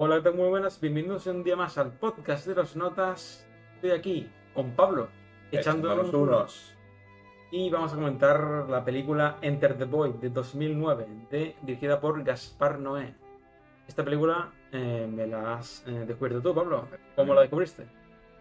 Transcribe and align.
Hola, 0.00 0.18
¿qué 0.18 0.22
tal? 0.22 0.34
Muy 0.34 0.48
buenas. 0.48 0.80
Bienvenidos 0.80 1.26
un 1.26 1.42
día 1.42 1.56
más 1.56 1.76
al 1.76 1.90
podcast 1.90 2.46
de 2.46 2.54
los 2.54 2.76
notas. 2.76 3.44
Estoy 3.74 3.90
aquí 3.90 4.30
con 4.54 4.70
Pablo, 4.76 5.08
echando 5.50 5.92
los 5.92 6.14
unos. 6.14 6.76
Y 7.50 7.68
vamos 7.68 7.92
a 7.92 7.96
comentar 7.96 8.66
la 8.70 8.84
película 8.84 9.38
Enter 9.42 9.76
the 9.76 9.86
Void 9.86 10.14
de 10.20 10.30
2009, 10.30 11.06
de, 11.32 11.56
dirigida 11.62 11.98
por 11.98 12.22
Gaspar 12.22 12.78
Noé. 12.78 13.12
Esta 13.88 14.04
película 14.04 14.52
eh, 14.70 15.08
me 15.12 15.26
la 15.26 15.54
has 15.54 15.82
eh, 15.88 16.04
descubierto 16.06 16.42
tú, 16.42 16.54
Pablo. 16.54 16.86
¿Cómo 17.16 17.34
la 17.34 17.40
descubriste? 17.40 17.84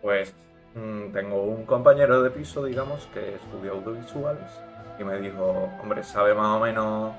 Pues 0.04 0.36
mm, 0.76 1.12
tengo 1.12 1.42
un 1.42 1.66
compañero 1.66 2.22
de 2.22 2.30
piso, 2.30 2.66
digamos, 2.66 3.08
que 3.16 3.34
estudia 3.34 3.72
audiovisuales 3.72 4.62
y 5.00 5.04
me 5.04 5.20
dijo, 5.20 5.72
hombre, 5.82 6.04
sabe 6.04 6.36
más 6.36 6.56
o 6.56 6.60
menos 6.60 7.16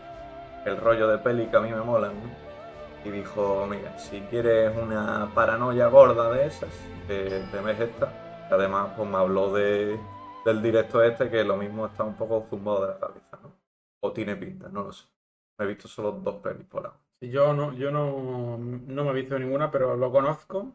el 0.64 0.76
rollo 0.76 1.08
de 1.08 1.18
peli 1.18 1.46
que 1.46 1.56
a 1.56 1.60
mí 1.60 1.72
me 1.72 1.80
molan, 1.80 2.12
¿no? 2.14 2.47
Y 3.04 3.10
dijo, 3.10 3.66
mira, 3.68 3.98
si 3.98 4.20
quieres 4.22 4.76
una 4.76 5.30
paranoia 5.34 5.88
gorda 5.88 6.30
de 6.30 6.46
esas, 6.46 6.70
te, 7.06 7.40
te 7.50 7.60
ves 7.60 7.80
esta. 7.80 8.48
Además, 8.50 8.92
pues 8.96 9.08
me 9.08 9.16
habló 9.16 9.52
de, 9.52 9.98
del 10.44 10.62
directo 10.62 11.02
este 11.02 11.30
que 11.30 11.44
lo 11.44 11.56
mismo 11.56 11.86
está 11.86 12.04
un 12.04 12.16
poco 12.16 12.46
zumbado 12.48 12.82
de 12.82 12.94
la 12.94 12.98
cabeza, 12.98 13.38
¿no? 13.42 13.52
O 14.00 14.12
tiene 14.12 14.36
pinta, 14.36 14.68
no 14.68 14.84
lo 14.84 14.92
sé. 14.92 15.06
Me 15.58 15.64
he 15.64 15.68
visto 15.68 15.88
solo 15.88 16.12
dos 16.12 16.36
pelis 16.36 16.66
por 16.66 16.86
ahora. 16.86 16.98
Yo 17.20 17.52
no, 17.52 17.72
yo 17.72 17.90
no, 17.90 18.56
no 18.58 19.04
me 19.04 19.10
he 19.10 19.14
visto 19.14 19.38
ninguna, 19.38 19.70
pero 19.70 19.96
lo 19.96 20.10
conozco 20.12 20.72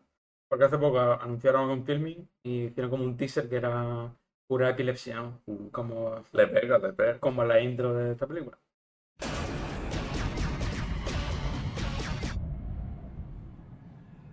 porque 0.50 0.66
hace 0.66 0.78
poco 0.78 1.00
anunciaron 1.00 1.70
un 1.70 1.84
filming 1.84 2.30
y 2.44 2.66
hicieron 2.66 2.92
como 2.92 3.04
un 3.06 3.18
teaser 3.18 3.50
que 3.50 3.56
era 3.56 4.14
pura 4.48 4.70
epilepsia, 4.70 5.16
¿no? 5.16 5.42
Uh, 5.48 5.72
como, 5.72 6.24
le 6.32 6.48
pega, 6.48 6.78
le 6.78 6.94
pega. 6.94 7.20
como 7.20 7.44
la 7.44 7.60
intro 7.60 7.94
de 7.94 8.12
esta 8.12 8.28
película. 8.28 8.60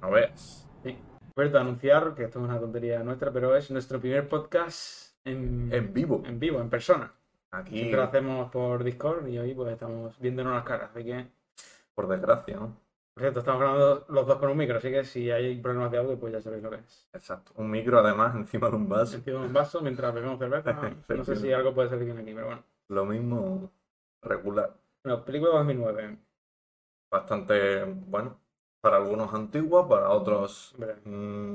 No 0.01 0.11
veas. 0.11 0.69
Sí. 0.83 0.97
Puedo 1.35 1.59
anunciar 1.59 2.15
que 2.15 2.25
esto 2.25 2.39
es 2.39 2.45
una 2.45 2.59
tontería 2.59 3.03
nuestra, 3.03 3.33
pero 3.33 3.55
es 3.57 3.71
nuestro 3.71 4.01
primer 4.01 4.29
podcast 4.29 5.17
en, 5.25 5.69
En 5.73 5.93
vivo. 5.93 6.23
en 6.25 6.39
vivo, 6.41 6.61
en 6.61 6.71
persona. 6.71 7.13
Aquí, 7.53 7.79
Siempre 7.79 7.97
lo 7.97 8.05
hacemos 8.05 8.51
por 8.51 8.85
Discord 8.85 9.27
y 9.27 9.39
hoy 9.39 9.55
pues 9.55 9.73
estamos 9.73 10.19
viéndonos 10.21 10.55
las 10.55 10.65
caras. 10.65 10.91
Así 10.95 11.05
que, 11.05 11.27
por 11.95 12.09
desgracia, 12.09 12.57
¿no? 12.57 12.77
por 13.13 13.23
cierto, 13.25 13.41
estamos 13.41 13.61
grabando 13.61 14.07
los 14.09 14.27
dos 14.27 14.39
con 14.39 14.51
un 14.51 14.57
micro, 14.57 14.79
así 14.79 14.91
que 14.91 15.05
si 15.05 15.31
hay 15.31 15.61
problemas 15.61 15.91
de 15.91 15.99
audio, 15.99 16.19
pues 16.19 16.33
ya 16.33 16.41
sabéis 16.41 16.63
lo 16.63 16.71
que 16.71 16.77
es. 16.77 17.09
Exacto. 17.13 17.53
Un 17.57 17.71
micro 17.71 17.99
además 17.99 18.35
encima 18.37 18.71
de 18.71 18.77
un 18.77 18.89
vaso. 18.89 19.17
Encima 19.17 19.41
de 19.41 19.47
un 19.47 19.53
vaso 19.53 19.81
mientras 19.83 20.15
bebemos 20.15 20.39
cerveza. 20.39 20.81
No 21.09 21.25
sé 21.25 21.37
si 21.37 21.53
algo 21.53 21.75
puede 21.75 21.89
salir 21.89 22.05
bien 22.07 22.19
aquí, 22.19 22.33
pero 22.33 22.47
bueno. 22.47 22.63
Lo 22.89 23.05
mismo 23.05 23.71
regular. 24.23 24.75
Bueno, 25.05 25.25
película 25.25 25.51
de 25.51 25.57
2009. 25.59 26.19
Bastante, 27.11 27.85
bueno, 27.85 28.39
para 28.81 28.97
algunos 28.97 29.33
antigua, 29.35 29.89
para 29.89 30.11
otros 30.11 30.75
mm, 31.05 31.11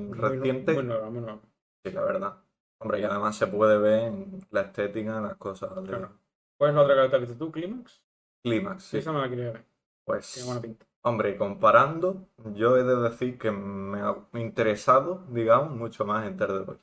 muy- 0.10 0.18
reciente. 0.18 0.74
Muy 0.74 0.84
nueva, 0.84 1.10
muy 1.10 1.22
nueva. 1.22 1.40
Sí, 1.84 1.92
la 1.92 2.02
verdad. 2.04 2.38
Hombre, 2.80 3.00
y 3.00 3.04
además 3.04 3.36
se 3.38 3.48
puede 3.48 3.78
ver 3.78 4.04
en 4.04 4.46
la 4.52 4.62
estética, 4.62 5.22
las 5.22 5.36
cosas 5.36 5.76
de 5.76 5.84
Claro. 5.84 6.12
¿Cuál 6.58 6.70
es 6.72 6.76
la 6.76 7.06
otra 7.06 7.20
que 7.20 7.28
tú? 7.34 7.52
¿Clímax? 7.52 8.02
clímax. 8.44 8.84
Sí, 8.84 8.98
esa 8.98 9.12
me 9.12 9.20
la 9.22 9.30
quería 9.30 9.46
ver. 9.46 9.54
Tiene 9.54 9.68
Pues, 10.06 10.46
buena 10.46 10.62
pinta. 10.62 10.86
hombre, 11.02 11.38
comparando, 11.38 12.28
yo 12.54 12.78
he 12.78 12.84
de 12.84 12.96
decir 12.98 13.38
que 13.38 13.52
me 13.52 14.02
ha 14.02 14.16
interesado, 14.34 15.26
digamos, 15.30 15.72
mucho 15.72 16.06
más 16.06 16.26
Enter 16.28 16.48
the 16.50 16.60
Void. 16.60 16.78
O 16.78 16.80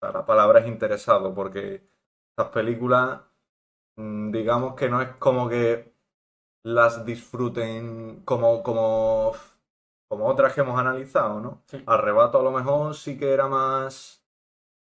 sea, 0.00 0.12
la 0.12 0.26
palabra 0.26 0.60
es 0.60 0.66
interesado, 0.66 1.34
porque 1.34 1.82
estas 2.36 2.52
películas, 2.52 3.20
mm, 3.96 4.30
digamos 4.32 4.74
que 4.74 4.88
no 4.88 5.00
es 5.02 5.10
como 5.18 5.48
que 5.48 5.92
las 6.64 7.04
disfruten 7.06 8.22
como, 8.24 8.62
como, 8.62 9.32
como 10.14 10.26
otras 10.28 10.54
que 10.54 10.60
hemos 10.62 10.78
analizado, 10.78 11.40
¿no? 11.40 11.62
Sí. 11.66 11.82
Arrebato 11.86 12.38
a 12.40 12.42
lo 12.42 12.50
mejor 12.52 12.94
sí 12.94 13.18
que 13.18 13.32
era 13.32 13.48
más 13.48 14.24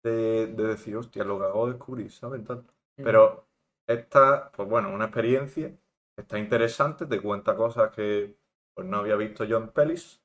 de, 0.03 0.47
de 0.47 0.63
decir, 0.68 0.96
hostia, 0.97 1.24
lo 1.24 1.40
que 1.40 1.46
de 1.46 1.74
descubrir, 1.74 2.12
¿sabes? 2.12 2.44
Tal. 2.46 2.66
Pero 2.96 3.47
esta, 3.88 4.52
pues 4.52 4.69
bueno, 4.69 4.90
una 4.94 5.06
experiencia, 5.06 5.74
está 6.18 6.40
interesante, 6.40 7.06
te 7.06 7.22
cuenta 7.22 7.56
cosas 7.56 7.91
que 7.91 8.38
pues 8.74 8.88
no 8.88 8.97
había 9.00 9.16
visto 9.16 9.44
yo 9.46 9.57
en 9.57 9.69
pelis, 9.69 10.22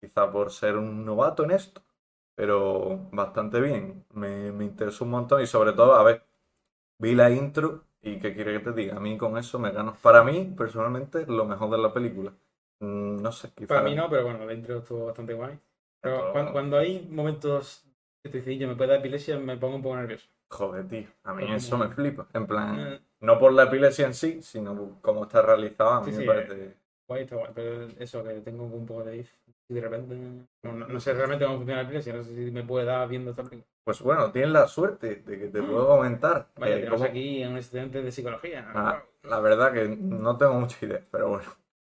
quizá 0.00 0.30
por 0.30 0.50
ser 0.52 0.76
un 0.76 1.04
novato 1.04 1.44
en 1.44 1.52
esto, 1.52 1.82
pero 2.34 3.08
bastante 3.12 3.60
bien, 3.60 4.06
me, 4.14 4.52
me 4.52 4.64
interesó 4.64 5.04
un 5.04 5.12
montón 5.12 5.42
y 5.42 5.46
sobre 5.46 5.72
todo, 5.72 5.94
a 5.96 6.02
ver, 6.04 6.24
vi 6.98 7.14
la 7.14 7.30
intro 7.30 7.84
y 8.02 8.20
qué 8.20 8.34
quiere 8.34 8.52
que 8.58 8.64
te 8.64 8.72
diga, 8.72 8.96
a 8.96 9.00
mí 9.00 9.18
con 9.18 9.38
eso 9.38 9.58
me 9.58 9.72
gano. 9.72 9.96
Para 10.02 10.22
mí, 10.24 10.54
personalmente, 10.56 11.26
lo 11.26 11.44
mejor 11.46 11.70
de 11.70 11.78
la 11.78 11.92
película. 11.92 12.32
Mm, 12.80 13.16
No 13.22 13.32
sé, 13.32 13.50
quizá... 13.54 13.68
Para 13.68 13.82
mí 13.82 13.94
no, 13.94 14.08
pero 14.08 14.24
bueno, 14.24 14.44
la 14.46 14.52
intro 14.52 14.78
estuvo 14.78 15.06
bastante 15.06 15.34
guay. 15.34 15.58
Pero 16.00 16.18
Todo- 16.20 16.32
cuando, 16.32 16.52
cuando 16.52 16.78
hay 16.78 17.06
momentos 17.10 17.84
que 18.22 18.30
te 18.30 18.38
dicen, 18.38 18.58
yo 18.58 18.68
me 18.68 18.76
puede 18.76 18.90
dar 18.90 19.00
epilepsia, 19.00 19.38
me 19.38 19.56
pongo 19.56 19.76
un 19.76 19.82
poco 19.82 19.96
nervioso. 19.96 20.28
Joder, 20.50 20.86
tío, 20.88 21.08
a 21.24 21.34
mí 21.34 21.42
Pero 21.44 21.56
eso 21.56 21.70
como- 21.72 21.84
me 21.88 21.94
flipa. 21.94 22.26
En 22.32 22.46
plan, 22.46 22.78
Eh, 22.78 23.00
no 23.20 23.38
por 23.38 23.52
la 23.52 23.64
epilepsia 23.64 24.06
en 24.06 24.14
sí, 24.14 24.40
sino 24.42 24.98
cómo 25.02 25.24
está 25.24 25.42
realizada, 25.42 25.96
a 25.98 26.00
mí 26.00 26.06
Sí, 26.12 26.16
me 26.18 26.22
sí, 26.22 26.26
parece... 26.26 26.74
guay, 27.08 27.22
está 27.24 27.36
guay. 27.36 27.50
Pero 27.54 27.88
eso, 27.98 28.22
que 28.24 28.30
tengo 28.40 28.64
un 28.64 28.86
poco 28.86 29.04
de 29.04 29.18
if. 29.18 29.32
Y 29.70 29.74
de 29.74 29.80
repente. 29.82 30.14
No, 30.62 30.72
no- 30.72 30.86
no 30.88 31.00
sé 31.00 31.12
realmente 31.12 31.44
cómo 31.44 31.58
funciona 31.58 31.82
la 31.82 31.86
epilepsia, 31.88 32.14
no 32.14 32.22
sé 32.24 32.34
si 32.34 32.50
me 32.50 32.62
puede 32.62 32.86
dar 32.86 33.06
viendo 33.08 33.30
esta 33.32 33.42
película. 33.42 33.66
Pues 33.84 34.00
bueno, 34.00 34.30
tienes 34.32 34.50
la 34.52 34.66
suerte 34.66 35.16
de 35.16 35.38
que 35.38 35.48
te 35.48 35.62
puedo 35.62 35.86
comentar. 35.88 36.48
Vaya, 36.56 36.76
eh, 36.76 36.78
tenemos 36.78 37.00
cómo- 37.00 37.10
aquí 37.10 37.42
a 37.42 37.48
un 37.50 37.56
estudiante 37.58 38.02
de 38.02 38.10
psicología. 38.12 38.70
Ah, 38.74 39.02
la 39.24 39.40
verdad 39.40 39.72
que 39.72 39.88
no 39.88 40.36
tengo 40.38 40.54
mucha 40.54 40.86
idea, 40.86 41.02
pero 41.10 41.28
bueno. 41.28 41.48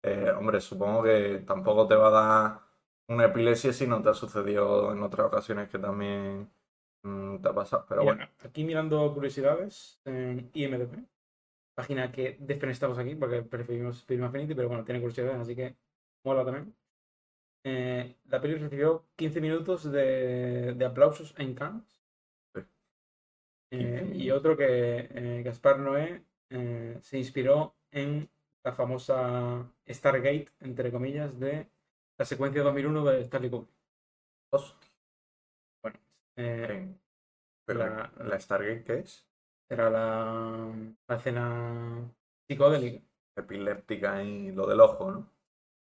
Eh, 0.07 0.29
hombre, 0.37 0.61
supongo 0.61 1.01
que 1.01 1.39
tampoco 1.47 1.87
te 1.87 1.95
va 1.95 2.07
a 2.09 2.11
dar 2.11 2.61
una 3.07 3.25
epilepsia 3.25 3.73
si 3.73 3.87
no 3.87 4.03
te 4.03 4.09
ha 4.09 4.13
sucedido 4.13 4.91
en 4.91 5.01
otras 5.01 5.25
ocasiones 5.25 5.67
que 5.67 5.79
también 5.79 6.47
mm, 7.01 7.37
te 7.37 7.49
ha 7.49 7.53
pasado. 7.53 7.87
Pero 7.89 8.01
Mira, 8.01 8.13
bueno, 8.13 8.31
Aquí 8.43 8.63
mirando 8.63 9.11
curiosidades 9.15 9.99
en 10.05 10.51
IMDb, 10.53 11.03
página 11.73 12.11
que 12.11 12.37
desfenestamos 12.39 12.99
aquí 12.99 13.15
porque 13.15 13.41
preferimos 13.41 14.03
Film 14.03 14.25
Affinity, 14.25 14.53
pero 14.53 14.67
bueno, 14.67 14.83
tiene 14.85 15.01
curiosidades, 15.01 15.39
así 15.39 15.55
que 15.55 15.75
mola 16.23 16.45
también. 16.45 16.75
Eh, 17.63 18.15
la 18.25 18.39
peli 18.39 18.55
recibió 18.55 19.07
15 19.15 19.41
minutos 19.41 19.91
de, 19.91 20.75
de 20.75 20.85
aplausos 20.85 21.33
en 21.39 21.55
Cannes. 21.55 22.03
Sí. 22.53 22.61
Eh, 23.71 24.01
15 24.11 24.17
y 24.17 24.29
otro 24.29 24.55
que 24.55 25.09
eh, 25.09 25.41
Gaspar 25.43 25.79
Noé 25.79 26.23
se 27.01 27.17
inspiró 27.17 27.75
en 27.89 28.29
la 28.65 28.71
famosa 28.73 29.63
Stargate, 29.87 30.47
entre 30.61 30.91
comillas, 30.91 31.39
de 31.39 31.69
la 32.17 32.25
secuencia 32.25 32.63
2001 32.63 33.05
de 33.05 33.21
Stanley 33.21 33.49
Kubrick. 33.51 33.69
hostia, 34.51 34.89
Bueno, 35.83 35.99
eh, 36.37 36.95
pero 37.65 37.79
la- 37.79 38.11
la, 38.17 38.39
Stargate, 38.39 38.83
¿qué 38.83 38.99
es? 38.99 39.25
era 39.69 39.89
la, 39.89 40.71
la 41.07 41.15
escena 41.15 42.11
psicodélica. 42.49 43.03
Epiléptica 43.37 44.23
y 44.23 44.51
lo 44.51 44.65
del 44.67 44.79
ojo, 44.79 45.11
¿no? 45.11 45.21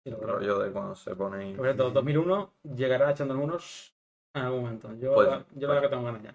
Sí, 0.05 0.11
El 0.11 0.21
lo- 0.21 0.27
rollo 0.39 0.59
de 0.61 0.71
cuando 0.73 0.95
se 0.95 1.15
pone. 1.17 1.55
Por 1.55 1.67
cierto, 1.67 1.91
2001 1.91 2.55
llegará 2.63 3.11
echando 3.11 3.39
unos 3.39 3.95
en 4.35 4.43
algún 4.43 4.63
momento. 4.63 4.95
Yo, 4.95 5.15
Pues- 5.15 5.29
la, 5.29 5.47
yo 5.55 5.69
la 5.69 5.75
pues- 5.75 5.83
que 5.83 5.89
tengo 5.89 6.05
ganas 6.05 6.23
ya. 6.23 6.35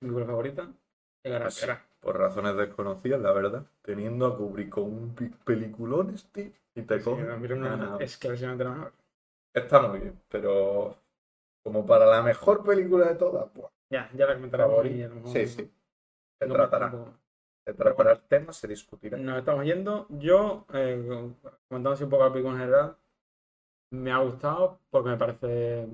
Mi 0.00 0.08
película 0.10 0.26
favorita 0.26 0.68
Pues. 1.22 1.66
Por 2.00 2.16
razones 2.18 2.56
desconocidas, 2.56 3.20
la 3.20 3.32
verdad. 3.32 3.64
Teniendo 3.82 4.26
a 4.26 4.36
Kubrick 4.36 4.68
con 4.70 4.84
un 4.84 5.14
peliculón, 5.44 6.14
este, 6.14 6.52
y 6.74 6.82
te 6.82 6.98
Sí, 6.98 7.04
coge. 7.04 7.24
2001 7.24 7.68
ganado. 7.68 8.00
es. 8.00 8.18
Está 9.54 9.82
muy 9.82 9.98
bien, 10.00 10.20
pero 10.28 10.96
como 11.64 11.84
para 11.84 12.06
la 12.06 12.22
mejor 12.22 12.64
película 12.64 13.06
de 13.08 13.14
todas, 13.16 13.50
pues, 13.52 13.66
Ya, 13.90 14.10
ya 14.14 14.26
la 14.26 14.36
mejor- 14.36 14.86
Sí, 15.28 15.46
sí. 15.46 15.70
Se 16.40 16.46
no- 16.46 16.54
tratará. 16.54 16.92
Se 17.66 17.74
tratará 17.74 18.12
el 18.12 18.20
tema, 18.22 18.52
se 18.52 18.68
discutirá. 18.68 19.18
Nos 19.18 19.38
estamos 19.38 19.64
yendo. 19.64 20.06
Yo, 20.10 20.64
eh, 20.72 21.32
comentando 21.68 21.90
así 21.90 22.04
un 22.04 22.10
poco 22.10 22.24
la 22.24 22.32
película 22.32 22.54
en 22.54 22.60
general, 22.60 22.96
me 23.92 24.10
ha 24.12 24.18
gustado 24.18 24.78
porque 24.90 25.10
me 25.10 25.16
parece. 25.16 25.86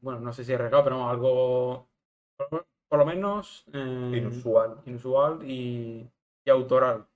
Bueno, 0.00 0.20
no 0.20 0.32
sé 0.32 0.44
si 0.44 0.52
arriesgado, 0.52 0.84
pero 0.84 1.08
algo. 1.08 1.88
Por, 2.92 2.98
lo 2.98 3.06
menos. 3.06 3.64
eh, 3.72 4.18
Inusual, 4.18 4.76
inusual 4.84 5.38
y, 5.50 6.06
y 6.44 6.50
autoral. 6.50 7.06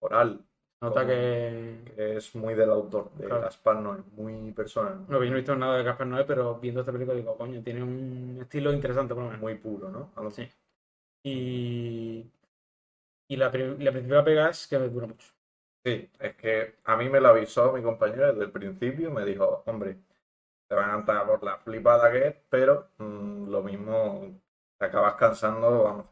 oral, 0.00 0.38
Nota 0.82 1.06
que. 1.06 1.78
que 1.96 2.16
es 2.18 2.34
muy 2.34 2.52
del 2.52 2.68
autor, 2.70 3.10
de 3.14 3.26
Claro. 3.26 3.40
Gaspar 3.40 3.76
Noé, 3.76 4.02
muy 4.12 4.52
personal, 4.52 4.98
No, 5.08 5.24
yo 5.24 5.30
no 5.30 5.36
he 5.36 5.40
visto 5.40 5.56
nada 5.56 5.78
de 5.78 5.84
Gaspar 5.84 6.06
Noé, 6.06 6.24
pero 6.24 6.56
viendo 6.56 6.80
esta 6.80 6.92
película 6.92 7.16
digo, 7.16 7.38
coño, 7.38 7.62
tiene 7.62 7.82
un 7.82 8.38
estilo 8.42 8.70
interesante 8.70 9.14
por 9.14 9.22
lo 9.22 9.28
menos. 9.30 9.42
muy 9.42 9.54
puro, 9.54 9.88
¿no? 9.88 10.10
A 10.14 10.22
lo- 10.24 10.30
Sí. 10.30 10.46
Y. 11.24 12.30
Y 13.28 13.36
la, 13.36 13.46
la 13.46 13.92
principal 13.92 14.24
pega 14.24 14.50
es 14.50 14.66
que 14.66 14.78
me 14.78 14.88
dura 14.90 15.06
mucho. 15.06 15.28
Sí, 15.84 16.10
es 16.20 16.36
que 16.36 16.76
a 16.84 16.96
mí 16.96 17.08
me 17.08 17.20
lo 17.20 17.28
avisó 17.28 17.72
mi 17.72 17.82
compañero 17.82 18.28
desde 18.28 18.44
el 18.44 18.52
principio, 18.52 19.10
me 19.10 19.24
dijo, 19.24 19.62
hombre, 19.66 19.96
te 20.68 20.74
va 20.76 20.82
a 20.84 20.86
encantar 20.88 21.26
por 21.26 21.42
la 21.42 21.58
flipada 21.58 22.12
que 22.12 22.28
es, 22.28 22.36
pero 22.50 22.90
mm, 22.98 23.48
lo 23.50 23.62
mismo 23.62 24.41
te 24.82 24.86
acabas 24.88 25.14
cansando, 25.14 25.84
vamos, 25.84 26.06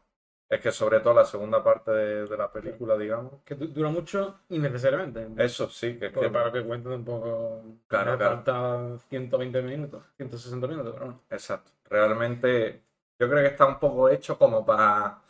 Es 0.49 0.61
que 0.61 0.71
sobre 0.71 0.99
todo 1.01 1.13
la 1.13 1.25
segunda 1.25 1.61
parte 1.63 1.91
de, 1.91 2.25
de 2.27 2.37
la 2.37 2.51
película, 2.51 2.97
digamos. 2.97 3.41
Que 3.45 3.55
du- 3.55 3.67
dura 3.67 3.89
mucho 3.89 4.39
innecesariamente. 4.49 5.27
Eso 5.43 5.69
sí, 5.69 5.97
que 5.99 6.07
es 6.07 6.11
Porque 6.13 6.27
que. 6.29 6.33
para 6.33 6.51
que 6.51 6.63
cuento 6.63 6.89
tampoco. 6.89 7.63
Claro, 7.87 8.17
claro. 8.17 8.35
falta 8.35 8.97
120 9.09 9.61
minutos, 9.61 10.03
160 10.17 10.67
minutos, 10.67 10.93
pero 10.93 11.05
bueno. 11.05 11.21
Exacto. 11.29 11.71
Realmente, 11.89 12.83
yo 13.19 13.29
creo 13.29 13.41
que 13.43 13.47
está 13.47 13.65
un 13.65 13.79
poco 13.79 14.09
hecho 14.09 14.37
como 14.37 14.65
para. 14.65 15.21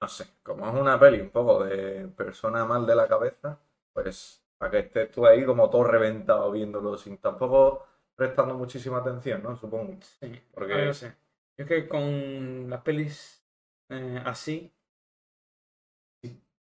No 0.00 0.08
sé, 0.08 0.26
como 0.42 0.66
es 0.68 0.74
una 0.74 0.98
peli 1.00 1.20
un 1.20 1.30
poco 1.30 1.64
de 1.64 2.08
persona 2.16 2.64
mal 2.66 2.84
de 2.86 2.94
la 2.94 3.06
cabeza, 3.08 3.58
pues 3.92 4.42
para 4.58 4.70
que 4.70 4.78
estés 4.80 5.10
tú 5.10 5.26
ahí 5.26 5.44
como 5.46 5.68
todo 5.70 5.84
reventado 5.84 6.50
viéndolo 6.50 6.96
sin 6.98 7.18
tampoco 7.18 7.86
prestando 8.14 8.54
muchísima 8.54 8.98
atención, 8.98 9.42
¿no? 9.42 9.56
Supongo. 9.56 9.94
Sí, 10.20 10.40
Porque- 10.54 10.72
a 10.74 10.76
ver, 10.76 10.86
no 10.88 10.94
sé. 10.94 11.14
Yo 11.56 11.64
es 11.64 11.68
que 11.68 11.88
con 11.88 12.70
las 12.70 12.82
pelis 12.82 13.44
eh, 13.88 14.20
así, 14.24 14.72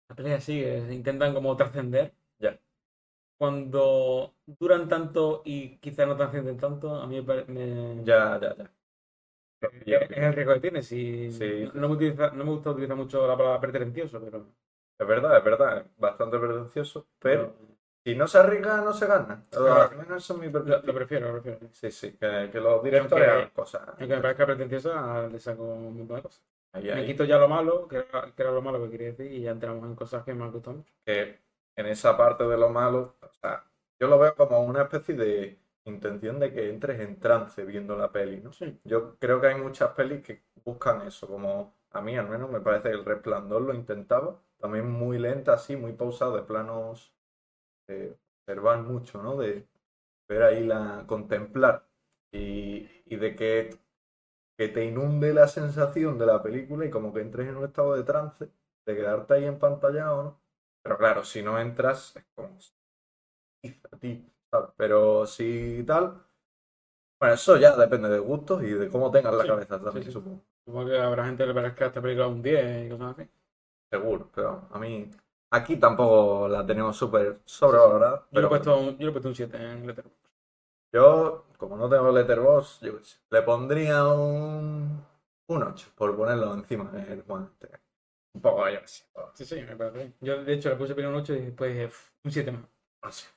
las 0.08 0.16
pelis 0.18 0.34
así 0.34 0.60
que 0.62 0.94
intentan 0.94 1.34
como 1.34 1.56
trascender, 1.56 2.16
Ya. 2.40 2.58
cuando 3.38 4.34
duran 4.46 4.88
tanto 4.90 5.42
y 5.46 5.78
quizás 5.78 6.08
no 6.08 6.16
trascienden 6.18 6.58
tanto, 6.58 6.96
a 6.96 7.08
mí 7.08 7.22
me, 7.22 8.04
Ya, 8.06 8.40
ya, 8.42 8.56
ya. 8.58 8.72
es, 9.62 10.02
es 10.12 10.18
el 10.18 10.34
riesgo 10.34 10.54
que 10.56 10.60
tiene. 10.60 10.82
Si, 10.84 11.32
Sí. 11.32 11.70
no, 11.74 11.88
me 11.90 11.96
utiliza- 11.96 12.32
no 12.32 12.44
me 12.46 12.52
gusta 12.52 12.72
utilizar 12.72 12.96
mucho 12.98 13.28
la 13.28 13.38
palabra 13.38 13.60
pretencioso, 13.62 14.20
pero, 14.22 14.46
Es 14.98 15.08
verdad, 15.08 15.38
es 15.38 15.44
verdad, 15.44 15.86
bastante 15.98 16.38
pretencioso, 16.40 17.08
pero 17.20 17.54
pero 17.54 17.75
si 18.06 18.16
no 18.16 18.28
se 18.28 18.38
arriesga, 18.38 18.82
no 18.82 18.94
se 18.94 19.08
gana. 19.08 19.44
Claro. 19.50 19.90
Al 19.92 19.98
menos 19.98 20.24
eso 20.24 20.34
es 20.36 20.40
mi 20.40 20.50
lo, 20.50 20.60
lo 20.62 20.94
prefiero, 20.94 21.28
lo 21.34 21.42
prefiero. 21.42 21.74
Sí, 21.74 21.92
sí, 21.92 22.12
que, 22.18 22.50
que 22.52 22.60
los 22.62 22.84
directores 22.84 23.28
hagan 23.28 23.50
cosas. 23.50 23.82
Aunque 23.88 24.08
me 24.08 24.22
parezca 24.22 24.46
pretenciosa, 24.46 25.28
le 25.28 25.40
saco. 25.40 25.78
Ahí, 26.74 26.84
Me 26.86 26.92
ahí. 26.94 27.06
quito 27.06 27.24
ya 27.24 27.38
lo 27.38 27.48
malo, 27.48 27.88
que 27.88 27.98
era, 27.98 28.32
que 28.36 28.42
era 28.44 28.52
lo 28.52 28.62
malo 28.62 28.84
que 28.84 28.92
quería 28.92 29.08
decir, 29.08 29.32
y 29.32 29.42
ya 29.42 29.52
entramos 29.52 29.84
en 29.86 29.96
cosas 29.96 30.24
que 30.24 30.34
me 30.34 30.44
han 30.44 30.52
gustado 30.52 30.78
mucho. 30.78 30.94
que 31.06 31.40
en 31.76 31.86
esa 31.88 32.16
parte 32.18 32.46
de 32.46 32.58
lo 32.58 32.70
malo, 32.70 33.16
o 33.22 33.30
sea, 33.42 33.64
yo 34.00 34.08
lo 34.08 34.20
veo 34.20 34.36
como 34.36 34.60
una 34.64 34.84
especie 34.84 35.16
de 35.16 35.60
intención 35.86 36.40
de 36.40 36.52
que 36.54 36.70
entres 36.70 37.00
en 37.00 37.20
trance 37.20 37.64
viendo 37.66 37.96
la 37.96 38.12
peli, 38.12 38.42
¿no? 38.42 38.52
Sí. 38.52 38.78
Yo 38.84 39.16
creo 39.20 39.40
que 39.42 39.48
hay 39.48 39.56
muchas 39.56 39.92
pelis 39.92 40.22
que 40.24 40.44
buscan 40.64 41.02
eso, 41.08 41.28
como 41.28 41.74
a 41.92 42.02
mí 42.02 42.18
al 42.18 42.28
menos 42.30 42.50
me 42.50 42.60
parece 42.60 42.90
que 42.90 42.96
El 42.96 43.06
Resplandor 43.06 43.62
lo 43.62 43.74
intentaba, 43.74 44.40
también 44.60 44.90
muy 44.90 45.18
lenta, 45.20 45.54
así, 45.54 45.76
muy 45.76 45.94
pausada, 45.94 46.36
de 46.38 46.42
planos, 46.44 47.14
eh, 47.88 48.16
observar 48.42 48.84
mucho, 48.84 49.22
¿no? 49.24 49.38
De 49.38 49.68
ver 50.30 50.44
ahí 50.44 50.66
la, 50.66 51.06
contemplar 51.08 51.88
y, 52.32 52.88
y 53.06 53.16
de 53.18 53.36
que, 53.36 53.72
que 54.58 54.70
te 54.70 54.86
inunde 54.86 55.34
la 55.34 55.48
sensación 55.48 56.18
de 56.20 56.26
la 56.28 56.44
película 56.44 56.86
y 56.86 56.92
como 56.92 57.14
que 57.14 57.22
entres 57.22 57.50
en 57.50 57.58
un 57.58 57.66
estado 57.66 57.96
de 57.96 58.04
trance, 58.04 58.50
de 58.86 58.96
quedarte 58.96 59.36
ahí 59.36 59.46
en 59.46 59.60
pantalla 59.60 60.14
o 60.14 60.24
no. 60.24 60.42
Pero 60.84 60.98
claro, 60.98 61.24
si 61.24 61.42
no 61.44 61.60
entras, 61.60 62.16
es 62.18 62.26
como 62.36 62.58
a 63.92 63.98
ti, 63.98 64.12
¿sabes? 64.52 64.70
Pero 64.78 65.26
si 65.26 65.84
tal, 65.86 66.24
bueno, 67.20 67.36
eso 67.36 67.58
ya 67.58 67.76
depende 67.76 68.10
de 68.10 68.20
gustos 68.20 68.64
y 68.64 68.68
de 68.72 68.90
cómo 68.90 69.12
tengas 69.12 69.34
la 69.34 69.46
Sí, 69.46 69.48
cabeza 69.48 69.82
también, 69.82 70.06
sí, 70.06 70.12
sí. 70.12 70.12
supongo. 70.12 70.46
Supongo 70.66 70.90
que 70.90 70.98
habrá 70.98 71.26
gente 71.26 71.44
que 71.44 71.48
le 71.48 71.54
parezca 71.54 71.86
esta 71.88 72.02
película 72.02 72.28
un 72.28 72.42
10 72.42 72.86
y 72.88 72.90
cosas 72.90 73.18
así. 73.20 73.30
Seguro, 73.92 74.30
pero 74.34 74.68
a 74.72 74.78
mí 74.80 75.10
aquí 75.56 75.78
tampoco 75.78 76.48
la 76.48 76.66
tenemos 76.66 76.96
súper 76.98 77.40
sobrevalorada. 77.46 78.26
Yo, 78.32 78.40
le 78.42 78.46
he 78.46 78.50
puesto 78.50 78.78
un, 78.78 78.98
yo 78.98 79.06
le 79.06 79.10
he 79.10 79.12
puesto 79.12 79.30
un 79.30 79.36
7 79.36 79.58
en 79.58 79.88
Letterboxd. 79.88 80.16
yo, 80.94 81.46
como 81.58 81.78
no 81.78 81.90
tengo 81.90 82.12
Letterboxd, 82.12 82.86
yo 82.86 82.94
le 83.32 83.42
pondría 83.42 84.08
un, 84.08 85.04
un 85.48 85.64
8 85.64 85.88
por 85.96 86.16
ponerlo 86.16 86.54
encima 86.54 86.90
del 86.92 87.22
Juan. 87.24 87.50
Este, 87.60 87.80
Un 88.36 88.42
poco, 88.42 88.70
yo 88.70 88.80
sé, 88.86 89.06
Sí, 89.34 89.46
sí, 89.46 89.62
me 89.62 89.76
parece 89.76 89.98
bien. 89.98 90.16
Yo, 90.22 90.44
de 90.44 90.54
hecho, 90.54 90.70
le 90.70 90.76
puse 90.76 90.94
primero 90.94 91.16
un 91.16 91.22
8 91.22 91.34
y 91.34 91.42
después 91.42 91.72
dije, 91.74 91.86
"Uf, 91.88 92.10
un 92.24 92.32
7 92.32 92.52
más. 92.52 92.62
no 93.04 93.12
sé. 93.12 93.28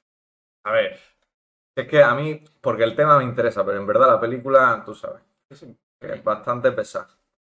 A 0.64 0.72
ver, 0.72 0.98
es 1.76 1.88
que 1.88 2.02
a 2.02 2.14
mí, 2.14 2.42
porque 2.60 2.84
el 2.84 2.96
tema 2.96 3.18
me 3.18 3.24
interesa, 3.24 3.64
pero 3.64 3.78
en 3.78 3.86
verdad 3.86 4.08
la 4.08 4.20
película, 4.20 4.82
tú 4.84 4.94
sabes, 4.94 5.22
Sí, 5.50 5.56
sí. 5.56 5.76
que 6.00 6.14
es 6.14 6.24
bastante 6.24 6.72
pesada. 6.72 7.08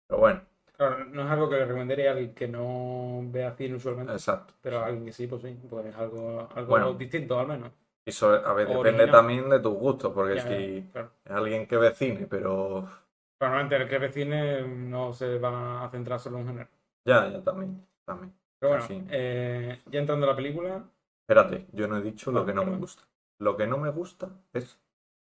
Pero 0.08 0.20
bueno, 0.22 0.42
Claro, 0.82 1.06
no 1.06 1.22
es 1.24 1.30
algo 1.30 1.48
que 1.48 1.58
le 1.58 1.66
recomendaría 1.66 2.10
a 2.10 2.14
alguien 2.14 2.34
que 2.34 2.48
no 2.48 3.22
vea 3.32 3.54
cine 3.56 3.76
usualmente, 3.76 4.14
exacto. 4.14 4.56
pero 4.64 4.80
a 4.80 4.86
alguien 4.88 5.06
que 5.06 5.12
sí, 5.14 5.28
pues 5.28 5.44
sí, 5.44 5.56
pues 5.70 5.86
es 5.86 5.96
algo, 5.96 6.50
algo 6.56 6.72
Bueno. 6.72 6.94
distinto 6.94 7.40
al 7.40 7.48
menos. 7.48 7.72
Y 8.04 8.12
sobre- 8.12 8.44
a 8.44 8.54
ver, 8.54 8.68
depende 8.68 9.04
Original. 9.04 9.12
también 9.12 9.48
de 9.48 9.60
tus 9.60 9.76
gustos, 9.76 10.12
porque 10.12 10.38
Ya, 10.38 10.42
si 10.42 10.90
claro. 10.92 11.12
es 11.24 11.32
alguien 11.32 11.68
que 11.68 11.78
ve 11.78 11.94
cine, 11.94 12.26
pero 12.28 12.90
Pero 13.38 13.52
normalmente 13.52 13.76
el 13.76 13.88
que 13.88 13.98
ve 14.00 14.12
cine 14.12 14.62
no 14.68 15.14
se 15.14 15.38
va 15.38 15.86
a 15.86 15.90
centrar 15.92 16.20
solo 16.20 16.38
en 16.38 16.42
un 16.44 16.48
género. 16.50 16.70
ya, 17.06 17.30
ya 17.30 17.44
también, 17.44 17.86
también. 18.04 18.34
Pero 18.60 18.72
bueno, 18.72 18.88
Sí. 18.88 19.04
eh, 19.12 19.82
ya 19.86 20.00
entrando 20.00 20.26
a 20.26 20.30
la 20.30 20.36
película, 20.36 20.84
Espérate, 21.22 21.68
yo 21.74 21.88
no 21.88 21.98
he 21.98 22.02
dicho 22.02 22.32
lo 22.32 22.42
Ah, 22.42 22.46
que 22.46 22.54
no 22.54 22.66
me 22.66 22.78
gusta. 22.78 23.04
Lo 23.40 23.56
que 23.58 23.66
no 23.68 23.78
me 23.78 23.90
gusta 23.90 24.30
es 24.54 24.80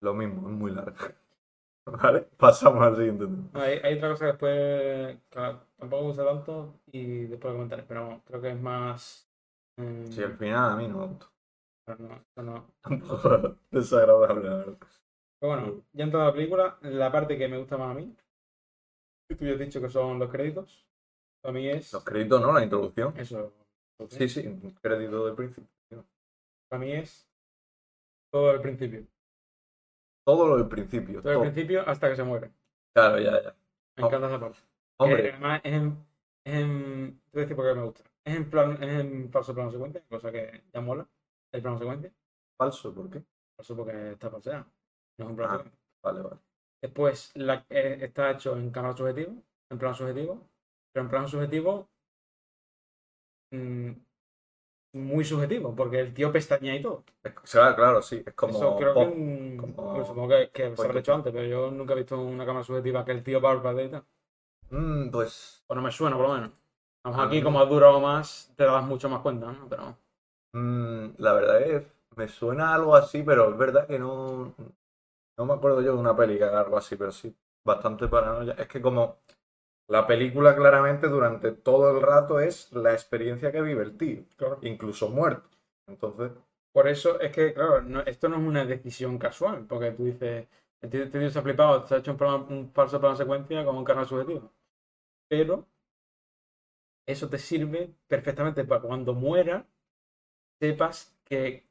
lo 0.00 0.14
mismo, 0.14 0.48
es 0.50 0.54
muy 0.54 0.70
larga. 0.72 1.14
¿Vale? 1.84 2.20
Pasamos 2.38 2.80
al 2.82 2.96
siguiente 2.96 3.24
tema. 3.24 3.48
hay, 3.54 3.78
hay 3.82 3.94
otra 3.98 4.10
cosa 4.10 4.24
que 4.26 4.30
después 4.32 5.18
que 5.30 5.38
tampoco 5.76 6.02
me 6.02 6.08
gusta 6.08 6.24
tanto 6.24 6.74
y 6.92 7.24
después 7.26 7.52
lo 7.52 7.58
comentaré, 7.58 7.82
pero 7.82 8.22
creo 8.24 8.40
que 8.40 8.50
es 8.50 8.60
más... 8.60 9.28
mm, 9.76 10.06
Si 10.06 10.22
al 10.22 10.36
final 10.36 10.70
a 10.72 10.76
mí 10.76 10.88
no 10.88 10.98
me 10.98 11.06
gusta. 11.06 11.26
pero 11.84 11.98
no, 11.98 12.14
eso 12.14 12.42
no. 12.42 12.66
Tampoco 12.82 13.56
desagradable, 13.70 14.48
la 14.48 14.56
verdad. 14.56 14.76
Pero 15.40 15.52
bueno, 15.52 15.82
ya 15.92 16.04
entrando 16.04 16.22
a 16.22 16.26
la 16.30 16.32
película, 16.34 16.78
la 16.82 17.10
parte 17.10 17.36
que 17.36 17.48
me 17.48 17.58
gusta 17.58 17.76
más 17.76 17.90
a 17.90 17.94
mí, 17.98 18.14
que 19.28 19.34
tú 19.36 19.44
ya 19.44 19.52
has 19.54 19.58
dicho 19.58 19.80
que 19.80 19.88
son 19.88 20.18
los 20.20 20.30
créditos, 20.30 20.86
para 21.42 21.52
mí 21.52 21.68
es... 21.68 21.92
Los 21.92 22.04
créditos, 22.04 22.40
¿no? 22.40 22.52
La 22.52 22.62
introducción. 22.62 23.12
Eso. 23.16 23.52
Sí, 24.08 24.28
sí, 24.28 24.42
crédito 24.80 25.26
de 25.26 25.34
principio. 25.34 25.68
Para 26.68 26.80
mí 26.80 26.92
es 26.92 27.28
todo 28.32 28.52
el 28.52 28.60
principio. 28.60 29.06
Todo 30.24 30.46
lo 30.48 30.56
del 30.58 30.68
principio. 30.68 31.20
Todo 31.22 31.32
el 31.32 31.40
principio 31.52 31.82
hasta 31.88 32.08
que 32.08 32.16
se 32.16 32.22
muere. 32.22 32.50
Claro, 32.94 33.18
ya, 33.18 33.42
ya. 33.42 33.54
Me 33.96 34.06
encanta 34.06 34.26
esa 34.28 34.40
parte. 34.40 34.58
Hombre, 34.98 35.30
además 35.32 35.60
es 35.64 35.72
en, 35.74 36.06
es 36.44 36.54
en- 36.54 37.20
Te 37.30 37.30
voy 37.32 37.40
a 37.40 37.44
decir 37.44 37.56
por 37.56 37.66
qué 37.66 37.74
me 37.74 37.84
gusta. 37.84 38.04
Es 38.24 38.36
en, 38.36 38.50
plan, 38.50 38.72
es 38.82 39.00
en 39.00 39.30
falso 39.32 39.52
plano 39.54 39.70
secuencia, 39.72 40.02
cosa 40.08 40.30
que 40.30 40.62
ya 40.72 40.80
mola. 40.80 41.06
El 41.52 41.60
plano 41.62 41.78
secuencia. 41.78 42.12
falso, 42.56 42.94
¿por 42.94 43.10
qué? 43.10 43.22
Falso 43.56 43.76
porque 43.76 44.12
está 44.12 44.30
falseado. 44.30 44.66
No 45.18 45.24
es 45.24 45.30
un 45.30 45.36
plano 45.36 45.52
Ah. 45.52 45.56
secuencia. 45.56 45.80
Vale, 46.02 46.20
vale. 46.22 46.36
Después 46.80 47.32
la, 47.34 47.64
eh, 47.70 47.98
está 48.02 48.30
hecho 48.30 48.56
en 48.56 48.70
cámara 48.70 48.96
subjetiva, 48.96 49.32
en 49.70 49.78
plano 49.78 49.94
subjetivo. 49.94 50.48
Pero 50.92 51.04
en 51.04 51.10
plano 51.10 51.26
subjetivo. 51.28 51.88
mm, 53.50 53.90
muy 54.92 55.24
subjetivo, 55.24 55.74
porque 55.74 56.00
el 56.00 56.14
tío 56.14 56.32
pestañea 56.32 56.76
y 56.76 56.82
todo. 56.82 57.04
Claro, 57.76 58.02
sí. 58.02 58.22
Es 58.26 58.34
como 58.34 58.58
Eso 58.58 58.76
creo 58.76 58.94
pop. 58.94 59.08
que. 59.12 59.56
como 59.56 59.72
bueno, 59.74 60.04
supongo 60.04 60.28
que, 60.28 60.50
que 60.50 60.76
se 60.76 60.88
to 60.88 60.98
hecho 60.98 61.14
antes, 61.14 61.32
pero 61.32 61.46
yo 61.46 61.70
nunca 61.70 61.92
he 61.94 61.96
visto 61.96 62.20
una 62.20 62.44
cámara 62.46 62.64
subjetiva 62.64 63.04
que 63.04 63.12
el 63.12 63.22
tío 63.22 63.40
parpadee 63.40 63.86
y 63.86 63.88
tal. 63.90 64.04
Mm, 64.70 65.10
pues 65.10 65.62
O 65.68 65.74
no 65.74 65.82
me 65.82 65.90
suena, 65.90 66.16
por 66.16 66.28
lo 66.28 66.34
menos. 66.34 66.50
Vamos 67.04 67.26
aquí, 67.26 67.42
como 67.42 67.58
ha 67.60 67.64
durado 67.66 68.00
más, 68.00 68.52
te 68.56 68.64
das 68.64 68.84
mucho 68.84 69.08
más 69.08 69.20
cuenta, 69.20 69.50
¿no? 69.52 69.68
Pero. 69.68 69.96
mm, 70.52 71.14
la 71.18 71.32
verdad 71.32 71.62
es 71.62 71.86
me 72.16 72.28
suena 72.28 72.74
algo 72.74 72.94
así, 72.94 73.22
pero 73.22 73.50
es 73.50 73.56
verdad 73.56 73.86
que 73.86 73.98
no, 73.98 74.54
no 75.38 75.46
me 75.46 75.54
acuerdo 75.54 75.82
yo 75.82 75.94
de 75.94 75.98
una 75.98 76.16
peli 76.16 76.38
que 76.38 76.44
haga 76.44 76.60
algo 76.60 76.76
así, 76.78 76.96
pero 76.96 77.12
sí, 77.12 77.34
bastante 77.64 78.08
paranoia. 78.08 78.54
Es 78.54 78.68
que 78.68 78.82
como 78.82 79.18
la 79.92 80.06
película 80.06 80.56
claramente 80.56 81.06
durante 81.06 81.52
todo 81.52 81.94
el 81.94 82.00
rato 82.02 82.40
es 82.40 82.72
la 82.72 82.94
experiencia 82.94 83.52
que 83.52 83.60
vive 83.60 83.82
el 83.82 83.98
tío, 83.98 84.24
Claro. 84.38 84.58
incluso 84.62 85.10
muerto. 85.10 85.50
Entonces, 85.86 86.32
Por 86.72 86.88
eso 86.88 87.20
es 87.20 87.30
que, 87.32 87.52
claro, 87.52 87.82
no- 87.82 88.00
esto 88.00 88.30
no 88.30 88.36
es 88.36 88.42
una 88.42 88.64
decisión 88.64 89.18
casual, 89.18 89.66
porque 89.68 89.90
tú 89.90 90.06
dices, 90.06 90.46
el 90.80 90.88
tío, 90.88 91.02
este 91.02 91.18
tío 91.18 91.28
se 91.28 91.38
ha 91.38 91.42
flipado, 91.42 91.86
se 91.86 91.94
ha 91.94 91.98
hecho 91.98 92.16
un, 92.18 92.70
falso 92.72 92.98
plano 92.98 93.14
secuencia 93.14 93.62
con 93.66 93.76
un 93.76 93.84
canal 93.84 94.06
subjetivo. 94.06 94.50
Pero 95.28 95.66
eso 97.06 97.28
te 97.28 97.36
sirve 97.36 97.90
perfectamente 98.08 98.64
para 98.64 98.80
cuando 98.80 99.12
muera, 99.12 99.66
sepas 100.58 101.14
que 101.24 101.66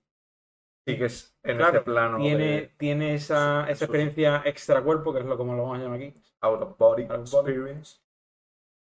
sí 0.85 0.97
que 0.99 1.05
es 1.05 1.35
en 1.43 1.57
Claro, 1.57 1.77
ese 1.77 1.81
plano 1.81 2.17
tiene, 2.17 2.43
de 2.45 2.71
tiene 2.77 3.15
esa, 3.15 3.61
esa 3.63 3.71
es. 3.71 3.81
experiencia 3.81 4.43
extra 4.45 4.83
cuerpo, 4.83 5.11
que 5.11 5.19
es 5.21 5.25
lo 5.25 5.37
como 5.37 5.55
lo 5.55 5.63
vamos 5.63 5.79
a 5.79 5.81
llamar 5.81 5.97
aquí. 5.97 6.13
out 6.41 6.61
of 6.61 6.77
body 6.77 7.03
Out 7.03 7.11
of 7.11 7.31
body. 7.31 7.51
experience. 7.51 8.00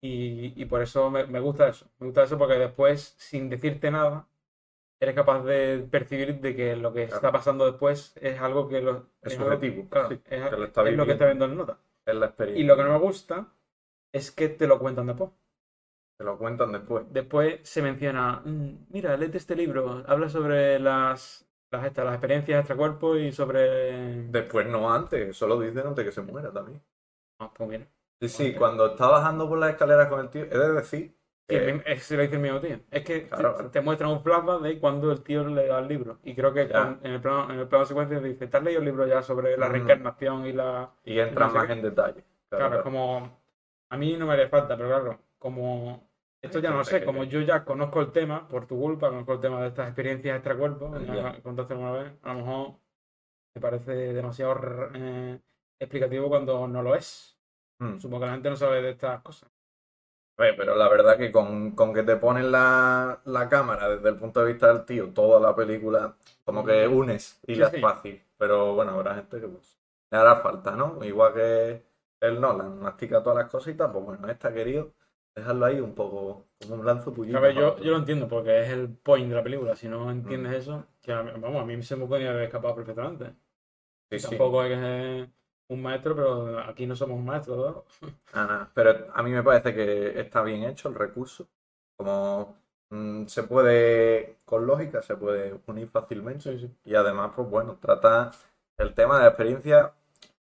Y, 0.06 0.52
y 0.60 0.64
por 0.66 0.82
eso 0.82 1.10
me, 1.10 1.26
me 1.26 1.40
gusta 1.40 1.66
eso. 1.68 1.86
Me 1.98 2.06
gusta 2.08 2.24
eso 2.24 2.36
porque 2.36 2.58
después, 2.58 3.14
sin 3.16 3.48
decirte 3.48 3.90
nada, 3.90 4.26
eres 5.00 5.14
capaz 5.14 5.42
de 5.44 5.78
percibir 5.90 6.40
de 6.40 6.54
que 6.54 6.76
lo 6.76 6.92
que 6.92 7.04
Claro. 7.06 7.16
está 7.16 7.32
pasando 7.32 7.64
después 7.64 8.14
es 8.20 8.38
algo 8.38 8.68
que 8.68 8.82
lo, 8.82 9.06
Es 9.22 9.38
algo- 9.38 9.52
subjetivo, 9.54 9.88
claro, 9.88 10.08
sí, 10.10 10.20
es, 10.26 10.50
que 10.50 10.56
lo 10.56 10.64
está 10.64 10.88
es 10.88 10.96
lo 10.96 11.06
que 11.06 11.12
está 11.12 11.24
viendo 11.24 11.46
en 11.46 11.56
nota. 11.56 11.78
Es 12.04 12.14
la 12.16 12.26
experiencia. 12.26 12.62
Y 12.62 12.66
lo 12.66 12.76
que 12.76 12.82
no 12.84 12.92
me 12.92 12.98
gusta 12.98 13.48
es 14.12 14.30
que 14.30 14.50
te 14.50 14.66
lo 14.66 14.78
cuentan 14.78 15.06
después. 15.06 15.30
Te 16.18 16.24
lo 16.24 16.36
cuentan 16.36 16.70
después. 16.72 17.06
Después 17.10 17.60
se 17.62 17.80
menciona, 17.80 18.42
"Mm, 18.44 18.86
mira, 18.90 19.16
léete 19.16 19.38
este 19.38 19.56
libro, 19.56 20.04
habla 20.06 20.28
sobre 20.28 20.78
las, 20.80 21.46
las, 21.72 21.86
estas, 21.86 22.04
las 22.04 22.14
experiencias 22.14 22.60
extracuerpo 22.60 23.16
y 23.16 23.32
sobre... 23.32 24.28
Después 24.28 24.66
no 24.66 24.92
antes, 24.92 25.30
eso 25.30 25.46
lo 25.46 25.58
dicen 25.58 25.86
antes 25.86 26.04
que 26.04 26.12
se 26.12 26.20
muera 26.20 26.52
también. 26.52 26.82
Ah, 27.40 27.50
pues 27.56 27.68
mira. 27.70 27.86
Sí, 28.28 28.52
sí, 28.52 28.54
cuando 28.54 28.86
está 28.86 29.08
bajando 29.08 29.48
por 29.48 29.58
las 29.58 29.70
escaleras 29.70 30.08
con 30.08 30.20
el 30.20 30.28
tío, 30.30 30.44
he 30.44 30.58
de 30.58 30.72
decir. 30.72 31.14
Sí, 31.48 31.54
que- 31.54 31.82
es 31.86 32.02
se 32.04 32.16
lo 32.16 32.22
dice 32.22 32.36
el 32.36 32.40
mismo 32.42 32.60
tío. 32.60 32.80
Es 32.90 33.04
que 33.04 33.28
Claro, 33.28 33.54
te, 33.56 33.64
te 33.64 33.80
muestran 33.80 34.10
un 34.10 34.22
flashback 34.22 34.62
de 34.62 34.78
cuando 34.78 35.12
el 35.12 35.22
tío 35.22 35.46
le 35.46 35.66
da 35.66 35.78
el 35.80 35.88
libro. 35.88 36.18
Y 36.22 36.34
creo 36.34 36.52
que 36.54 36.68
Ya. 36.68 36.98
en, 37.02 37.12
el 37.12 37.20
plano, 37.20 37.52
en 37.52 37.58
el 37.60 37.68
plano 37.68 37.84
de 37.84 37.88
secuencia 37.88 38.20
dice, 38.20 38.46
¿te 38.46 38.56
has 38.56 38.62
leído 38.62 38.80
el 38.80 38.86
libro 38.86 39.06
ya 39.06 39.22
sobre 39.22 39.56
la 39.56 39.66
Ujú. 39.66 39.72
reencarnación 39.74 40.46
y 40.46 40.52
la... 40.52 40.90
y 41.04 41.18
entra 41.18 41.48
más 41.48 41.68
en 41.70 41.82
detalle. 41.82 42.24
Claro, 42.48 42.66
Claro, 42.68 42.76
es 42.76 42.82
como... 42.82 43.38
A 43.90 43.96
mí 43.96 44.16
no 44.16 44.26
me 44.26 44.32
haría 44.32 44.48
falta, 44.48 44.76
pero 44.76 44.88
claro, 44.88 45.18
como... 45.38 46.08
Esto 46.40 46.58
ya 46.58 46.70
no 46.70 46.84
sé, 46.84 47.04
como 47.04 47.24
yo 47.24 47.40
ya 47.40 47.64
conozco 47.64 48.00
el 48.00 48.12
tema, 48.12 48.46
por 48.48 48.66
tu 48.66 48.78
culpa, 48.78 49.08
conozco 49.08 49.32
el 49.34 49.40
tema 49.40 49.62
de 49.62 49.68
estas 49.68 49.86
experiencias 49.88 50.36
extracuerpos, 50.36 50.90
contaste 51.42 51.72
alguna 51.72 51.92
vez, 51.92 52.12
a 52.22 52.34
lo 52.34 52.38
mejor 52.40 52.74
me 53.54 53.60
parece 53.60 53.92
demasiado 54.12 54.56
eh, 54.94 55.40
explicativo 55.78 56.28
cuando 56.28 56.66
no 56.68 56.82
lo 56.82 56.94
es. 56.96 57.33
Mm. 57.78 57.98
Supongo 57.98 58.20
que 58.20 58.26
la 58.26 58.32
gente 58.32 58.50
no 58.50 58.56
sabe 58.56 58.82
de 58.82 58.90
estas 58.90 59.20
cosas. 59.22 59.50
A 60.36 60.42
ver, 60.42 60.56
pero 60.56 60.74
la 60.74 60.88
verdad 60.88 61.16
que 61.16 61.30
con, 61.30 61.72
con 61.72 61.94
que 61.94 62.02
te 62.02 62.16
ponen 62.16 62.50
la, 62.50 63.20
la 63.24 63.48
cámara 63.48 63.88
desde 63.88 64.08
el 64.08 64.16
punto 64.16 64.40
de 64.44 64.52
vista 64.52 64.66
del 64.72 64.84
tío, 64.84 65.10
toda 65.10 65.38
la 65.40 65.54
película, 65.54 66.16
como 66.44 66.64
que 66.64 66.88
unes 66.88 67.40
y 67.46 67.54
Sí, 67.54 67.60
ya 67.60 67.70
sí. 67.70 67.76
es 67.76 67.82
fácil. 67.82 68.22
Pero 68.36 68.74
bueno, 68.74 68.92
habrá 68.92 69.14
gente 69.14 69.40
que 69.40 69.46
pues, 69.46 69.78
le 70.10 70.18
hará 70.18 70.36
falta, 70.36 70.72
¿no? 70.72 70.98
Igual 71.04 71.34
que 71.34 71.84
el 72.20 72.40
Nolan 72.40 72.80
mastica 72.80 73.22
todas 73.22 73.38
las 73.44 73.50
cositas, 73.50 73.90
pues 73.92 74.04
bueno, 74.04 74.28
esta 74.28 74.52
querido 74.52 74.92
dejarlo 75.36 75.66
ahí 75.66 75.80
un 75.80 75.94
poco 75.94 76.46
como 76.60 76.74
un 76.80 76.86
lanzo 76.86 77.12
ver, 77.40 77.54
yo, 77.54 77.78
yo 77.78 77.92
lo 77.92 77.98
entiendo 77.98 78.26
porque 78.28 78.60
es 78.62 78.70
el 78.70 78.88
point 78.88 79.28
de 79.28 79.36
la 79.36 79.42
película. 79.42 79.76
Si 79.76 79.88
no 79.88 80.10
entiendes 80.10 80.52
Mm. 80.52 80.56
eso, 80.56 80.86
que 81.00 81.12
a 81.12 81.22
mí- 81.22 81.30
vamos, 81.38 81.62
a 81.62 81.64
mí 81.64 81.80
se 81.82 81.94
me 81.96 82.06
podría 82.06 82.30
haber 82.30 82.44
escapado 82.44 82.74
perfectamente. 82.74 83.34
Sí. 84.10 84.18
Tampoco 84.20 84.60
hay 84.60 84.70
que 84.70 84.76
ser 84.76 85.28
un 85.68 85.82
maestro, 85.82 86.14
pero 86.14 86.58
aquí 86.60 86.86
no 86.86 86.96
somos 86.96 87.22
maestros, 87.22 87.56
¿no? 87.56 87.84
Ah. 88.34 88.68
Pero 88.74 89.12
a 89.14 89.22
mí 89.22 89.30
me 89.30 89.42
parece 89.42 89.74
que 89.74 90.20
está 90.20 90.42
bien 90.42 90.64
hecho 90.64 90.88
el 90.88 90.94
recurso. 90.94 91.46
Como 91.96 92.56
mm, 92.90 93.26
se 93.26 93.44
puede, 93.44 94.38
con 94.44 94.66
lógica, 94.66 95.02
se 95.02 95.16
puede 95.16 95.58
unir 95.66 95.88
fácilmente. 95.88 96.42
Sí, 96.42 96.58
sí. 96.58 96.74
Y 96.84 96.94
además, 96.94 97.32
pues 97.34 97.48
bueno, 97.48 97.78
trata 97.80 98.32
el 98.76 98.94
tema 98.94 99.16
de 99.16 99.22
la 99.22 99.28
experiencia 99.28 99.92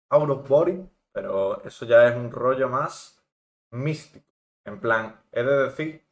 out 0.10 0.30
of 0.30 0.48
body, 0.48 0.88
pero 1.12 1.64
eso 1.64 1.86
ya 1.86 2.08
es 2.08 2.16
un 2.16 2.32
rollo 2.32 2.70
más 2.70 3.24
místico. 3.72 4.26
En 4.66 4.80
plan, 4.80 5.20
he 5.32 5.44
de 5.44 5.64
decir 5.64 6.04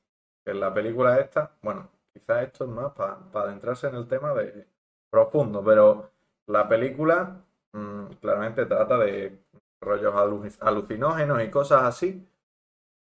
que 0.43 0.51
en 0.51 0.59
la 0.59 0.73
película 0.73 1.19
esta, 1.19 1.51
bueno, 1.61 1.89
quizás 2.13 2.43
esto 2.43 2.65
es 2.65 2.69
más 2.69 2.91
para 2.93 3.17
adentrarse 3.33 3.87
en 3.87 3.95
el 3.95 4.07
tema 4.07 4.33
de 4.33 4.67
profundo, 5.09 5.63
pero 5.63 6.11
la 6.47 6.67
película 6.67 7.41
mm, 7.73 8.05
claramente 8.21 8.65
trata 8.65 8.97
de 8.97 9.39
rollos 9.81 10.13
alu- 10.13 10.57
alucinógenos 10.61 11.43
y 11.43 11.49
cosas 11.49 11.83
así. 11.83 12.27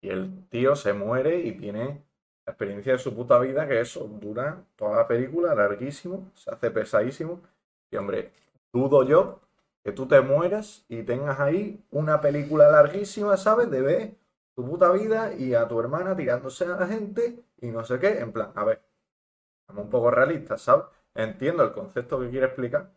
Y 0.03 0.11
el 0.11 0.49
tío 0.49 0.77
se 0.77 0.93
muere 0.93 1.41
y 1.41 1.53
tiene 1.53 2.05
la 2.47 2.53
experiencia 2.53 2.93
de 2.95 2.99
su 2.99 3.15
puta 3.15 3.39
vida, 3.39 3.69
que 3.69 3.81
eso 3.81 4.05
dura 4.09 4.65
toda 4.77 4.97
la 4.99 5.09
película, 5.09 5.55
larguísimo, 5.55 6.31
se 6.35 6.51
hace 6.51 6.71
pesadísimo. 6.71 7.43
Y 7.91 7.97
hombre, 7.97 8.33
dudo 8.73 9.05
yo 9.05 9.41
que 9.85 9.93
tú 9.93 10.07
te 10.07 10.21
mueras 10.21 10.85
y 10.89 11.03
tengas 11.03 11.41
ahí 11.41 11.85
una 11.91 12.21
película 12.21 12.71
larguísima, 12.71 13.37
¿sabes? 13.37 13.71
De 13.71 13.81
ver 13.83 14.15
tu 14.57 14.65
puta 14.69 14.91
vida 14.93 15.35
y 15.35 15.55
a 15.55 15.69
tu 15.69 15.81
hermana 15.81 16.17
tirándose 16.17 16.65
a 16.65 16.69
la 16.77 16.87
gente 16.87 17.43
y 17.61 17.69
no 17.71 17.85
sé 17.85 17.99
qué. 17.99 18.21
En 18.21 18.33
plan, 18.33 18.53
a 18.55 18.65
ver, 18.65 18.83
estamos 19.63 19.85
un 19.85 19.91
poco 19.91 20.11
realistas, 20.11 20.63
¿sabes? 20.63 20.87
Entiendo 21.15 21.63
el 21.65 21.73
concepto 21.73 22.21
que 22.21 22.31
quiere 22.31 22.47
explicar, 22.47 22.91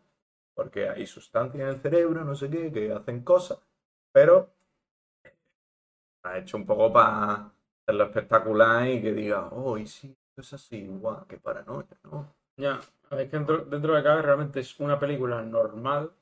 porque 0.54 0.88
hay 0.88 1.06
sustancias 1.06 1.62
en 1.62 1.68
el 1.68 1.80
cerebro, 1.80 2.24
no 2.24 2.34
sé 2.34 2.50
qué, 2.50 2.72
que 2.72 2.92
hacen 2.92 3.22
cosas, 3.24 3.58
pero 4.12 4.50
ha 6.24 6.38
hecho 6.38 6.56
un 6.56 6.66
poco 6.66 6.92
para 6.92 7.52
hacerlo 7.82 8.04
espectacular 8.04 8.88
y 8.88 9.00
que 9.02 9.12
diga, 9.12 9.48
oh, 9.52 9.78
y 9.78 9.86
sí, 9.86 10.16
es 10.36 10.52
así, 10.52 10.86
guau, 10.86 11.26
qué 11.28 11.38
paranoia, 11.38 11.96
¿no? 12.04 12.34
Ya, 12.56 12.80
ver, 13.10 13.28
que 13.30 13.36
dentro, 13.36 13.64
dentro 13.64 13.94
de 13.94 14.02
cada 14.02 14.22
realmente 14.22 14.60
es 14.60 14.78
una 14.80 14.98
película 14.98 15.42
normal. 15.42 16.12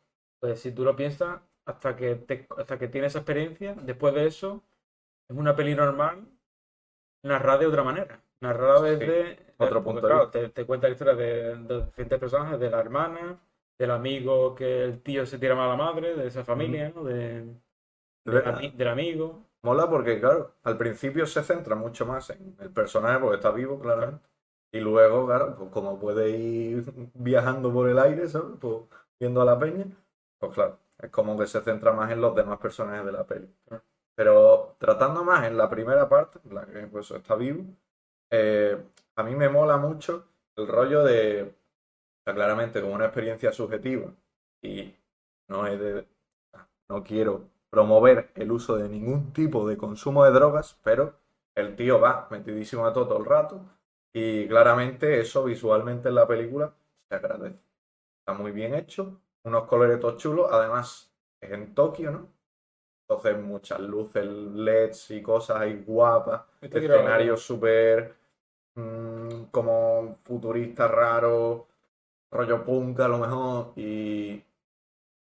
Pues 0.41 0.61
si 0.61 0.73
tú 0.73 0.85
lo 0.85 0.97
piensas, 0.97 1.41
hasta 1.65 1.95
que, 1.97 2.17
te, 2.17 2.47
hasta 2.57 2.79
que 2.79 2.89
tienes 2.89 3.12
esa 3.12 3.21
experiencia, 3.21 3.75
después 3.75 4.15
de 4.15 4.27
eso, 4.27 4.62
es 5.29 5.37
una 5.37 5.57
peli 5.57 5.75
normal 5.75 6.27
narrada 7.25 7.59
de 7.59 7.67
otra 7.67 7.83
manera. 7.83 8.23
Narrada 8.41 8.83
Sí, 8.99 9.05
desde. 9.07 9.55
otro 9.59 9.83
punto 9.85 10.07
de 10.07 10.09
claro, 10.09 10.25
vista. 10.25 10.39
te, 10.41 10.49
te 10.51 10.67
cuenta 10.67 10.89
la 10.89 10.93
historia 10.93 11.15
de, 11.15 11.57
de 11.57 11.85
diferentes 11.87 12.19
personajes, 12.19 12.61
de 12.61 12.71
la 12.71 12.81
hermana, 12.81 13.41
del 13.83 13.91
amigo 13.91 14.55
que 14.55 14.85
el 14.85 15.03
tío 15.03 15.27
se 15.27 15.41
tira 15.41 15.57
mal 15.57 15.67
a 15.67 15.71
la 15.71 15.77
madre, 15.77 16.15
de 16.15 16.29
esa 16.29 16.45
familia, 16.45 16.93
¿no? 16.95 17.03
De, 17.03 17.53
del, 18.25 18.89
amigo. 18.89 19.49
Mola 19.65 19.91
porque, 19.91 20.21
claro, 20.21 20.55
al 20.62 20.79
principio 20.79 21.27
se 21.27 21.43
centra 21.43 21.75
mucho 21.75 22.07
más 22.07 22.31
en 22.31 22.57
el 22.61 22.71
personaje 22.71 23.19
porque 23.19 23.37
está 23.37 23.51
vivo, 23.51 23.81
claramente. 23.81 24.25
Y 24.71 24.79
luego, 24.79 25.27
claro, 25.27 25.57
pues 25.57 25.71
como 25.71 25.99
puede 25.99 26.31
ir 26.31 26.85
viajando 27.15 27.73
por 27.73 27.89
el 27.89 27.99
aire, 27.99 28.29
¿sabes? 28.29 28.57
Pues 28.61 28.85
viendo 29.19 29.43
a 29.43 29.45
la 29.45 29.59
peña, 29.59 29.87
pues 30.39 30.53
claro, 30.53 30.79
es 31.01 31.11
como 31.11 31.37
que 31.37 31.49
se 31.49 31.61
centra 31.61 31.93
más 31.93 32.12
en 32.12 32.21
los 32.21 32.37
demás 32.37 32.61
personajes 32.61 33.05
de 33.05 33.12
la 33.12 33.27
peli. 33.27 33.53
Pero 34.15 34.77
tratando 34.79 35.25
más 35.25 35.45
en 35.45 35.57
la 35.57 35.69
primera 35.69 36.09
parte, 36.09 36.39
en 36.45 36.55
la 36.55 36.67
que 36.67 36.87
pues 36.87 37.11
está 37.11 37.35
vivo, 37.35 37.65
eh, 38.31 38.81
a 39.17 39.23
mí 39.25 39.35
me 39.35 39.49
mola 39.49 39.77
mucho 39.77 40.29
el 40.55 40.69
rollo 40.69 41.03
de, 41.03 41.53
sea, 42.25 42.35
claramente 42.35 42.81
como 42.81 42.95
una 42.95 43.07
experiencia 43.07 43.52
subjetiva 43.52 44.12
y 44.62 44.95
no 45.49 45.67
es 45.67 45.79
de, 45.79 46.07
no 46.88 47.02
quiero 47.02 47.49
promover 47.71 48.31
el 48.35 48.52
uso 48.52 48.76
de 48.76 48.88
ningún 48.88 49.33
tipo 49.33 49.67
de 49.67 49.76
consumo 49.76 50.25
de 50.25 50.31
drogas, 50.31 50.79
pero 50.83 51.14
el 51.55 51.75
tío 51.76 52.00
va 52.00 52.29
metidísimo 52.31 52.87
a 52.87 52.93
todo, 52.93 53.09
todo 53.09 53.19
el 53.19 53.25
rato 53.25 53.61
y 54.12 54.47
claramente 54.47 55.21
eso 55.21 55.45
visualmente 55.45 56.09
en 56.09 56.14
la 56.17 56.26
película 56.26 56.75
se 57.09 57.17
agradece. 57.17 57.59
Está 58.21 58.35
muy 58.35 58.52
bien 58.52 58.75
hecho, 58.75 59.21
unos 59.45 59.64
colores 59.64 59.99
todos 60.00 60.19
chulos, 60.19 60.49
además 60.50 61.12
es 61.41 61.50
en 61.50 61.75
Tokio, 61.75 62.11
¿no? 62.11 62.29
Entonces 63.09 63.43
muchas 63.43 63.81
luces, 63.81 64.25
LEDs 64.25 65.11
y 65.11 65.23
cosas 65.23 65.61
ahí 65.61 65.83
guapas, 65.85 66.43
escenarios 66.61 67.43
súper 67.43 68.14
mm, 68.75 69.45
como 69.50 70.19
futuristas 70.25 70.91
raros, 70.91 71.62
rollo 72.33 72.65
punk 72.65 73.01
a 73.01 73.09
lo 73.09 73.19
mejor 73.19 73.73
y, 73.77 74.43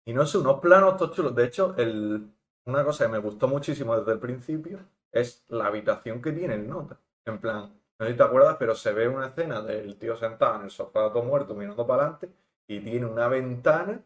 y 0.06 0.14
no 0.14 0.26
sé, 0.26 0.38
unos 0.38 0.60
planos 0.60 0.98
todos 0.98 1.16
chulos. 1.16 1.36
De 1.36 1.46
hecho, 1.46 1.74
el, 1.78 2.32
una 2.66 2.84
cosa 2.84 3.06
que 3.06 3.12
me 3.12 3.20
gustó 3.20 3.48
muchísimo 3.48 3.98
desde 3.98 4.12
el 4.14 4.20
principio 4.20 4.80
es 5.12 5.46
la 5.50 5.68
habitación 5.68 6.22
que 6.22 6.32
tiene 6.32 6.56
el 6.56 6.68
nota. 6.68 7.00
En 7.26 7.40
plan, 7.40 7.74
no 8.00 8.06
sé 8.06 8.12
si 8.12 8.18
te 8.18 8.24
acuerdas, 8.24 8.58
pero 8.60 8.76
se 8.76 8.94
ve 8.94 9.08
una 9.08 9.28
escena 9.28 9.62
del 9.62 9.98
tío 9.98 10.16
sentado 10.16 10.58
en 10.58 10.66
el 10.66 10.72
sofá 10.72 11.12
todo 11.12 11.24
muerto 11.24 11.56
mirando 11.56 11.88
para 11.88 12.04
adelante 12.04 12.30
y 12.68 12.80
tiene 12.82 13.06
una 13.06 13.28
ventana 13.28 14.02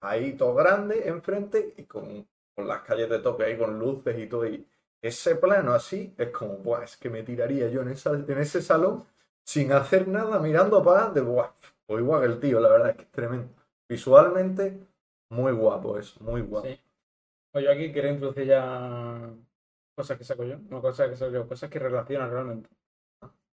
ahí 0.00 0.34
todo 0.34 0.54
grande 0.54 1.08
enfrente 1.08 1.74
y 1.76 1.84
con, 1.84 2.26
con 2.54 2.68
las 2.68 2.82
calles 2.82 3.08
de 3.08 3.18
toque 3.20 3.44
ahí 3.44 3.58
con 3.58 3.78
luces 3.78 4.18
y 4.18 4.26
todo. 4.26 4.46
Y 4.46 4.66
ese 5.02 5.36
plano 5.36 5.72
así 5.72 6.14
es 6.16 6.30
como, 6.30 6.58
buah, 6.58 6.84
es 6.84 6.96
que 6.96 7.10
me 7.10 7.22
tiraría 7.22 7.68
yo 7.68 7.82
en, 7.82 7.88
esa, 7.88 8.12
en 8.12 8.38
ese 8.38 8.62
salón 8.62 9.04
sin 9.44 9.72
hacer 9.72 10.08
nada 10.08 10.38
mirando 10.38 10.82
para 10.82 10.98
adelante. 11.00 11.20
Buah, 11.20 11.50
pues 11.86 12.00
igual 12.02 12.24
el 12.24 12.40
tío, 12.40 12.60
la 12.60 12.68
verdad 12.68 12.90
es 12.90 12.96
que 12.96 13.02
es 13.02 13.10
tremendo. 13.10 13.48
Visualmente, 13.88 14.80
muy 15.30 15.52
guapo 15.52 15.98
eso, 15.98 16.22
muy 16.22 16.40
guapo. 16.42 16.66
Sí. 16.68 16.80
Pues 17.52 17.64
yo 17.64 17.70
aquí 17.72 17.92
quiero 17.92 18.08
introducir 18.08 18.46
ya 18.46 19.30
cosas 19.96 20.18
que 20.18 20.24
saco 20.24 20.44
yo, 20.44 20.58
no 20.70 20.80
cosas 20.82 21.08
que 21.10 21.16
saco 21.16 21.32
yo, 21.32 21.46
cosas 21.48 21.70
que 21.70 21.78
relacionan 21.78 22.30
realmente. 22.30 22.68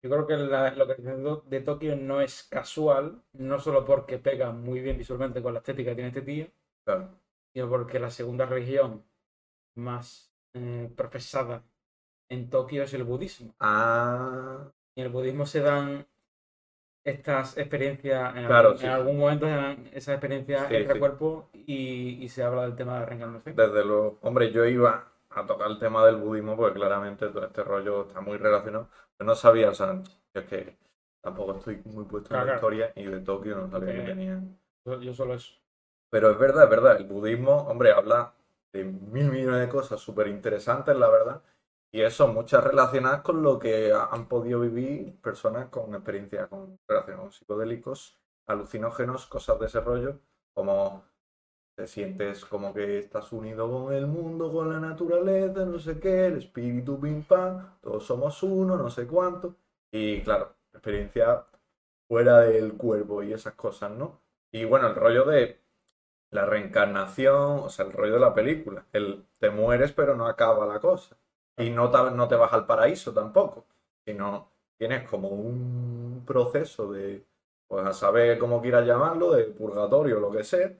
Yo 0.02 0.10
creo 0.10 0.26
que 0.26 0.36
la 0.36 0.74
localización 0.74 1.42
de 1.48 1.60
Tokio 1.60 1.96
no 1.96 2.20
es 2.20 2.42
casual, 2.44 3.22
no 3.32 3.58
solo 3.58 3.84
porque 3.86 4.18
pega 4.18 4.52
muy 4.52 4.80
bien 4.80 4.98
visualmente 4.98 5.40
con 5.42 5.54
la 5.54 5.60
estética 5.60 5.90
que 5.90 5.94
tiene 5.94 6.08
este 6.08 6.22
tío, 6.22 6.46
Claro. 6.84 7.08
sino 7.54 7.70
porque 7.70 7.98
la 7.98 8.10
segunda 8.10 8.44
religión 8.44 9.02
más 9.76 10.34
eh, 10.54 10.92
profesada 10.94 11.64
en 12.28 12.50
Tokio 12.50 12.82
es 12.82 12.92
el 12.94 13.04
budismo. 13.04 13.54
Ah, 13.60 14.70
Y 14.94 15.00
en 15.00 15.06
el 15.06 15.12
budismo 15.12 15.46
se 15.46 15.60
dan 15.60 16.06
estas 17.04 17.56
experiencias, 17.58 18.34
en, 18.36 18.44
Claro, 18.46 18.68
algún, 18.68 18.78
sí, 18.78 18.86
en 18.86 18.92
sí. 18.92 18.92
algún 18.92 19.18
momento 19.18 19.46
esas 19.92 20.14
experiencias 20.14 20.68
Sí, 20.68 20.74
sí. 20.76 20.76
extra 20.78 20.98
cuerpo 20.98 21.48
y, 21.52 22.24
y 22.24 22.28
se 22.28 22.42
habla 22.42 22.62
del 22.62 22.76
tema 22.76 23.00
de 23.00 23.06
reencarnación. 23.06 23.54
desde 23.54 23.84
luego. 23.84 24.18
Hombre, 24.22 24.50
yo 24.52 24.64
iba 24.64 25.12
a 25.30 25.46
tocar 25.46 25.70
el 25.70 25.78
tema 25.78 26.04
del 26.06 26.16
budismo 26.16 26.56
porque 26.56 26.74
claramente 26.78 27.28
todo 27.28 27.46
este 27.46 27.62
rollo 27.64 28.06
está 28.06 28.20
muy 28.20 28.36
relacionado. 28.38 28.88
Yo 29.18 29.24
no 29.26 29.34
sabía, 29.34 29.70
o 29.70 29.74
sea, 29.74 29.94
yo 30.02 30.40
es 30.40 30.46
que 30.46 30.78
tampoco 31.20 31.56
estoy 31.58 31.82
muy 31.86 32.04
puesto 32.04 32.34
en 32.34 32.40
Claro, 32.40 32.46
la 32.46 32.52
claro. 32.52 32.58
historia 32.58 32.92
y 32.96 33.04
de 33.04 33.20
Tokio 33.20 33.56
no 33.56 33.70
sabía 33.70 33.94
que 33.94 34.02
tenían. 34.02 34.58
Yo 34.84 35.14
solo 35.14 35.34
eso. 35.34 35.54
Pero 36.10 36.30
es 36.30 36.38
verdad, 36.38 36.64
es 36.64 36.70
verdad, 36.70 36.96
el 36.96 37.04
budismo, 37.06 37.56
hombre, 37.68 37.92
habla 37.92 38.34
de 38.72 38.84
mil 38.84 39.30
millones 39.30 39.60
de 39.60 39.68
cosas 39.68 40.00
súper 40.00 40.28
interesantes, 40.28 40.96
la 40.96 41.08
verdad. 41.10 41.42
Y 41.94 42.02
eso, 42.02 42.26
muchas 42.28 42.64
relacionadas 42.64 43.22
con 43.22 43.42
lo 43.42 43.58
que 43.58 43.92
ha- 43.92 44.06
han 44.12 44.26
podido 44.28 44.60
vivir 44.60 45.20
personas 45.22 45.68
con 45.70 45.94
experiencia 45.94 46.48
con 46.48 46.78
relacionados 46.88 47.24
con 47.26 47.32
psicodélicos, 47.32 48.18
alucinógenos, 48.46 49.26
cosas 49.26 49.58
de 49.60 49.66
ese 49.66 49.80
rollo, 49.80 50.20
como 50.52 51.04
te 51.76 51.86
sientes 51.88 52.44
como 52.46 52.74
que 52.74 52.98
estás 53.00 53.32
unido 53.32 53.70
con 53.70 53.92
el 53.94 54.06
mundo, 54.06 54.52
con 54.52 54.70
la 54.72 54.80
naturaleza, 54.80 55.64
no 55.66 55.78
sé 55.78 56.00
qué, 56.00 56.26
el 56.26 56.38
espíritu 56.38 57.00
pim 57.00 57.24
pam, 57.24 57.78
todos 57.82 58.04
somos 58.06 58.42
uno, 58.42 58.76
no 58.76 58.90
sé 58.90 59.06
cuánto. 59.06 59.56
Y 59.92 60.22
claro, 60.22 60.56
experiencia 60.72 61.46
fuera 62.08 62.40
del 62.40 62.74
cuerpo 62.76 63.22
y 63.22 63.32
esas 63.34 63.54
cosas, 63.54 63.90
¿no? 63.92 64.20
Y 64.52 64.64
bueno, 64.66 64.88
el 64.88 64.96
rollo 64.96 65.24
de 65.26 65.60
la 66.30 66.46
reencarnación, 66.46 67.60
o 67.60 67.70
sea, 67.70 67.86
el 67.86 67.92
rollo 67.92 68.14
de 68.14 68.20
la 68.20 68.34
película, 68.34 68.86
el 68.92 69.26
te 69.40 69.50
mueres 69.50 69.92
pero 69.92 70.16
no 70.16 70.26
acaba 70.26 70.66
la 70.66 70.80
cosa. 70.80 71.16
Y 71.56 71.70
no 71.70 71.90
te, 71.90 72.10
no 72.10 72.28
te 72.28 72.34
vas 72.34 72.52
al 72.52 72.66
paraíso 72.66 73.12
tampoco, 73.12 73.66
sino 74.04 74.50
tienes 74.76 75.08
como 75.08 75.28
un 75.28 76.24
proceso 76.26 76.92
de, 76.92 77.24
pues 77.68 77.86
a 77.86 77.92
saber 77.92 78.38
cómo 78.38 78.60
quieras 78.60 78.86
llamarlo, 78.86 79.32
de 79.32 79.44
purgatorio, 79.44 80.20
lo 80.20 80.30
que 80.30 80.44
sea, 80.44 80.72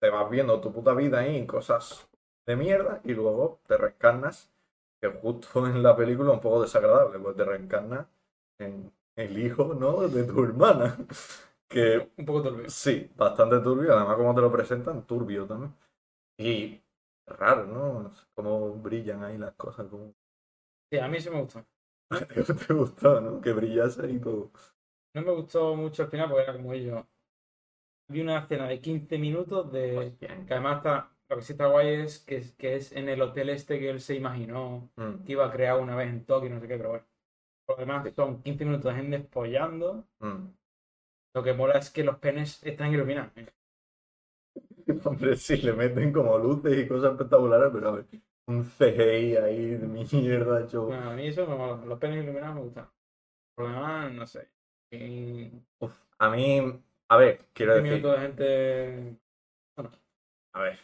te 0.00 0.10
vas 0.10 0.28
viendo 0.30 0.60
tu 0.60 0.72
puta 0.72 0.94
vida 0.94 1.20
ahí 1.20 1.36
en 1.36 1.46
cosas 1.46 2.08
de 2.46 2.56
mierda 2.56 3.00
y 3.04 3.12
luego 3.14 3.60
te 3.66 3.76
reencarnas, 3.76 4.50
que 5.00 5.08
justo 5.08 5.66
en 5.66 5.82
la 5.82 5.96
película 5.96 6.32
un 6.32 6.40
poco 6.40 6.62
desagradable, 6.62 7.18
pues 7.18 7.36
te 7.36 7.44
reencarnas 7.44 8.06
en 8.58 8.92
el 9.16 9.38
hijo, 9.38 9.74
¿no? 9.74 10.08
De 10.08 10.24
tu 10.24 10.42
hermana. 10.42 10.96
Que, 11.70 12.10
un 12.16 12.24
poco 12.24 12.42
turbio. 12.42 12.68
Sí, 12.68 13.08
bastante 13.16 13.60
turbio, 13.60 13.94
además 13.94 14.16
como 14.16 14.34
te 14.34 14.40
lo 14.40 14.50
presentan, 14.50 15.06
turbio 15.06 15.46
también. 15.46 15.72
Y 16.36 16.80
raro, 17.36 17.66
¿no? 17.66 18.12
Cómo 18.34 18.74
brillan 18.74 19.24
ahí 19.24 19.38
las 19.38 19.52
cosas. 19.54 19.86
Como... 19.88 20.14
Sí, 20.92 20.98
a 20.98 21.06
mí 21.08 21.20
sí 21.20 21.30
me 21.30 21.40
gustó. 21.40 21.64
te 22.66 22.74
gustó, 22.74 23.20
¿no? 23.20 23.40
Que 23.40 23.52
brillase 23.52 24.10
y 24.10 24.18
todo. 24.18 24.50
No 25.14 25.22
me 25.22 25.30
gustó 25.30 25.76
mucho 25.76 26.02
al 26.02 26.10
final 26.10 26.28
porque 26.28 26.42
era 26.42 26.52
como 26.52 26.72
ellos 26.72 27.04
vi 28.08 28.20
una 28.20 28.38
escena 28.40 28.66
de 28.68 28.80
15 28.80 29.18
minutos 29.18 29.72
de 29.72 30.14
que 30.18 30.26
además 30.54 30.78
está 30.78 31.10
lo 31.28 31.36
que 31.36 31.42
sí 31.42 31.52
está 31.52 31.66
guay 31.68 31.88
es 32.00 32.18
que, 32.18 32.42
que 32.58 32.74
es 32.76 32.92
en 32.92 33.08
el 33.08 33.22
hotel 33.22 33.50
este 33.50 33.78
que 33.78 33.88
él 33.90 34.00
se 34.00 34.16
imaginó 34.16 34.90
Mm, 34.96 35.24
que 35.24 35.32
iba 35.32 35.46
a 35.46 35.50
crear 35.52 35.78
una 35.80 35.94
vez 35.94 36.08
en 36.08 36.24
Tokio, 36.24 36.50
no 36.50 36.60
sé 36.60 36.66
qué, 36.66 36.76
pero 36.76 36.88
bueno. 36.90 37.04
Por 37.66 37.76
lo 37.78 37.80
demás, 37.86 38.12
son 38.16 38.42
15 38.42 38.64
minutos 38.64 38.92
de 38.92 39.00
gente 39.00 39.18
despollando. 39.18 40.04
mm. 40.20 40.54
Lo 41.34 41.42
que 41.42 41.52
mola 41.54 41.78
es 41.78 41.90
que 41.90 42.04
los 42.04 42.18
penes 42.18 42.62
están 42.64 42.92
iluminados. 42.92 43.32
Hombre, 45.04 45.36
sí, 45.36 45.56
le 45.58 45.72
meten 45.72 46.12
como 46.12 46.38
luces 46.38 46.78
y 46.78 46.88
cosas 46.88 47.12
espectaculares, 47.12 47.70
pero 47.72 47.88
a 47.88 47.92
ver, 47.92 48.06
un 48.46 48.64
CGI 48.64 49.36
ahí 49.36 49.66
de 49.76 49.86
mierda 49.86 50.60
hecho. 50.64 50.86
Bueno, 50.86 51.10
a 51.10 51.14
mí 51.14 51.26
eso. 51.26 51.46
Los 51.86 51.98
penes 51.98 52.22
iluminados 52.22 52.54
me 52.56 52.62
gustan. 52.62 52.90
Por 53.54 53.66
lo 53.68 53.72
demás, 53.74 54.12
no 54.12 54.26
sé. 54.26 54.48
Y 54.90 55.50
Uf, 55.80 55.92
a 56.18 56.30
mí, 56.30 56.82
a 57.08 57.16
ver, 57.16 57.46
quiero 57.52 57.74
15 57.74 57.82
decir, 57.82 58.02
de 58.08 58.18
gente. 58.18 59.18
a 60.52 60.60
ver, 60.62 60.78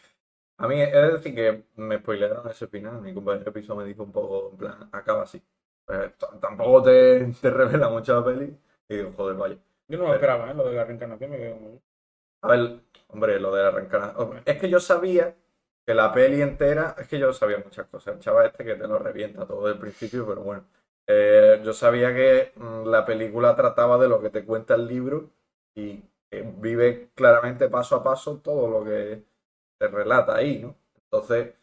a 0.57 0.67
mí 0.67 0.81
es 0.81 0.91
decir 0.93 1.35
que 1.35 1.65
me 1.75 1.99
spoilearon 1.99 2.49
ese 2.49 2.67
final, 2.67 3.01
mi 3.01 3.13
compañero 3.13 3.45
de 3.45 3.51
piso 3.51 3.75
me 3.75 3.85
dijo 3.85 4.03
un 4.03 4.11
poco, 4.11 4.51
en 4.51 4.57
plan, 4.57 4.89
acaba 4.91 5.23
así. 5.23 5.39
T- 5.85 6.13
tampoco 6.41 6.83
te, 6.83 7.25
te 7.41 7.49
revela 7.51 7.89
mucho 7.89 8.15
la 8.19 8.25
peli, 8.25 8.57
y 8.89 8.95
digo, 8.97 9.13
joder, 9.15 9.35
vaya. 9.37 9.57
Yo 9.89 9.97
no 9.97 10.05
lo 10.07 10.13
esperaba, 10.13 10.49
¿eh? 10.51 10.53
Lo 10.53 10.65
de 10.69 10.75
la 10.75 10.85
reencarnación 10.85 11.31
me 11.31 11.37
quedó 11.37 11.55
como. 11.59 11.81
A 12.41 12.47
ver, 12.49 12.81
hombre, 13.09 13.39
lo 13.39 13.53
de 13.53 13.63
la 13.63 13.71
reencarnación. 13.71 14.41
Es 14.45 14.59
que 14.59 14.69
yo 14.69 14.79
sabía 14.79 15.35
que 15.85 15.93
la 15.93 16.11
peli 16.13 16.41
entera, 16.41 16.95
es 16.97 17.07
que 17.07 17.19
yo 17.19 17.33
sabía 17.33 17.59
muchas 17.59 17.87
cosas. 17.87 18.15
El 18.15 18.19
chaval 18.19 18.47
este 18.47 18.65
que 18.65 18.75
te 18.75 18.87
lo 18.87 18.99
revienta 18.99 19.45
todo 19.47 19.67
del 19.67 19.79
principio, 19.79 20.27
pero 20.27 20.41
bueno. 20.41 20.65
Eh, 21.07 21.61
yo 21.63 21.73
sabía 21.73 22.13
que 22.13 22.51
mm, 22.55 22.85
la 22.87 23.05
película 23.05 23.55
trataba 23.55 23.97
de 23.97 24.09
lo 24.09 24.21
que 24.21 24.29
te 24.29 24.43
cuenta 24.45 24.75
el 24.75 24.87
libro 24.87 25.31
y 25.75 26.03
vive 26.59 27.11
claramente 27.15 27.69
paso 27.69 27.95
a 27.95 28.03
paso 28.03 28.39
todo 28.39 28.67
lo 28.67 28.83
que 28.83 29.23
te 29.79 29.87
relata 29.87 30.35
ahí, 30.35 30.59
¿no? 30.59 30.75
Entonces, 30.95 31.55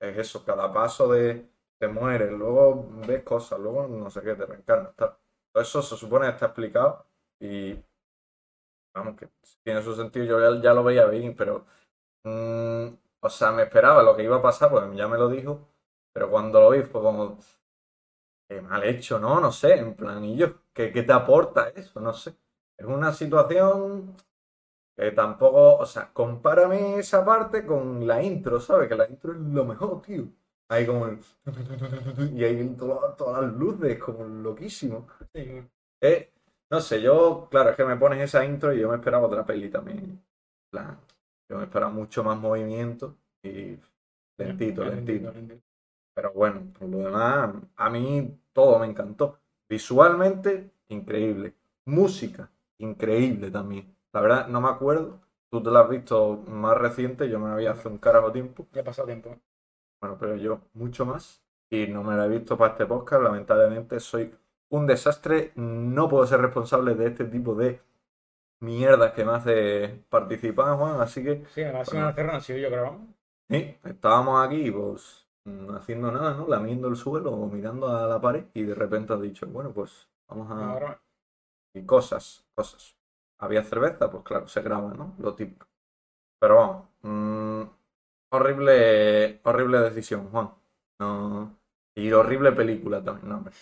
es 0.00 0.18
eso, 0.18 0.44
cada 0.44 0.72
paso 0.72 1.12
de 1.12 1.46
te 1.78 1.88
mueres, 1.88 2.32
luego 2.32 2.88
ves 3.06 3.22
cosas, 3.22 3.58
luego 3.60 3.86
no 3.88 4.10
sé 4.10 4.22
qué, 4.22 4.34
te 4.34 4.46
reencarnas, 4.46 4.94
tal. 4.96 5.16
Todo 5.52 5.62
eso 5.62 5.82
se 5.82 5.96
supone 5.96 6.26
que 6.26 6.32
está 6.32 6.46
explicado 6.46 7.06
y 7.40 7.74
vamos, 8.98 9.16
que 9.16 9.28
tiene 9.64 9.82
su 9.82 9.94
sentido, 9.96 10.26
yo 10.26 10.54
ya, 10.56 10.62
ya 10.62 10.74
lo 10.74 10.84
veía 10.84 11.06
bien, 11.06 11.34
pero 11.36 11.66
mm, 12.24 12.88
o 13.20 13.30
sea, 13.30 13.52
me 13.52 13.64
esperaba 13.64 14.02
lo 14.02 14.16
que 14.16 14.24
iba 14.24 14.36
a 14.38 14.42
pasar, 14.42 14.70
pues 14.70 14.84
ya 14.96 15.08
me 15.08 15.18
lo 15.18 15.28
dijo, 15.30 15.68
pero 16.12 16.30
cuando 16.30 16.60
lo 16.60 16.70
vi 16.70 16.82
fue 16.82 17.02
como, 17.02 17.38
qué 18.48 18.60
mal 18.60 18.84
hecho, 18.84 19.18
¿no? 19.18 19.40
No 19.40 19.52
sé, 19.52 19.74
en 19.78 19.94
plan, 19.94 20.24
y 20.24 20.36
yo, 20.36 20.62
¿qué, 20.72 20.92
qué 20.92 21.02
te 21.02 21.12
aporta 21.12 21.68
eso? 21.70 22.00
No 22.00 22.12
sé. 22.12 22.34
Es 22.76 22.86
una 22.86 23.12
situación 23.12 24.14
que 24.96 25.12
tampoco, 25.12 25.76
o 25.78 25.86
sea, 25.86 26.12
compárame 26.12 26.98
esa 26.98 27.24
parte 27.24 27.66
con 27.66 28.06
la 28.06 28.22
intro, 28.22 28.60
¿sabes? 28.60 28.88
Que 28.88 28.96
la 28.96 29.08
intro 29.08 29.32
es 29.34 29.40
lo 29.40 29.64
mejor, 29.64 30.02
tío. 30.02 30.26
Ahí 30.68 30.86
como 30.86 31.06
el... 31.06 31.20
Y 32.34 32.44
ahí 32.44 32.74
to- 32.76 33.14
todas 33.16 33.42
las 33.44 33.52
luces, 33.54 33.98
como 33.98 34.24
loquísimo. 34.24 35.06
Sí, 35.34 35.62
Eh, 36.00 36.32
no 36.70 36.80
sé, 36.80 37.00
yo, 37.00 37.48
claro, 37.50 37.70
es 37.70 37.76
que 37.76 37.84
me 37.84 37.96
pones 37.96 38.20
esa 38.20 38.44
intro 38.44 38.72
y 38.72 38.80
yo 38.80 38.88
me 38.90 38.96
esperaba 38.96 39.26
otra 39.26 39.44
peli 39.44 39.70
también. 39.70 40.22
Plan, 40.70 40.98
yo 41.48 41.56
me 41.56 41.64
esperaba 41.64 41.90
mucho 41.90 42.22
más 42.22 42.38
movimiento 42.38 43.16
y 43.42 43.78
lentito, 44.36 44.84
lentito. 44.84 45.32
Pero 46.14 46.32
bueno, 46.32 46.62
por 46.78 46.88
lo 46.88 46.98
demás, 46.98 47.54
a 47.76 47.90
mí 47.90 48.38
todo 48.52 48.78
me 48.78 48.86
encantó. 48.86 49.38
Visualmente, 49.68 50.70
increíble. 50.88 51.54
Música, 51.86 52.50
increíble 52.78 53.50
también. 53.50 53.94
La 54.12 54.20
verdad, 54.20 54.48
no 54.48 54.60
me 54.60 54.68
acuerdo. 54.68 55.20
Tú 55.50 55.62
te 55.62 55.70
la 55.70 55.80
has 55.80 55.88
visto 55.88 56.44
más 56.48 56.76
reciente, 56.76 57.28
yo 57.28 57.38
me 57.38 57.48
la 57.48 57.56
vi 57.56 57.66
hace 57.66 57.88
un 57.88 57.98
carajo 57.98 58.32
tiempo. 58.32 58.66
Ya 58.72 58.82
ha 58.82 58.84
pasado 58.84 59.06
tiempo. 59.06 59.38
Bueno, 60.00 60.16
pero 60.18 60.36
yo 60.36 60.60
mucho 60.74 61.06
más. 61.06 61.42
Y 61.70 61.86
no 61.86 62.02
me 62.02 62.16
la 62.16 62.26
he 62.26 62.28
visto 62.28 62.56
para 62.58 62.72
este 62.72 62.86
podcast. 62.86 63.22
Lamentablemente 63.22 64.00
soy 64.00 64.34
un 64.70 64.86
desastre. 64.86 65.52
No 65.56 66.08
puedo 66.08 66.26
ser 66.26 66.40
responsable 66.40 66.94
de 66.94 67.08
este 67.08 67.24
tipo 67.24 67.54
de 67.54 67.80
mierdas 68.60 69.12
que 69.14 69.24
me 69.24 69.32
hace 69.32 70.04
participar, 70.10 70.76
Juan. 70.78 71.00
Así 71.00 71.22
que 71.24 71.44
Sí, 71.54 71.62
la 71.62 71.84
semana 71.84 72.12
cerrada, 72.14 72.40
si 72.40 72.60
yo 72.60 72.70
grabamos. 72.70 73.08
sí, 73.48 73.76
estábamos 73.84 74.46
aquí, 74.46 74.70
pues, 74.70 75.26
mm, 75.44 75.74
haciendo 75.76 76.10
nada, 76.12 76.34
¿no? 76.34 76.46
Lamiendo 76.48 76.88
el 76.88 76.96
suelo 76.96 77.32
o 77.32 77.46
mirando 77.48 77.88
a 77.88 78.06
la 78.06 78.20
pared. 78.20 78.46
Y 78.54 78.62
de 78.64 78.74
repente 78.74 79.12
has 79.14 79.20
dicho, 79.20 79.46
bueno, 79.46 79.72
pues 79.72 80.08
vamos 80.28 80.50
a. 80.50 80.72
Ahora, 80.72 81.00
Y 81.74 81.84
cosas, 81.86 82.46
cosas. 82.54 82.96
Había 83.38 83.64
cerveza, 83.64 84.10
pues 84.10 84.24
claro, 84.24 84.48
se 84.48 84.62
graba, 84.62 84.94
¿no? 84.94 85.14
Lo 85.18 85.34
típico. 85.34 85.66
Pero 86.40 86.56
vamos. 86.56 86.88
mm, 87.02 87.62
horrible, 88.30 89.40
horrible 89.44 89.80
decisión, 89.80 90.30
Juan. 90.30 90.50
No. 91.00 91.56
Y 91.94 92.12
horrible 92.12 92.52
película 92.52 93.02
también, 93.04 93.28
no, 93.28 93.36
hombre. 93.38 93.54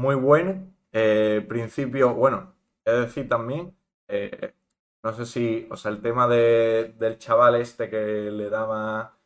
Muy 0.00 0.14
buena. 0.14 0.64
Eh, 0.92 1.44
principio, 1.48 2.14
bueno, 2.14 2.54
es 2.84 2.94
decir 3.00 3.28
también, 3.28 3.76
eh, 4.08 4.54
no 5.02 5.12
sé 5.12 5.26
si, 5.26 5.68
o 5.70 5.76
sea, 5.76 5.90
el 5.90 6.00
tema 6.00 6.26
de, 6.26 6.94
del 6.98 7.18
chaval 7.18 7.56
este 7.56 7.90
que 7.90 8.30
le 8.30 8.48
daba, 8.48 9.18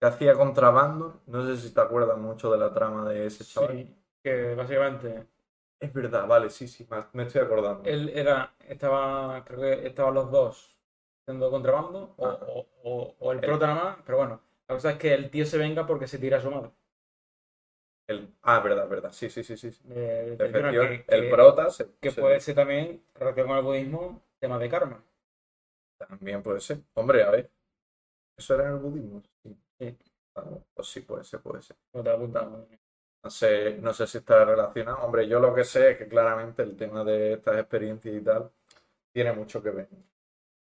que 0.00 0.06
hacía 0.06 0.34
contrabando, 0.34 1.22
no 1.26 1.46
sé 1.46 1.56
si 1.56 1.72
te 1.72 1.80
acuerdas 1.80 2.18
mucho 2.18 2.50
de 2.50 2.58
la 2.58 2.74
trama 2.74 3.08
de 3.08 3.26
ese 3.26 3.44
chaval. 3.44 3.76
sí, 3.76 3.96
que 4.22 4.54
básicamente 4.56 5.26
Es 5.80 5.92
verdad, 5.92 6.26
vale, 6.26 6.50
sí, 6.50 6.66
sí, 6.68 6.86
me- 7.12 7.22
estoy 7.22 7.42
acordando. 7.42 7.84
él 7.84 8.08
era, 8.10 8.54
estaba, 8.68 9.44
creo 9.44 9.60
que 9.60 9.86
estaban 9.86 10.14
los 10.14 10.30
dos 10.30 10.76
haciendo 11.22 11.50
contrabando, 11.50 12.14
o, 12.16 12.26
Ah. 12.26 12.38
o, 12.48 12.66
o- 12.84 13.16
o 13.20 13.32
el 13.32 13.38
El- 13.38 13.44
prota 13.46 13.66
nada 13.68 13.84
más, 13.84 13.96
pero 14.04 14.18
bueno, 14.18 14.40
la 14.68 14.74
cosa 14.74 14.90
es 14.92 14.98
que 14.98 15.14
el 15.14 15.30
tío 15.30 15.46
se 15.46 15.58
venga 15.58 15.86
porque 15.86 16.08
se 16.08 16.18
tira 16.18 16.38
a 16.38 16.40
su 16.40 16.50
madre. 16.50 16.70
El, 18.08 18.32
ah, 18.42 18.60
verdad, 18.60 18.88
verdad, 18.88 19.12
sí, 19.12 19.28
sí, 19.30 19.42
sí, 19.42 19.56
sí. 19.56 19.70
de- 19.84 20.34
Efectivamente, 20.34 21.04
que, 21.08 21.16
el 21.16 21.22
que- 21.24 21.30
prota 21.30 21.70
se, 21.70 21.86
que 22.00 22.10
se- 22.12 22.20
puede 22.20 22.40
ser 22.40 22.54
también, 22.54 23.02
relación 23.14 23.48
con 23.48 23.56
el 23.58 23.64
budismo, 23.64 24.22
tema 24.38 24.58
de 24.58 24.68
karma. 24.68 25.04
también 25.98 26.42
puede 26.42 26.60
ser. 26.60 26.78
Hombre, 26.94 27.22
a 27.22 27.30
ver. 27.30 27.50
¿Eso 28.36 28.54
era 28.54 28.66
en 28.68 28.74
el 28.74 28.78
budismo? 28.80 29.22
Sí. 29.42 29.56
Sí. 29.80 29.98
Ah, 30.36 30.44
pues 30.74 30.88
sí, 30.88 31.00
puede 31.02 31.24
ser, 31.24 31.40
puede 31.40 31.62
ser. 31.62 31.76
No 31.94 32.02
te 32.02 32.10
apuntado. 32.10 32.68
No 33.24 33.30
sé, 33.30 33.78
no 33.80 33.92
sé 33.94 34.06
si 34.06 34.18
está 34.18 34.44
relacionado. 34.44 34.98
Hombre, 34.98 35.28
yo 35.28 35.40
lo 35.40 35.54
que 35.54 35.64
sé 35.64 35.92
es 35.92 35.98
que 35.98 36.08
claramente 36.08 36.62
el 36.62 36.76
tema 36.76 37.04
de 37.04 37.34
estas 37.34 37.58
experiencias 37.58 38.14
y 38.14 38.20
tal 38.22 38.50
tiene 39.12 39.32
mucho 39.32 39.62
que 39.62 39.70
ver. 39.70 39.88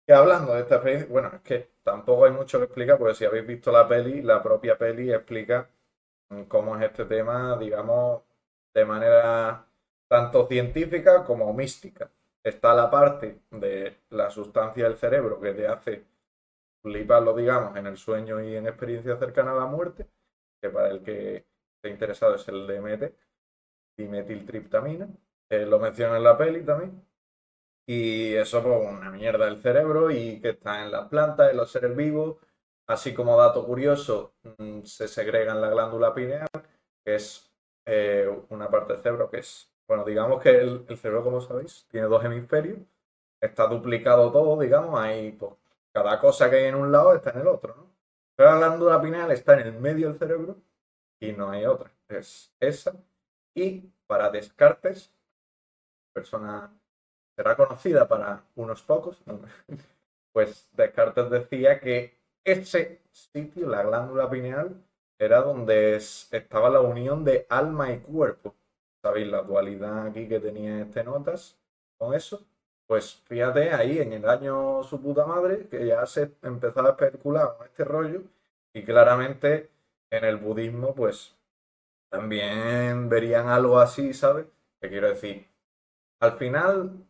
Que 0.06 0.14
hablando 0.14 0.54
de 0.56 0.62
esta 0.62 0.76
experiencia, 0.76 1.10
bueno, 1.12 1.32
es 1.36 1.42
que 1.42 1.72
tampoco 1.84 2.26
hay 2.26 2.32
mucho 2.32 2.60
que 2.60 2.66
explicar, 2.66 2.98
porque 2.98 3.16
si 3.16 3.26
habéis 3.26 3.48
visto 3.48 3.72
la 3.72 3.88
peli, 3.88 4.22
la 4.22 4.44
propia 4.44 4.78
peli 4.78 5.14
explica 5.14 5.70
cómo 6.48 6.78
es 6.78 6.84
este 6.84 7.06
tema, 7.06 7.58
digamos, 7.58 8.24
de 8.74 8.86
manera 8.86 9.66
tanto 10.08 10.48
científica 10.48 11.24
como 11.24 11.54
mística. 11.54 12.10
Está 12.44 12.74
la 12.74 12.90
parte 12.90 13.42
de 13.52 14.02
la 14.12 14.30
sustancia 14.30 14.86
del 14.86 14.98
cerebro 14.98 15.40
que 15.40 15.54
te 15.54 15.68
hace 15.68 16.06
fliparlo, 16.82 17.36
digamos, 17.36 17.76
en 17.76 17.88
el 17.88 17.98
sueño 17.98 18.42
y 18.42 18.56
en 18.56 18.68
experiencias 18.68 19.20
cercanas 19.20 19.56
a 19.56 19.60
la 19.60 19.66
muerte, 19.66 20.08
que 20.62 20.70
para 20.70 20.90
el 20.90 21.04
que 21.04 21.46
esté 21.76 21.90
interesado 21.90 22.36
es 22.36 22.48
el 22.48 22.66
DMT, 22.66 23.14
dimetiltriptamina, 23.98 25.10
lo 25.50 25.80
menciona 25.80 26.18
en 26.18 26.24
la 26.24 26.38
peli 26.38 26.64
también. 26.64 27.06
Y 27.86 28.34
eso, 28.36 28.62
pues, 28.64 28.88
una 28.88 29.10
mierda 29.10 29.46
del 29.46 29.62
cerebro 29.62 30.12
y 30.12 30.40
que 30.40 30.50
está 30.50 30.84
en 30.84 30.92
las 30.92 31.10
plantas, 31.10 31.52
en 31.52 31.58
los 31.58 31.72
seres 31.72 31.96
vivos 31.96 32.38
así 32.90 33.14
como 33.14 33.38
dato 33.38 33.66
curioso, 33.66 34.34
mm, 34.58 34.82
se 34.84 35.08
segrega 35.08 35.54
en 35.54 35.62
la 35.62 35.70
glándula 35.70 36.14
pineal, 36.14 36.50
que 37.06 37.16
es 37.16 37.52
eh, 37.86 38.28
una 38.50 38.70
parte 38.70 38.94
del 38.94 39.04
cerebro 39.04 39.30
que 39.30 39.40
es, 39.40 39.72
bueno, 39.88 40.04
digamos 40.04 40.42
que 40.42 40.50
el, 40.58 40.86
cerebro, 40.98 41.24
como 41.24 41.42
sabéis, 41.42 41.88
tiene 41.90 42.08
dos 42.08 42.24
hemisferios, 42.26 42.80
está 43.40 43.68
duplicado 43.68 44.32
todo, 44.32 44.60
digamos, 44.60 45.00
ahí 45.00 45.32
pues, 45.34 45.54
cada 45.94 46.20
cosa 46.20 46.50
que 46.50 46.58
hay 46.58 46.66
en 46.66 46.76
un 46.76 46.92
lado 46.92 47.14
está 47.14 47.32
en 47.32 47.42
el 47.42 47.48
otro, 47.48 47.76
¿no? 47.76 47.90
Pero 48.36 48.52
la 48.52 48.58
glándula 48.58 49.02
pineal 49.02 49.32
está 49.32 49.54
en 49.60 49.68
el 49.68 49.74
medio 49.74 50.10
del 50.10 50.18
cerebro 50.18 50.58
y 51.20 51.34
no 51.34 51.52
hay 51.52 51.66
otra, 51.66 51.92
es 52.08 52.54
esa. 52.60 52.96
Y 53.54 53.92
para 54.08 54.30
Descartes, 54.32 55.14
persona 56.14 56.72
será 57.36 57.56
conocida 57.56 58.08
para 58.08 58.44
unos 58.56 58.82
pocos, 58.82 59.22
pues 60.34 60.68
Descartes 60.74 61.30
decía 61.30 61.80
que 61.80 62.19
ese 62.44 63.02
sitio, 63.12 63.68
la 63.70 63.84
glándula 63.84 64.30
pineal, 64.30 64.82
era 65.18 65.42
donde 65.42 65.96
estaba 65.98 66.70
la 66.70 66.82
unión 66.82 67.24
de 67.24 67.46
alma 67.50 67.92
y 67.92 68.00
cuerpo. 68.00 68.56
¿Sabéis 69.02 69.28
la 69.28 69.42
dualidad 69.42 70.08
aquí 70.08 70.28
que 70.28 70.40
tenía 70.40 70.82
este 70.82 71.04
notas 71.04 71.58
con 71.98 72.14
eso? 72.14 72.46
Pues 72.88 73.22
fíjate 73.28 73.72
ahí 73.72 74.00
en 74.00 74.14
el 74.14 74.28
año 74.28 74.84
su 74.84 75.02
puta 75.02 75.26
madre 75.26 75.68
que 75.68 75.86
ya 75.86 76.06
se 76.06 76.32
empezaba 76.42 76.90
a 76.90 76.92
especular 76.92 77.56
con 77.58 77.68
este 77.68 77.84
rollo 77.84 78.24
y 78.74 78.84
claramente 78.84 79.70
en 80.10 80.26
el 80.26 80.38
budismo 80.38 80.96
pues 80.96 81.36
también 82.10 83.10
verían 83.10 83.48
algo 83.48 83.80
así, 83.80 84.14
¿sabes? 84.14 84.48
Que 84.82 84.90
quiero 84.90 85.10
decir, 85.10 85.48
al 86.20 86.34
final 86.34 87.09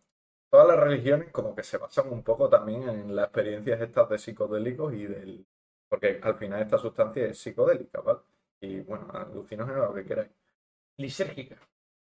todas 0.49 0.67
las 0.67 0.79
religiones 0.79 1.29
como 1.31 1.55
que 1.55 1.63
se 1.63 1.77
basan 1.77 2.11
un 2.11 2.23
poco 2.23 2.49
también 2.49 2.87
en 2.89 3.15
las 3.15 3.25
experiencias 3.25 3.81
estas 3.81 4.09
de 4.09 4.17
psicodélicos 4.17 4.93
y 4.93 5.05
del... 5.05 5.45
Porque 5.87 6.19
al 6.21 6.35
final 6.35 6.61
esta 6.61 6.77
sustancia 6.77 7.25
es 7.25 7.39
psicodélica, 7.39 8.01
¿vale? 8.01 8.19
Y 8.61 8.81
bueno, 8.81 9.07
alucinógeno 9.11 9.85
lo 9.85 9.93
que 9.93 10.05
queráis. 10.05 10.29
Lisérgica. 10.97 11.57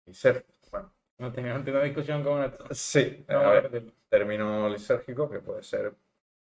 Lisérgica, 0.06 0.54
bueno. 0.72 0.92
No 1.18 1.32
tenía 1.32 1.56
una 1.56 1.84
discusión 1.84 2.24
con 2.24 2.44
esto. 2.44 2.66
Sí, 2.72 3.26
No, 3.30 3.40
a 3.40 3.50
ver, 3.52 3.70
ver, 3.70 3.94
término 4.10 4.70
lisérgico 4.70 5.30
que 5.30 5.40
puede 5.40 5.64
ser... 5.64 5.94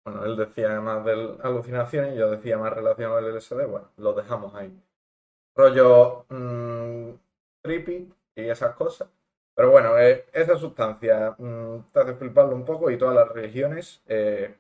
Bueno, 0.05 0.25
él 0.25 0.37
decía 0.37 0.81
más 0.81 1.05
de 1.05 1.13
alucinaciones 1.43 2.15
y 2.15 2.19
yo 2.19 2.31
decía 2.31 2.57
más 2.59 2.73
relacionado 2.73 3.19
al 3.19 3.35
LSD, 3.35 3.67
bueno, 3.67 3.91
lo 3.97 4.13
dejamos 4.13 4.55
ahí. 4.55 4.73
Rollo 5.57 6.27
mm, 6.29 7.11
creepy 7.63 8.13
y 8.37 8.43
esas 8.43 8.75
cosas. 8.77 9.09
Pero 9.57 9.71
bueno, 9.71 9.99
eh, 9.99 10.27
esa 10.35 10.57
sustancia 10.59 11.35
mm, 11.39 11.91
te 11.93 12.01
hace 12.01 12.15
fliparlo 12.15 12.55
un 12.55 12.65
poco 12.65 12.91
y 12.91 12.99
todas 12.99 13.15
las 13.17 13.29
religiones 13.29 14.03
eh, 14.07 14.57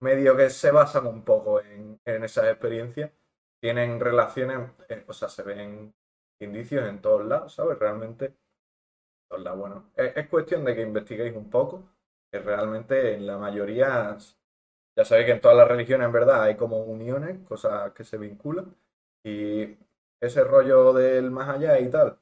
medio 0.00 0.36
que 0.36 0.50
se 0.50 0.70
basan 0.70 1.06
un 1.06 1.24
poco 1.24 1.60
en, 1.62 2.00
en 2.04 2.24
esas 2.24 2.46
experiencias. 2.48 3.10
Tienen 3.60 4.00
relaciones, 4.00 4.70
eh, 4.88 5.04
o 5.08 5.12
sea, 5.14 5.28
se 5.30 5.42
ven 5.42 5.94
indicios 6.40 6.86
en 6.88 7.00
todos 7.00 7.24
lados, 7.26 7.54
¿sabes? 7.54 7.78
Realmente, 7.78 8.26
en 8.26 8.36
todos 9.28 9.42
lados. 9.44 9.58
Bueno, 9.60 9.90
es, 9.96 10.16
es 10.16 10.28
cuestión 10.28 10.64
de 10.64 10.74
que 10.74 10.82
investiguéis 10.82 11.36
un 11.36 11.50
poco, 11.50 11.84
que 12.30 12.40
realmente 12.40 13.14
en 13.14 13.26
la 13.26 13.38
mayoría, 13.38 14.16
ya 14.96 15.04
sabéis 15.04 15.26
que 15.26 15.32
en 15.32 15.40
todas 15.40 15.56
las 15.56 15.68
religiones 15.68 16.06
en 16.06 16.12
verdad 16.12 16.42
hay 16.42 16.56
como 16.56 16.78
uniones, 16.84 17.38
cosas 17.48 17.92
que 17.92 18.04
se 18.04 18.18
vinculan, 18.18 18.74
y 19.24 19.76
ese 20.20 20.44
rollo 20.44 20.92
del 20.92 21.30
más 21.30 21.48
allá 21.48 21.78
y 21.80 21.90
tal, 21.90 22.18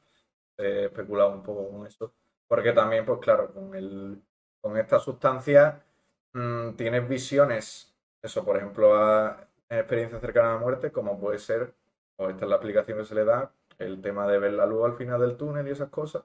he 0.62 0.84
especulado 0.86 1.32
un 1.32 1.42
poco 1.42 1.70
con 1.70 1.86
eso, 1.86 2.14
porque 2.48 2.72
también, 2.72 3.04
pues 3.04 3.18
claro, 3.20 3.52
con, 3.52 3.74
el, 3.74 4.22
con 4.60 4.76
esta 4.76 4.98
sustancia 4.98 5.84
mm, 6.32 6.72
tienes 6.72 7.08
visiones, 7.08 7.94
eso, 8.22 8.44
por 8.44 8.56
ejemplo, 8.56 8.94
a, 8.96 9.48
en 9.68 9.78
experiencias 9.78 10.20
cercanas 10.20 10.50
a 10.50 10.54
la 10.54 10.60
muerte, 10.60 10.92
como 10.92 11.18
puede 11.18 11.38
ser, 11.38 11.74
o 12.16 12.28
esta 12.28 12.44
es 12.44 12.48
la 12.48 12.56
explicación 12.56 12.98
que 12.98 13.04
se 13.04 13.14
le 13.14 13.24
da, 13.24 13.52
el 13.78 14.00
tema 14.00 14.26
de 14.26 14.38
ver 14.38 14.52
la 14.52 14.66
luz 14.66 14.84
al 14.84 14.96
final 14.96 15.20
del 15.20 15.36
túnel 15.36 15.66
y 15.66 15.70
esas 15.70 15.88
cosas, 15.88 16.22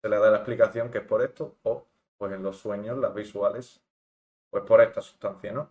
se 0.00 0.08
le 0.08 0.18
da 0.18 0.30
la 0.30 0.38
explicación 0.38 0.90
que 0.90 0.98
es 0.98 1.04
por 1.04 1.22
esto, 1.22 1.56
o 1.62 1.86
pues 2.18 2.32
en 2.32 2.42
los 2.42 2.58
sueños, 2.58 2.98
las 2.98 3.14
visuales, 3.14 3.82
pues 4.50 4.64
por 4.64 4.80
esta 4.80 5.00
sustancia, 5.00 5.52
¿no? 5.52 5.70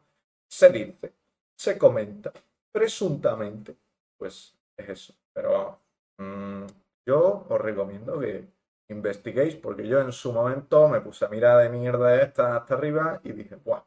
Se 0.50 0.70
dice, 0.70 1.14
se 1.56 1.78
comenta, 1.78 2.34
presuntamente, 2.72 3.78
pues 4.18 4.58
es 4.76 4.90
eso. 4.90 5.14
Pero 5.34 5.52
vamos, 5.52 5.80
mm, 6.18 6.61
yo 7.06 7.46
os 7.50 7.62
recomiendo 7.62 8.20
que 8.20 8.48
investiguéis, 8.90 9.56
porque 9.56 9.88
yo 9.88 10.00
en 10.02 10.12
su 10.12 10.34
momento 10.34 10.88
me 10.88 11.02
puse 11.02 11.26
a 11.26 11.30
mirar 11.30 11.62
de 11.62 11.70
mierda 11.70 12.22
esta 12.22 12.58
hasta 12.58 12.74
arriba 12.76 13.22
y 13.24 13.32
dije, 13.32 13.56
¡guau! 13.64 13.84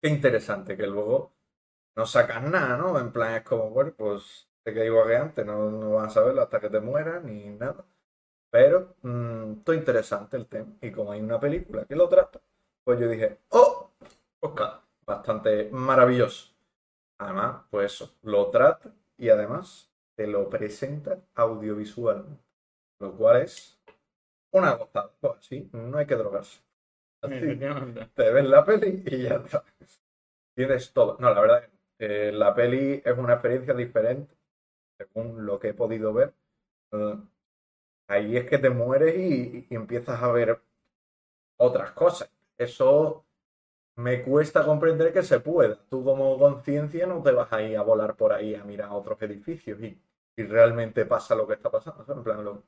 Qué 0.00 0.08
interesante, 0.08 0.76
que 0.76 0.86
luego 0.86 1.32
no 1.96 2.06
sacas 2.06 2.42
nada, 2.42 2.76
¿no? 2.76 2.98
En 2.98 3.12
plan, 3.12 3.34
es 3.34 3.42
como, 3.42 3.70
bueno, 3.70 3.92
pues 3.96 4.48
te 4.64 4.72
que 4.72 4.86
igual 4.86 5.08
que 5.08 5.16
antes, 5.16 5.46
no, 5.46 5.70
no 5.70 5.92
vas 5.92 6.08
a 6.08 6.20
saberlo 6.20 6.42
hasta 6.42 6.60
que 6.60 6.70
te 6.70 6.80
mueras 6.80 7.22
ni 7.24 7.50
nada. 7.50 7.84
Pero, 8.50 8.96
mm, 9.02 9.62
todo 9.64 9.74
interesante 9.76 10.36
el 10.36 10.46
tema. 10.46 10.76
Y 10.80 10.92
como 10.92 11.12
hay 11.12 11.20
una 11.20 11.40
película 11.40 11.84
que 11.86 11.96
lo 11.96 12.08
trata, 12.08 12.40
pues 12.84 13.00
yo 13.00 13.08
dije, 13.08 13.40
¡oh! 13.50 13.90
Oscar, 14.40 14.82
bastante 15.06 15.68
maravilloso. 15.72 16.52
Además, 17.18 17.64
pues 17.70 17.92
eso, 17.94 18.16
lo 18.22 18.50
trata 18.50 18.92
y 19.16 19.28
además 19.30 19.91
te 20.22 20.28
lo 20.28 20.48
presenta 20.48 21.18
audiovisualmente. 21.34 22.44
Lo 23.00 23.12
cual 23.16 23.42
es 23.42 23.76
una 24.52 24.74
gozada. 24.74 25.10
Pues 25.20 25.38
así, 25.38 25.68
no 25.72 25.98
hay 25.98 26.06
que 26.06 26.14
drogarse. 26.14 26.60
Así, 27.22 27.58
te 28.14 28.30
ves 28.30 28.44
la 28.44 28.64
peli 28.64 29.02
y 29.04 29.22
ya 29.22 29.34
está. 29.34 29.64
Tienes 30.54 30.92
todo. 30.92 31.16
No, 31.18 31.34
la 31.34 31.40
verdad, 31.40 31.68
eh, 31.98 32.30
la 32.32 32.54
peli 32.54 33.02
es 33.04 33.18
una 33.18 33.32
experiencia 33.32 33.74
diferente, 33.74 34.32
según 34.96 35.44
lo 35.44 35.58
que 35.58 35.70
he 35.70 35.74
podido 35.74 36.12
ver. 36.12 36.32
Eh, 36.92 37.16
ahí 38.06 38.36
es 38.36 38.48
que 38.48 38.58
te 38.58 38.70
mueres 38.70 39.16
y, 39.16 39.66
y 39.68 39.74
empiezas 39.74 40.22
a 40.22 40.30
ver 40.30 40.60
otras 41.56 41.90
cosas. 41.92 42.30
Eso 42.56 43.24
me 43.96 44.22
cuesta 44.22 44.64
comprender 44.64 45.12
que 45.12 45.24
se 45.24 45.40
pueda. 45.40 45.76
Tú 45.88 46.04
como 46.04 46.38
conciencia 46.38 47.06
no 47.06 47.22
te 47.22 47.32
vas 47.32 47.52
a 47.52 47.62
ir 47.62 47.76
a 47.76 47.82
volar 47.82 48.14
por 48.14 48.32
ahí 48.32 48.54
a 48.54 48.62
mirar 48.62 48.90
otros 48.92 49.20
edificios 49.22 49.80
y, 49.80 50.00
y 50.36 50.44
realmente 50.44 51.04
pasa 51.06 51.34
lo 51.34 51.46
que 51.46 51.54
está 51.54 51.70
pasando. 51.70 52.04
¿sabes? 52.04 52.18
En 52.18 52.24
plan, 52.24 52.44
lo- 52.44 52.62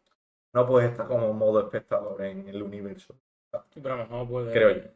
no 0.52 0.66
puedes 0.66 0.90
estar 0.90 1.06
como 1.08 1.32
modo 1.32 1.60
espectador 1.60 2.22
en 2.22 2.48
el 2.48 2.62
universo. 2.62 3.14
Sí, 3.72 3.80
pero 3.80 3.94
a 3.94 3.96
lo 3.98 4.02
mejor 4.04 4.28
puedes. 4.28 4.52
Creo 4.52 4.70
yo. 4.70 4.90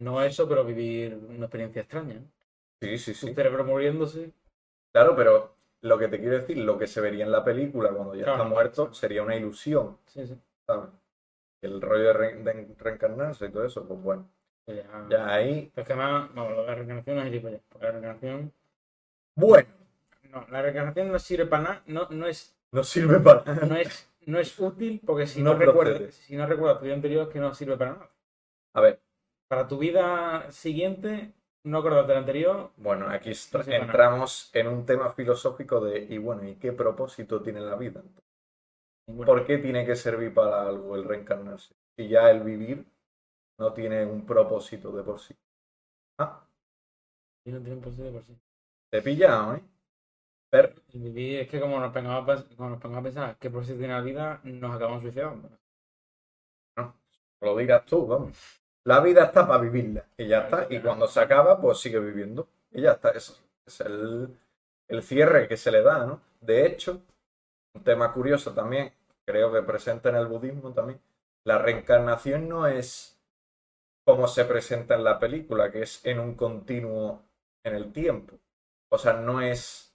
No 0.00 0.20
eso, 0.22 0.48
pero 0.48 0.64
vivir 0.64 1.14
una 1.28 1.46
experiencia 1.46 1.82
extraña. 1.82 2.14
¿no? 2.14 2.26
Sí, 2.80 2.98
sí, 2.98 3.12
Tu 3.12 3.26
sí. 3.28 3.34
cerebro 3.34 3.64
muriéndose. 3.64 4.32
Claro, 4.92 5.14
pero 5.16 5.54
lo 5.82 5.98
que 5.98 6.08
te 6.08 6.18
quiero 6.18 6.36
decir, 6.38 6.58
lo 6.58 6.78
que 6.78 6.86
se 6.86 7.00
vería 7.00 7.24
en 7.24 7.32
la 7.32 7.44
película 7.44 7.90
cuando 7.92 8.14
ya 8.14 8.24
Claro, 8.24 8.42
está 8.42 8.48
muerto 8.48 8.92
sería 8.94 9.22
una 9.22 9.36
ilusión, 9.36 9.98
Sí, 10.06 10.26
sí. 10.26 10.38
¿sabes? 10.66 10.90
El 11.62 11.80
rollo 11.80 12.04
de, 12.08 12.12
re- 12.12 12.36
de 12.42 12.74
reencarnarse 12.78 13.46
y 13.46 13.50
todo 13.50 13.64
eso, 13.64 13.86
pues 13.86 14.00
bueno, 14.02 14.28
ya- 14.66 15.06
ya 15.08 15.32
ahí, 15.34 15.72
es 15.74 15.84
que 15.86 15.92
además, 15.92 16.30
vamos, 16.34 16.66
la 16.66 16.74
reencarnación 16.74 17.18
es 17.18 17.24
gilipollas. 17.24 17.60
La 17.80 17.90
reencarnación. 17.90 18.52
bueno, 19.36 19.68
No, 20.32 20.46
la 20.50 20.62
reencarnación 20.62 21.12
no 21.12 21.18
sirve 21.18 21.46
para 21.46 21.62
nada. 21.62 21.82
No, 21.86 22.08
no 22.10 22.26
es 22.26 22.56
no 22.72 22.82
sirve 22.84 23.20
para 23.20 23.44
nada. 23.44 23.66
no 23.66 23.76
es, 23.76 24.08
no 24.26 24.38
es 24.38 24.58
útil 24.58 25.00
porque 25.04 25.26
si 25.26 25.42
No 25.42 25.52
no, 25.52 25.58
recuerdas, 25.58 26.14
si 26.14 26.36
no 26.36 26.46
recuerdas 26.46 26.78
tu 26.78 26.84
vida 26.86 26.94
anterior 26.94 27.26
es 27.26 27.32
que 27.32 27.40
no 27.40 27.54
sirve 27.54 27.76
para 27.76 27.92
nada. 27.92 28.10
A 28.74 28.80
ver, 28.80 29.00
Para 29.48 29.68
tu 29.68 29.78
vida 29.78 30.50
siguiente, 30.50 31.34
no 31.64 31.78
acordarte 31.78 32.08
de 32.08 32.14
la 32.14 32.20
anterior, 32.20 32.70
bueno, 32.78 33.08
aquí 33.08 33.32
No 33.54 33.60
entramos 33.72 34.50
en 34.54 34.68
un 34.68 34.86
tema 34.86 35.12
filosófico 35.12 35.80
de, 35.80 35.98
y 35.98 36.18
bueno, 36.18 36.48
¿y 36.48 36.56
qué 36.56 36.72
propósito 36.72 37.42
tiene 37.42 37.60
la 37.60 37.76
vida? 37.76 38.02
ninguna. 39.06 39.26
¿Por 39.26 39.46
qué 39.46 39.58
tiene 39.58 39.84
que 39.86 39.96
servir 39.96 40.32
para 40.34 40.62
algo 40.66 40.96
el 40.96 41.04
reencarnarse? 41.04 41.74
Si 41.96 42.08
ya 42.08 42.30
el 42.30 42.42
vivir 42.42 42.84
no 43.58 43.72
tiene 43.74 44.04
un 44.06 44.24
propósito 44.26 44.92
de 44.92 45.02
por 45.02 45.20
sí. 45.20 45.34
Ah, 46.18 46.46
Y 47.44 47.52
no 47.52 47.60
tiene 47.60 47.80
por 47.80 47.92
sí 47.94 48.02
de 48.02 48.10
por 48.10 48.24
sí. 48.24 48.36
te 48.90 48.98
he 48.98 49.02
pillado, 49.02 49.54
¿eh? 49.56 49.62
Pero, 50.52 50.68
vivir 50.92 51.40
es 51.40 51.48
que 51.50 51.58
como 51.58 51.80
nos 51.80 51.92
pongamos 51.92 52.22
a, 52.22 52.26
pens- 52.32 52.56
como 52.56 52.70
nos 52.70 52.80
pongamos 52.80 53.04
pensar 53.04 53.36
tiene 53.38 53.88
la 53.88 54.00
vida, 54.02 54.40
nos 54.44 54.76
acabamos 54.76 55.02
suicidando. 55.02 55.48
lo 57.40 57.56
dirás 57.56 57.84
tú, 57.86 58.06
vamos. 58.06 58.36
La 58.84 59.00
vida 59.00 59.24
está 59.24 59.46
para 59.46 59.62
vivirla 59.62 60.04
y 60.16 60.26
ya 60.28 60.40
está. 60.42 60.66
Y 60.70 60.80
cuando 60.80 61.06
se 61.06 61.20
acaba, 61.20 61.60
pues 61.60 61.78
sigue 61.78 61.98
viviendo. 62.00 62.48
Y 62.72 62.82
ya 62.82 62.92
está. 62.92 63.10
Es 63.10 63.40
el, 63.80 64.28
el 64.88 65.02
cierre 65.02 65.48
que 65.48 65.56
se 65.56 65.70
le 65.70 65.82
da, 65.82 66.04
¿no? 66.06 66.20
De 66.40 66.66
hecho, 66.66 67.02
un 67.74 67.82
tema 67.84 68.12
curioso 68.12 68.52
también, 68.52 68.92
creo 69.24 69.52
que 69.52 69.62
presente 69.62 70.08
en 70.08 70.16
el 70.16 70.26
budismo 70.26 70.72
también, 70.72 71.00
la 71.44 71.58
reencarnación 71.58 72.48
no 72.48 72.66
es 72.66 73.18
como 74.04 74.26
se 74.28 74.44
presenta 74.44 74.94
en 74.96 75.04
la 75.04 75.18
película, 75.18 75.70
que 75.70 75.82
es 75.82 76.04
en 76.06 76.18
un 76.20 76.34
continuo 76.34 77.22
en 77.64 77.74
el 77.76 77.92
tiempo. 77.92 78.38
O 78.90 78.98
sea, 78.98 79.14
no 79.14 79.40
es, 79.40 79.91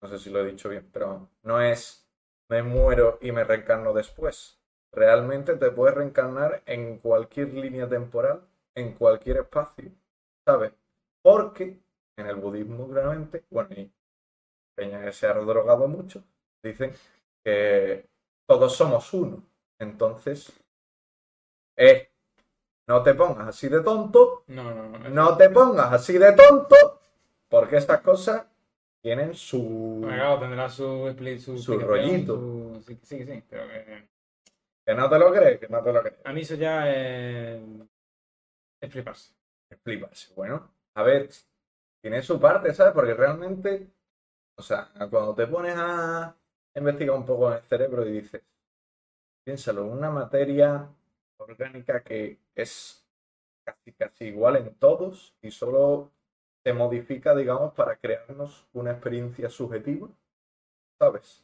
no 0.00 0.08
sé 0.08 0.18
si 0.18 0.30
lo 0.30 0.40
he 0.40 0.50
dicho 0.50 0.68
bien, 0.68 0.88
pero 0.92 1.28
no 1.42 1.60
es 1.60 2.06
me 2.48 2.62
muero 2.62 3.18
y 3.20 3.32
me 3.32 3.44
reencarno 3.44 3.92
después. 3.92 4.58
Realmente 4.92 5.56
te 5.56 5.70
puedes 5.70 5.94
reencarnar 5.94 6.62
en 6.66 6.98
cualquier 6.98 7.52
línea 7.52 7.88
temporal, 7.88 8.40
en 8.74 8.92
cualquier 8.94 9.38
espacio, 9.38 9.90
¿sabes? 10.46 10.72
Porque 11.20 11.78
en 12.16 12.26
el 12.26 12.36
budismo, 12.36 12.88
realmente, 12.90 13.44
bueno, 13.50 13.68
y 13.76 13.92
Peña 14.74 15.04
que 15.04 15.12
se 15.12 15.26
ha 15.26 15.34
drogado 15.34 15.88
mucho, 15.88 16.22
dicen 16.62 16.92
que 17.44 18.08
todos 18.46 18.74
somos 18.76 19.12
uno. 19.12 19.42
Entonces, 19.78 20.52
eh, 21.76 22.10
no 22.86 23.02
te 23.02 23.14
pongas 23.14 23.48
así 23.48 23.68
de 23.68 23.80
tonto, 23.80 24.44
No, 24.46 24.72
no, 24.72 24.88
no. 24.88 25.08
no 25.10 25.36
te 25.36 25.50
pongas 25.50 25.92
así 25.92 26.16
de 26.16 26.32
tonto, 26.32 26.76
porque 27.48 27.76
estas 27.76 28.00
cosas 28.00 28.46
tienen 29.02 29.34
su... 29.34 30.00
Claro, 30.02 30.38
tendrá 30.40 30.68
su, 30.68 31.14
su, 31.38 31.58
Su 31.58 31.78
rollito. 31.78 32.34
su- 32.36 32.82
Sí, 32.86 32.98
sí, 33.02 33.24
sí, 33.24 33.44
pero 33.48 33.68
que- 33.68 34.08
Que 34.86 34.94
no 34.94 35.08
te 35.10 35.18
lo 35.18 35.32
crees, 35.32 35.60
que 35.60 35.68
no 35.68 35.82
te 35.82 35.92
lo 35.92 36.00
crees. 36.02 36.18
a 36.24 36.32
mí 36.32 36.40
eso 36.40 36.54
ya 36.54 36.90
es, 36.90 37.60
es 38.80 38.92
fliparse. 38.92 40.34
Bueno, 40.34 40.70
a 40.94 41.02
ver, 41.02 41.28
tiene 42.00 42.22
su 42.22 42.40
parte, 42.40 42.72
¿sabes? 42.74 42.94
Porque 42.94 43.14
realmente, 43.14 43.90
o 44.56 44.62
sea, 44.62 44.90
cuando 45.10 45.34
te 45.34 45.46
pones 45.46 45.74
a 45.76 46.34
investigar 46.74 47.14
un 47.16 47.26
poco 47.26 47.50
en 47.50 47.56
el 47.58 47.62
cerebro 47.64 48.06
y 48.06 48.12
dices, 48.12 48.42
piénsalo, 49.44 49.84
una 49.84 50.10
materia 50.10 50.88
orgánica 51.38 52.02
que 52.02 52.38
es 52.54 53.06
casi, 53.64 53.92
casi 53.92 54.24
igual 54.26 54.56
en 54.56 54.74
todos 54.76 55.34
y 55.42 55.50
solo 55.50 56.10
se 56.68 56.74
modifica, 56.74 57.34
digamos, 57.34 57.72
para 57.72 57.96
crearnos 57.96 58.68
una 58.74 58.90
experiencia 58.90 59.48
subjetiva, 59.48 60.06
¿sabes? 60.98 61.42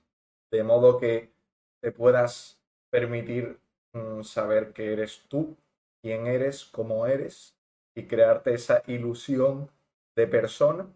De 0.53 0.63
modo 0.63 0.99
que 0.99 1.33
te 1.81 1.93
puedas 1.93 2.61
permitir 2.91 3.59
mm, 3.95 4.21
saber 4.23 4.75
que 4.75 4.93
eres 4.93 5.25
tú, 5.29 5.57
quién 6.03 6.27
eres, 6.27 6.67
cómo 6.67 7.07
eres, 7.07 7.57
y 7.95 8.07
crearte 8.07 8.53
esa 8.53 8.83
ilusión 8.87 9.71
de 10.15 10.27
persona 10.27 10.87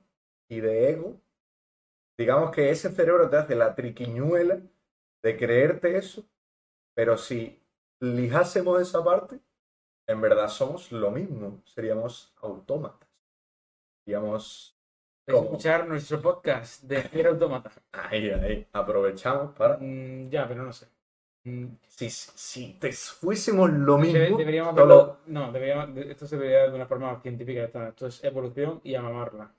y 0.46 0.60
de 0.60 0.90
ego. 0.90 1.18
Digamos 2.18 2.50
que 2.50 2.68
ese 2.68 2.90
cerebro 2.90 3.30
te 3.30 3.38
hace 3.38 3.54
la 3.54 3.74
triquiñuela 3.74 4.60
de 5.22 5.38
creerte 5.38 5.96
eso, 5.96 6.22
pero 6.94 7.16
si 7.16 7.62
lijásemos 7.98 8.78
esa 8.78 9.02
parte, 9.02 9.40
en 10.06 10.20
verdad 10.20 10.50
somos 10.50 10.92
lo 10.92 11.10
mismo, 11.10 11.62
seríamos 11.64 12.34
autómatas. 12.42 13.07
¿Cómo? 14.16 15.44
escuchar 15.44 15.86
nuestro 15.86 16.20
podcast 16.22 16.82
de 16.84 17.04
Nier 17.12 17.26
Automata. 17.28 17.70
ahí, 17.92 18.30
ahí, 18.30 18.66
aprovechamos 18.72 19.54
para... 19.54 19.76
Mm, 19.78 20.30
ya, 20.30 20.48
pero 20.48 20.62
no 20.64 20.72
sé. 20.72 20.86
Mm, 21.44 21.66
Si, 21.86 22.08
si 22.08 22.72
te 22.80 22.90
fuésemos 22.92 23.70
lo 23.70 23.98
debe- 23.98 24.20
mismo, 24.20 24.38
deberíamos 24.38 24.74
solo- 24.74 25.18
No, 25.26 25.52
deberíamos, 25.52 25.94
de- 25.94 26.10
esto 26.12 26.26
se 26.26 26.36
debería 26.36 26.68
de 26.68 26.74
una 26.74 26.86
forma 26.86 27.20
científica. 27.20 27.64
Esto 27.64 28.06
es 28.06 28.24
evolución 28.24 28.80
y 28.82 28.94
a 28.94 29.02
mamarla. 29.02 29.50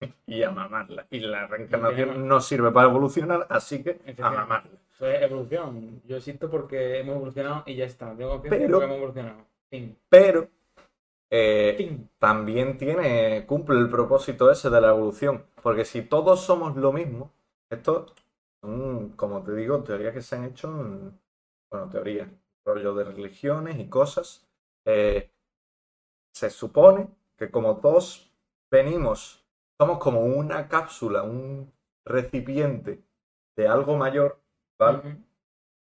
y 0.26 0.42
a 0.42 0.50
mamarla. 0.50 1.06
Y 1.10 1.20
la 1.20 1.46
reencarnación 1.46 2.28
no 2.28 2.40
sirve 2.40 2.70
para 2.70 2.88
evolucionar, 2.88 3.46
así 3.48 3.82
que 3.82 3.98
a 4.22 4.30
mamarla. 4.30 4.70
Esto 4.92 5.06
es 5.08 5.22
evolución. 5.22 6.02
Yo 6.04 6.16
existo 6.18 6.50
porque 6.50 6.98
hemos 7.00 7.16
evolucionado 7.16 7.62
y 7.66 7.76
ya 7.76 7.86
está. 7.86 8.14
Tengo 8.14 8.32
confianza 8.32 8.58
Pero- 8.58 8.72
porque 8.72 8.84
hemos 8.84 8.96
evolucionado. 8.98 9.46
Fin. 9.70 9.96
Pero 10.10 10.48
eh, 11.30 12.06
también 12.18 12.78
tiene, 12.78 13.46
cumple 13.46 13.78
el 13.78 13.90
propósito 13.90 14.50
ese 14.50 14.70
de 14.70 14.80
la 14.80 14.90
evolución. 14.90 15.46
Porque 15.62 15.84
si 15.84 16.02
todos 16.02 16.40
somos 16.40 16.76
lo 16.76 16.92
mismo, 16.92 17.32
esto 17.70 18.06
son, 18.62 19.10
como 19.16 19.42
te 19.42 19.54
digo, 19.54 19.82
teorías 19.84 20.14
que 20.14 20.22
se 20.22 20.36
han 20.36 20.44
hecho 20.44 20.68
en, 20.68 21.20
bueno, 21.70 21.88
teorías, 21.90 22.28
rollo 22.64 22.94
de 22.94 23.04
religiones 23.04 23.78
y 23.78 23.88
cosas. 23.88 24.48
eh, 24.86 25.30
se 26.32 26.50
supone 26.50 27.08
que 27.36 27.50
como 27.50 27.78
todos 27.80 28.32
venimos, 28.70 29.44
somos 29.78 29.98
como 29.98 30.20
una 30.20 30.68
cápsula, 30.68 31.22
un 31.22 31.72
recipiente 32.04 33.02
de 33.56 33.68
algo 33.68 33.96
mayor, 33.96 34.40
¿vale? 34.78 35.18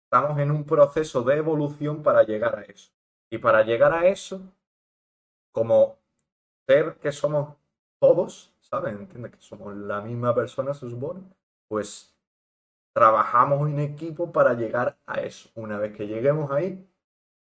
Estamos 0.05 0.39
en 0.39 0.51
un 0.51 0.65
proceso 0.65 1.21
de 1.23 1.37
evolución 1.37 2.03
para 2.03 2.23
llegar 2.23 2.57
a 2.59 2.63
eso. 2.63 2.91
Y 3.31 3.37
para 3.37 3.63
llegar 3.63 3.93
a 3.93 4.07
eso, 4.07 4.41
como 5.51 5.97
ser 6.67 6.97
que 6.99 7.11
somos 7.11 7.55
todos, 7.99 8.55
¿sabes? 8.59 8.93
¿Entiendes? 8.93 9.31
Que 9.31 9.41
somos 9.41 9.75
la 9.75 10.01
misma 10.01 10.33
persona, 10.33 10.73
se 10.73 10.89
supone. 10.89 11.21
Pues 11.67 12.15
trabajamos 12.93 13.69
en 13.69 13.79
equipo 13.79 14.31
para 14.31 14.53
llegar 14.53 14.97
a 15.05 15.21
eso. 15.21 15.49
Una 15.55 15.77
vez 15.77 15.95
que 15.95 16.07
lleguemos 16.07 16.51
ahí, 16.51 16.87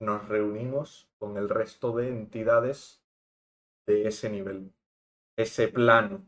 nos 0.00 0.28
reunimos 0.28 1.08
con 1.18 1.36
el 1.36 1.48
resto 1.48 1.92
de 1.92 2.08
entidades 2.08 3.02
de 3.86 4.08
ese 4.08 4.30
nivel, 4.30 4.72
ese 5.36 5.68
plano. 5.68 6.26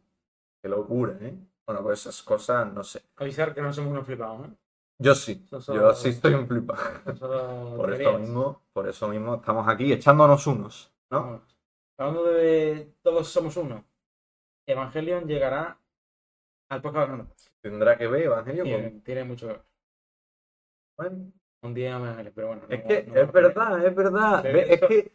Qué 0.62 0.68
locura, 0.68 1.16
¿eh? 1.20 1.36
Bueno, 1.66 1.82
pues 1.82 2.00
esas 2.00 2.22
cosas, 2.22 2.72
no 2.72 2.82
sé. 2.82 3.02
Avisar 3.16 3.54
que 3.54 3.60
no 3.60 3.72
somos 3.72 3.92
unos 3.92 4.06
flipados, 4.06 4.48
¿eh? 4.48 4.52
Yo 5.00 5.14
sí, 5.14 5.46
yo 5.50 5.94
sí 5.94 6.08
estoy 6.08 6.34
en 6.34 6.48
flipado. 6.48 6.82
Por 7.04 7.92
eso 7.92 7.98
teorías. 7.98 8.20
mismo, 8.20 8.62
por 8.72 8.88
eso 8.88 9.08
mismo 9.08 9.36
estamos 9.36 9.68
aquí 9.68 9.92
echándonos 9.92 10.44
unos, 10.48 10.92
¿no? 11.10 11.20
Vamos. 11.22 11.57
Hablando 11.98 12.24
de 12.24 12.92
todos 13.02 13.28
somos 13.28 13.56
uno. 13.56 13.84
Evangelion 14.66 15.26
llegará 15.26 15.78
al 16.70 16.82
podcast. 16.82 17.30
Tendrá 17.60 17.96
que 17.96 18.06
ver 18.06 18.22
Evangelio 18.22 18.64
Tiene, 18.64 18.90
con... 18.90 19.00
tiene 19.02 19.24
mucho 19.24 19.46
que 19.48 19.52
ver. 19.54 19.62
Bueno, 20.96 21.32
Un 21.62 21.74
día 21.74 21.96
Evangelion, 21.96 22.32
pero 22.34 22.46
bueno. 22.48 22.62
es 22.68 22.80
no- 22.82 22.86
que 22.88 23.02
no 23.04 23.20
es 23.20 23.32
verdad, 23.32 23.84
es 23.86 23.94
verdad. 23.94 24.46
Es 24.46 24.80
que... 24.80 25.12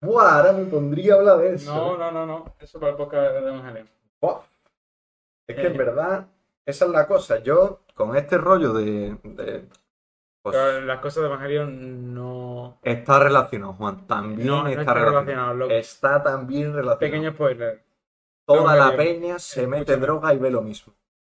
Buah, 0.00 0.38
ahora 0.38 0.52
me 0.52 0.64
pondría 0.64 1.14
a 1.14 1.18
hablar 1.18 1.38
de 1.38 1.54
eso. 1.54 1.72
No, 1.74 1.96
no, 1.96 2.10
no, 2.10 2.26
no. 2.26 2.56
Eso 2.58 2.80
para 2.80 2.92
el 2.92 2.96
podcast 2.98 3.32
de 3.34 3.38
Evangelion. 3.38 3.88
Buah. 4.20 4.40
Es 5.46 5.56
que 5.56 5.66
en 5.66 5.74
Eh. 5.74 5.78
verdad, 5.78 6.26
esa 6.64 6.84
es 6.86 6.90
la 6.90 7.06
cosa. 7.06 7.38
Yo, 7.40 7.82
con 7.94 8.16
este 8.16 8.38
rollo 8.38 8.72
de... 8.72 9.16
de- 9.22 9.68
Pero 10.44 10.80
las 10.80 11.00
cosas 11.00 11.22
de 11.22 11.28
Evangelion 11.28 12.14
no. 12.14 12.78
está 12.82 13.18
relacionado, 13.20 13.74
Juan. 13.74 14.06
También 14.06 14.46
No, 14.48 14.62
no 14.62 14.68
está, 14.68 14.80
está 14.80 14.94
relacionado. 14.94 15.70
Está 15.70 16.22
también 16.22 16.66
relacionado. 16.74 16.98
Pequeño 16.98 17.32
spoiler. 17.32 17.84
Toda 18.44 18.74
la 18.76 18.96
peña 18.96 19.38
se 19.38 19.66
mete 19.66 19.92
Escúchame. 19.92 20.06
droga 20.06 20.34
y 20.34 20.38
ve 20.38 20.50
lo 20.50 20.62
mismo. 20.62 20.94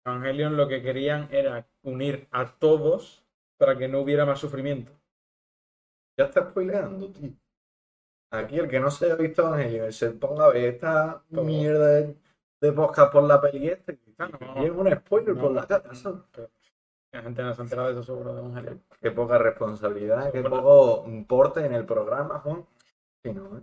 Evangelion 0.06 0.56
lo 0.58 0.68
que 0.68 0.82
querían 0.82 1.28
era 1.32 1.68
unir 1.84 2.28
a 2.32 2.46
todos 2.46 3.26
para 3.58 3.78
que 3.78 3.88
no 3.88 4.00
hubiera 4.00 4.26
más 4.26 4.40
sufrimiento. 4.40 4.92
Ya 6.18 6.26
está 6.26 6.50
spoileando, 6.50 7.10
tío. 7.12 7.32
Aquí 8.32 8.58
el 8.58 8.68
que 8.68 8.80
no 8.80 8.90
se 8.90 9.06
haya 9.06 9.16
visto 9.16 9.42
Evangelion 9.44 9.92
se 9.92 10.12
ponga 10.12 10.46
a 10.46 10.50
ver 10.50 10.66
esta 10.76 11.24
mierda 11.30 11.88
de, 11.88 12.18
de 12.62 12.72
podcast 12.72 13.12
por 13.12 13.24
la 13.24 13.40
peli 13.42 13.68
este, 13.68 14.00
no. 14.18 14.64
es 14.64 14.72
un 14.72 14.92
spoiler 14.92 15.36
por 15.36 15.52
la 15.52 15.68
cara, 15.68 15.84
La 17.14 17.22
gente 17.22 17.44
no 17.44 17.54
se 17.54 17.62
ha 17.62 17.64
enterado 17.64 17.88
de 17.90 17.94
eso 17.94 18.04
seguro 18.04 18.34
de 18.34 18.42
Evangelion. 18.42 18.84
Qué 19.00 19.12
poca 19.12 19.38
responsabilidad, 19.38 20.32
qué 20.32 20.42
poco 20.42 21.06
porte 21.28 21.64
en 21.64 21.74
el 21.74 21.86
programa, 21.86 22.40
Juan. 22.40 22.66
Sí, 23.24 23.32
no, 23.32 23.58
¿eh? 23.58 23.62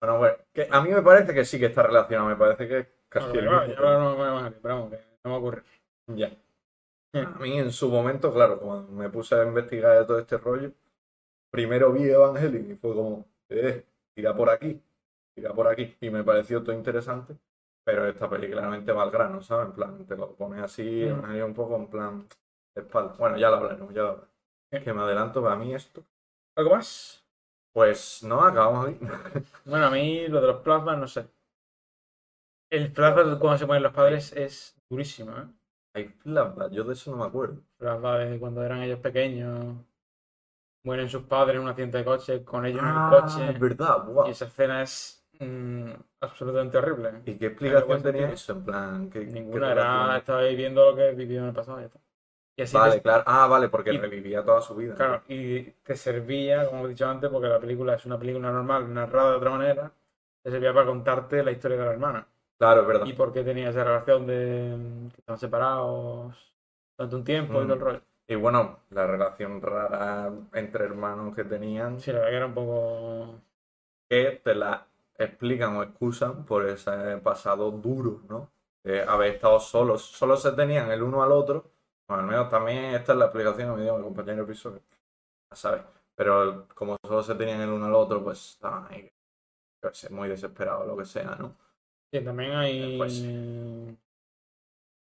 Bueno, 0.00 0.18
bueno, 0.18 0.36
que 0.54 0.66
a 0.70 0.80
mí 0.80 0.90
me 0.90 1.02
parece 1.02 1.34
que 1.34 1.44
sí 1.44 1.58
que 1.58 1.66
está 1.66 1.82
relacionado, 1.82 2.30
me 2.30 2.36
parece 2.36 2.66
que 2.66 2.78
es 2.78 2.88
casi 3.10 3.36
el 3.36 3.44
mismo 3.44 3.60
de 3.60 3.74
Evangelion, 3.74 4.54
pero 4.62 4.74
vamos, 4.76 4.90
que 4.90 4.98
no 5.24 5.30
va 5.30 5.36
a 5.36 5.38
ocurrir. 5.38 5.64
Ya. 6.06 6.32
A 7.12 7.38
mí 7.38 7.58
en 7.58 7.70
su 7.70 7.90
momento, 7.90 8.32
claro, 8.32 8.58
cuando 8.58 8.90
me 8.92 9.10
puse 9.10 9.34
a 9.34 9.44
investigar 9.44 9.98
de 9.98 10.06
todo 10.06 10.18
este 10.18 10.38
rollo, 10.38 10.72
primero 11.50 11.92
vi 11.92 12.08
Evangelion 12.08 12.70
y 12.70 12.76
fue 12.76 12.94
como, 12.94 13.26
eh, 13.50 13.84
tira 14.14 14.34
por 14.34 14.48
aquí, 14.48 14.80
tira 15.34 15.52
por 15.52 15.68
aquí. 15.68 15.94
Y 16.00 16.08
me 16.08 16.24
pareció 16.24 16.62
todo 16.62 16.74
interesante, 16.74 17.36
pero 17.84 18.08
esta 18.08 18.30
peli 18.30 18.50
claramente 18.50 18.90
va 18.92 19.02
al 19.02 19.10
grano, 19.10 19.42
¿sabes? 19.42 19.66
En 19.66 19.72
plan, 19.74 20.06
te 20.06 20.16
lo 20.16 20.34
pones 20.34 20.62
así, 20.62 21.04
Mm. 21.04 21.44
Un 21.44 21.54
poco 21.54 21.76
en 21.76 21.86
plan 21.88 22.26
espalda. 22.74 23.14
Bueno, 23.18 23.36
ya 23.36 23.50
lo 23.50 23.56
hablaremos, 23.56 23.92
ya 23.94 24.02
lo 24.02 24.08
hablaremos. 24.08 24.34
Es 24.72 24.84
que 24.84 24.92
me 24.92 25.02
adelanto 25.02 25.42
para 25.42 25.56
mí 25.56 25.74
esto. 25.74 26.04
¿Algo 26.56 26.70
más? 26.76 27.24
Pues 27.72 28.22
no, 28.22 28.40
acabamos 28.42 28.88
aquí. 28.88 28.98
Bueno, 29.64 29.86
a 29.86 29.90
mí 29.90 30.26
lo 30.28 30.40
de 30.40 30.46
los 30.48 30.56
plasmas, 30.62 30.98
no 30.98 31.06
sé. 31.06 31.26
El 32.70 32.92
plasma 32.92 33.38
cuando 33.38 33.58
se 33.58 33.66
mueren 33.66 33.82
los 33.82 33.92
padres 33.92 34.32
es 34.32 34.76
durísimo, 34.88 35.32
¿eh? 35.36 35.46
Hay 35.94 36.04
flashbacks, 36.04 36.72
yo 36.72 36.84
de 36.84 36.92
eso 36.92 37.10
no 37.10 37.16
me 37.16 37.24
acuerdo. 37.24 37.60
Plasma 37.76 38.18
de 38.18 38.38
cuando 38.38 38.62
eran 38.62 38.82
ellos 38.82 39.00
pequeños. 39.00 39.74
Mueren 40.84 41.08
sus 41.08 41.24
padres 41.24 41.56
en 41.56 41.62
un 41.62 41.68
accidente 41.68 41.98
de 41.98 42.04
coche, 42.04 42.44
con 42.44 42.64
ellos 42.64 42.80
en 42.80 42.88
el 42.88 42.94
Ah, 42.96 43.10
coche. 43.10 43.50
es 43.50 43.58
verdad, 43.60 44.04
Y 44.08 44.12
guau. 44.12 44.30
esa 44.30 44.44
escena 44.46 44.82
es 44.82 45.26
mm, 45.40 45.90
absolutamente 46.20 46.78
horrible. 46.78 47.22
¿Y 47.26 47.34
qué 47.36 47.46
explicación 47.46 48.02
tenía 48.02 48.28
sentido. 48.28 48.34
eso? 48.34 48.52
En 48.52 48.64
plan, 48.64 49.10
¿qué, 49.10 49.20
qué 49.26 49.32
Ninguna 49.32 49.74
relación? 49.74 50.04
era, 50.06 50.16
estaba 50.18 50.42
viviendo 50.42 50.90
lo 50.90 50.96
que 50.96 51.10
vivió 51.12 51.40
en 51.40 51.46
el 51.48 51.52
pasado 51.54 51.78
y 51.78 51.82
ya 51.82 51.86
está. 51.88 52.00
Y 52.60 52.62
así 52.62 52.76
Vale, 52.76 52.94
te, 52.94 53.02
claro. 53.02 53.24
Ah, 53.26 53.46
vale, 53.46 53.68
porque 53.68 53.92
y- 53.92 53.98
revivía 53.98 54.44
toda 54.44 54.60
su 54.60 54.74
vida. 54.74 54.90
¿no? 54.92 54.96
claro, 54.98 55.22
y 55.28 55.62
te 55.62 55.96
servía, 55.96 56.66
como 56.66 56.84
he 56.86 56.90
dicho 56.90 57.08
antes, 57.08 57.30
porque 57.30 57.48
la 57.48 57.58
película 57.58 57.94
es 57.94 58.04
una 58.06 58.18
película 58.18 58.50
normal, 58.52 58.92
narrada 58.92 59.30
de 59.30 59.36
otra 59.36 59.50
manera, 59.50 59.92
te 60.42 60.50
servía 60.50 60.72
para 60.74 60.86
contarte 60.86 61.42
la 61.42 61.52
historia 61.52 61.78
de 61.78 61.84
la 61.86 61.92
hermana. 61.92 62.26
Claro, 62.58 62.82
es 62.82 62.86
verdad. 62.86 63.06
Y 63.06 63.12
por 63.14 63.32
qué 63.32 63.42
tenía 63.42 63.70
esa 63.70 63.82
relación 63.84 64.26
de 64.26 64.76
mm, 64.76 65.08
que 65.10 65.20
estaban 65.20 65.38
separados 65.38 66.52
durante 66.98 67.16
un 67.16 67.24
tiempo 67.24 67.54
y 67.54 67.64
Mm. 67.64 67.68
todo 67.68 67.74
el 67.74 67.80
rollo. 67.80 68.00
Y 68.28 68.34
bueno, 68.36 68.80
la 68.90 69.06
relación 69.06 69.60
rara 69.62 70.30
entre 70.52 70.84
hermanos 70.84 71.34
que 71.34 71.44
tenían, 71.44 71.98
Sí, 71.98 72.12
la 72.12 72.18
verdad 72.18 72.30
que 72.30 72.36
era 72.36 72.46
un 72.46 72.54
poco... 72.54 73.40
que 74.08 74.40
te 74.44 74.54
la 74.54 74.86
explican 75.18 75.76
o 75.76 75.82
excusan 75.82 76.44
por 76.44 76.66
ese 76.68 77.18
pasado 77.22 77.70
duro, 77.70 78.22
¿no? 78.28 78.50
De 78.82 79.02
haber 79.02 79.34
estado 79.34 79.60
solos, 79.60 80.02
solo 80.02 80.36
se 80.36 80.52
tenían 80.52 80.90
el 80.90 81.02
uno 81.02 81.22
al 81.22 81.32
otro. 81.32 81.70
Bueno, 82.10 82.24
al 82.24 82.28
menos 82.28 82.48
también 82.50 82.86
esta 82.86 83.12
es 83.12 83.18
la 83.20 83.26
explicación 83.26 83.70
que 83.70 83.76
me 83.76 83.82
dio 83.84 83.96
mi 83.96 84.02
compañero 84.02 84.44
piso, 84.44 84.72
que 84.74 84.80
ya 85.48 85.56
sabes. 85.56 85.82
Pero 86.16 86.66
como 86.74 86.96
solo 87.06 87.22
se 87.22 87.36
tenían 87.36 87.60
el 87.60 87.68
uno 87.70 87.86
al 87.86 87.94
otro, 87.94 88.24
pues 88.24 88.50
estaban 88.54 88.92
ahí, 88.92 89.08
muy 90.10 90.28
desesperados, 90.28 90.88
lo 90.88 90.96
que 90.96 91.04
sea, 91.04 91.36
¿no? 91.36 91.56
Sí, 92.12 92.20
también 92.24 92.50
hay. 92.50 92.98
Pues- 92.98 93.22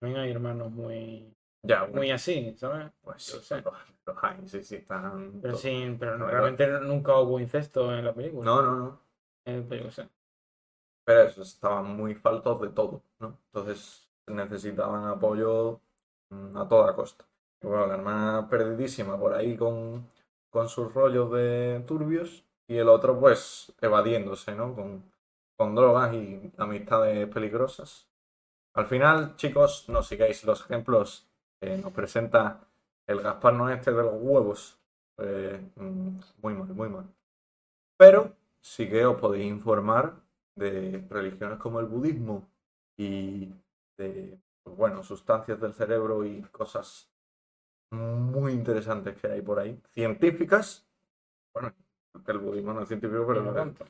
También 0.01 0.21
hay 0.21 0.31
hermanos 0.31 0.73
muy. 0.73 1.33
Ya, 1.63 1.83
bueno, 1.83 1.95
Muy 1.99 2.11
así, 2.11 2.53
¿sabes? 2.57 2.91
pues 3.01 3.23
sí, 3.23 3.39
sé. 3.39 3.61
los, 3.61 3.73
los 4.05 4.17
hay, 4.21 4.45
sí, 4.45 4.61
sí, 4.61 4.75
están... 4.75 5.39
Pero 5.41 5.55
sí, 5.55 5.95
pero 5.97 6.17
No, 6.17 6.27
realmente 6.27 6.67
nunca 6.81 7.17
hubo 7.17 7.39
incesto 7.39 7.95
en 7.95 8.03
la 8.03 8.13
película. 8.13 8.43
No, 8.43 8.61
no, 8.61 8.75
no. 8.75 8.99
Eh, 9.45 9.63
pues 9.65 9.83
yo 9.83 9.89
sé. 9.89 10.09
Pero 11.05 11.21
eso, 11.21 11.43
estaban 11.43 11.95
muy 11.95 12.13
faltos 12.15 12.59
de 12.59 12.69
todo, 12.69 13.03
¿no? 13.19 13.37
Entonces 13.53 14.09
necesitaban 14.27 15.05
apoyo 15.07 15.81
a 16.31 16.67
toda 16.67 16.95
costa. 16.95 17.25
Bueno, 17.61 17.87
la 17.87 17.95
hermana 17.95 18.47
perdidísima 18.49 19.19
por 19.19 19.33
ahí 19.33 19.57
con, 19.57 20.09
con 20.49 20.69
sus 20.69 20.93
rollos 20.93 21.31
de 21.31 21.83
turbios 21.85 22.45
y 22.67 22.77
el 22.77 22.87
otro 22.87 23.19
pues 23.19 23.73
evadiéndose, 23.81 24.55
¿no? 24.55 24.73
Con, 24.73 25.03
con 25.57 25.75
drogas 25.75 26.13
y 26.13 26.51
amistades 26.57 27.27
peligrosas. 27.27 28.07
Al 28.73 28.85
final, 28.85 29.35
chicos, 29.35 29.89
no 29.89 30.03
sigáis 30.03 30.43
los 30.45 30.61
ejemplos 30.61 31.27
que 31.59 31.77
nos 31.77 31.91
presenta 31.91 32.61
el 33.07 33.21
Gaspar 33.21 33.53
no 33.53 33.69
este 33.69 33.91
de 33.91 34.03
los 34.03 34.13
huevos. 34.21 34.79
Eh, 35.17 35.59
mm, 35.75 36.19
muy 36.41 36.53
mal, 36.53 36.67
muy 36.67 36.89
mal. 36.89 37.05
Pero 37.97 38.35
sí 38.61 38.87
que 38.87 39.05
os 39.05 39.19
podéis 39.19 39.47
informar 39.47 40.13
de 40.55 41.05
religiones 41.09 41.57
como 41.57 41.79
el 41.79 41.87
budismo 41.87 42.47
y 42.97 43.51
de, 43.97 44.37
pues 44.37 44.48
bueno, 44.75 45.03
sustancias 45.03 45.59
del 45.59 45.73
cerebro 45.73 46.25
y 46.25 46.41
cosas 46.51 47.11
muy 47.91 48.53
interesantes 48.53 49.17
que 49.17 49.27
hay 49.27 49.41
por 49.41 49.59
ahí, 49.59 49.79
científicas. 49.91 50.87
Bueno, 51.53 51.73
que 52.25 52.31
el 52.31 52.37
budismo 52.39 52.73
no 52.73 52.81
es 52.81 52.87
científico, 52.87 53.25
pero 53.27 53.41
no 53.41 53.49
es 53.49 53.55
tanto. 53.55 53.85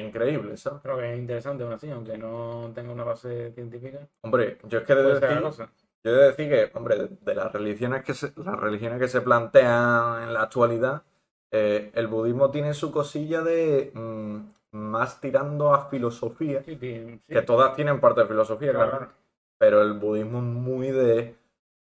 increíble, 0.00 0.56
¿sabes? 0.56 0.80
Creo 0.82 0.96
que 0.98 1.12
es 1.12 1.18
interesante 1.18 1.64
aún 1.64 1.72
así, 1.72 1.90
aunque 1.90 2.18
no 2.18 2.72
tenga 2.74 2.92
una 2.92 3.04
base 3.04 3.52
científica. 3.52 4.08
Hombre, 4.22 4.58
yo 4.64 4.78
es 4.78 4.84
que 4.84 4.94
de 4.94 5.20
decir, 5.20 5.68
yo 6.04 6.10
he 6.10 6.14
de 6.14 6.24
decir 6.26 6.48
que, 6.48 6.70
hombre, 6.76 7.08
de, 7.20 7.34
las 7.34 7.52
religiones 7.52 8.04
que 8.04 8.14
se, 8.14 8.32
las 8.36 8.58
religiones 8.58 8.98
que 8.98 9.08
se 9.08 9.20
plantean 9.20 10.22
en 10.22 10.34
la 10.34 10.42
actualidad, 10.42 11.02
eh, 11.50 11.90
el 11.94 12.06
budismo 12.06 12.50
tiene 12.50 12.74
su 12.74 12.90
cosilla 12.90 13.42
de 13.42 13.90
mm, 13.94 14.38
más 14.72 15.20
tirando 15.20 15.74
a 15.74 15.88
filosofía. 15.88 16.62
Sí, 16.62 16.76
sí, 16.80 17.20
sí. 17.26 17.34
Que 17.34 17.42
todas 17.42 17.74
tienen 17.74 18.00
parte 18.00 18.22
de 18.22 18.26
filosofía, 18.26 18.72
Claro, 18.72 18.90
claro. 18.90 19.25
Pero 19.58 19.82
el 19.82 19.94
budismo 19.94 20.38
es 20.38 20.44
muy 20.44 20.90
de. 20.90 21.36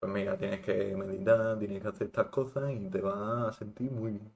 Pues 0.01 0.13
mira, 0.13 0.37
tienes 0.37 0.61
que 0.61 0.95
meditar, 0.95 1.59
tienes 1.59 1.83
que 1.83 1.89
hacer 1.89 2.07
estas 2.09 2.27
cosas 2.27 2.71
y 2.71 2.89
te 2.91 3.01
vas 3.01 3.49
a 3.49 3.53
sentir 3.53 3.91
muy 3.91 4.13
bien. 4.13 4.33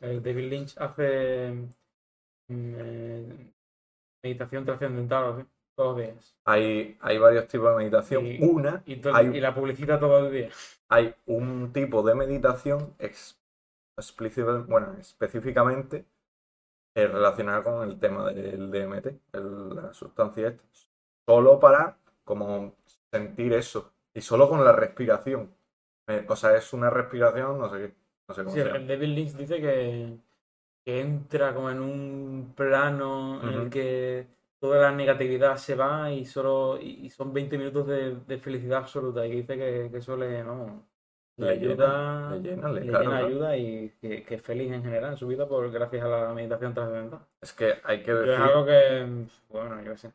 David 0.00 0.50
Lynch 0.50 0.76
hace 0.78 1.52
mm, 2.48 2.74
eh, 2.76 3.52
meditación 4.22 4.64
trascendental 4.64 5.32
así, 5.34 5.46
todos 5.76 5.96
los 5.98 6.06
días. 6.06 6.36
Hay, 6.44 6.96
hay 7.00 7.18
varios 7.18 7.46
tipos 7.46 7.70
de 7.70 7.76
meditación. 7.76 8.26
Y- 8.26 8.42
Una, 8.42 8.82
Y, 8.86 8.96
to- 8.96 9.14
hay, 9.14 9.26
y 9.28 9.40
la 9.40 9.54
publicita 9.54 10.00
todos 10.00 10.24
los 10.24 10.32
días. 10.32 10.80
hay 10.88 11.14
un 11.26 11.72
tipo 11.72 12.02
de 12.02 12.14
meditación 12.14 12.94
bueno, 14.66 14.94
específicamente 14.98 16.06
eh, 16.94 17.06
relacionada 17.06 17.62
con 17.62 17.88
el 17.88 17.98
tema 18.00 18.30
del 18.32 18.70
DMT, 18.70 19.20
el- 19.32 19.74
la 19.74 19.92
sustancia 19.92 20.48
esta. 20.48 20.64
Solo 21.26 21.60
para 21.60 21.96
como 22.30 22.76
sentir 23.12 23.52
eso. 23.54 23.94
Y 24.14 24.22
solo 24.22 24.48
con 24.48 24.64
la 24.64 24.72
respiración. 24.72 25.54
Eh, 26.08 26.26
o 26.28 26.36
sea, 26.36 26.56
es 26.56 26.72
una 26.74 26.90
respiración, 26.90 27.58
no 27.58 27.70
sé 27.70 27.78
qué. 27.78 27.96
No 28.28 28.34
sé 28.34 28.44
cómo 28.44 28.56
Sí, 28.56 28.58
se 28.58 28.68
el 28.68 28.68
llama. 28.68 28.86
David 28.86 29.08
Lynch 29.14 29.32
dice 29.34 29.60
que, 29.60 30.18
que 30.84 31.00
entra 31.00 31.54
como 31.54 31.70
en 31.70 31.80
un 31.80 32.54
plano 32.56 33.42
en 33.46 33.54
el 33.54 33.70
que 33.70 34.28
toda 34.60 34.80
la 34.82 34.92
negatividad 34.92 35.56
se 35.58 35.74
va 35.76 36.12
y 36.12 36.26
solo 36.26 36.78
y 36.80 37.06
y 37.06 37.10
son 37.10 37.32
20 37.34 37.58
minutos 37.58 37.86
de, 37.88 38.16
de 38.26 38.38
felicidad 38.38 38.80
absoluta 38.80 39.26
y 39.26 39.30
que 39.30 39.36
dice 39.36 39.56
que, 39.58 39.90
que 39.92 39.98
eso 39.98 40.16
le, 40.16 40.44
no, 40.44 40.86
le 41.36 41.48
Le 41.48 41.50
ayuda, 41.50 42.36
le 42.36 42.40
llena, 42.40 42.72
le- 42.72 42.84
le 42.84 42.86
claro, 42.86 43.04
llena 43.04 43.18
claro. 43.18 43.18
ayuda 43.18 43.56
y 43.56 43.90
que, 44.00 44.24
que 44.24 44.36
es 44.36 44.42
feliz 44.42 44.72
en 44.72 44.82
general 44.84 45.12
en 45.12 45.18
su 45.18 45.26
vida 45.28 45.48
por 45.48 45.70
gracias 45.72 46.04
a 46.04 46.08
la 46.08 46.34
meditación 46.34 46.74
trascendental. 46.74 47.26
Es 47.42 47.52
que 47.52 47.80
hay 47.84 48.02
que 48.02 48.12
decir. 48.14 48.34
es 48.34 48.40
algo 48.40 48.64
que, 48.66 49.26
bueno, 49.48 49.82
yo 49.82 49.96
sé, 49.96 50.12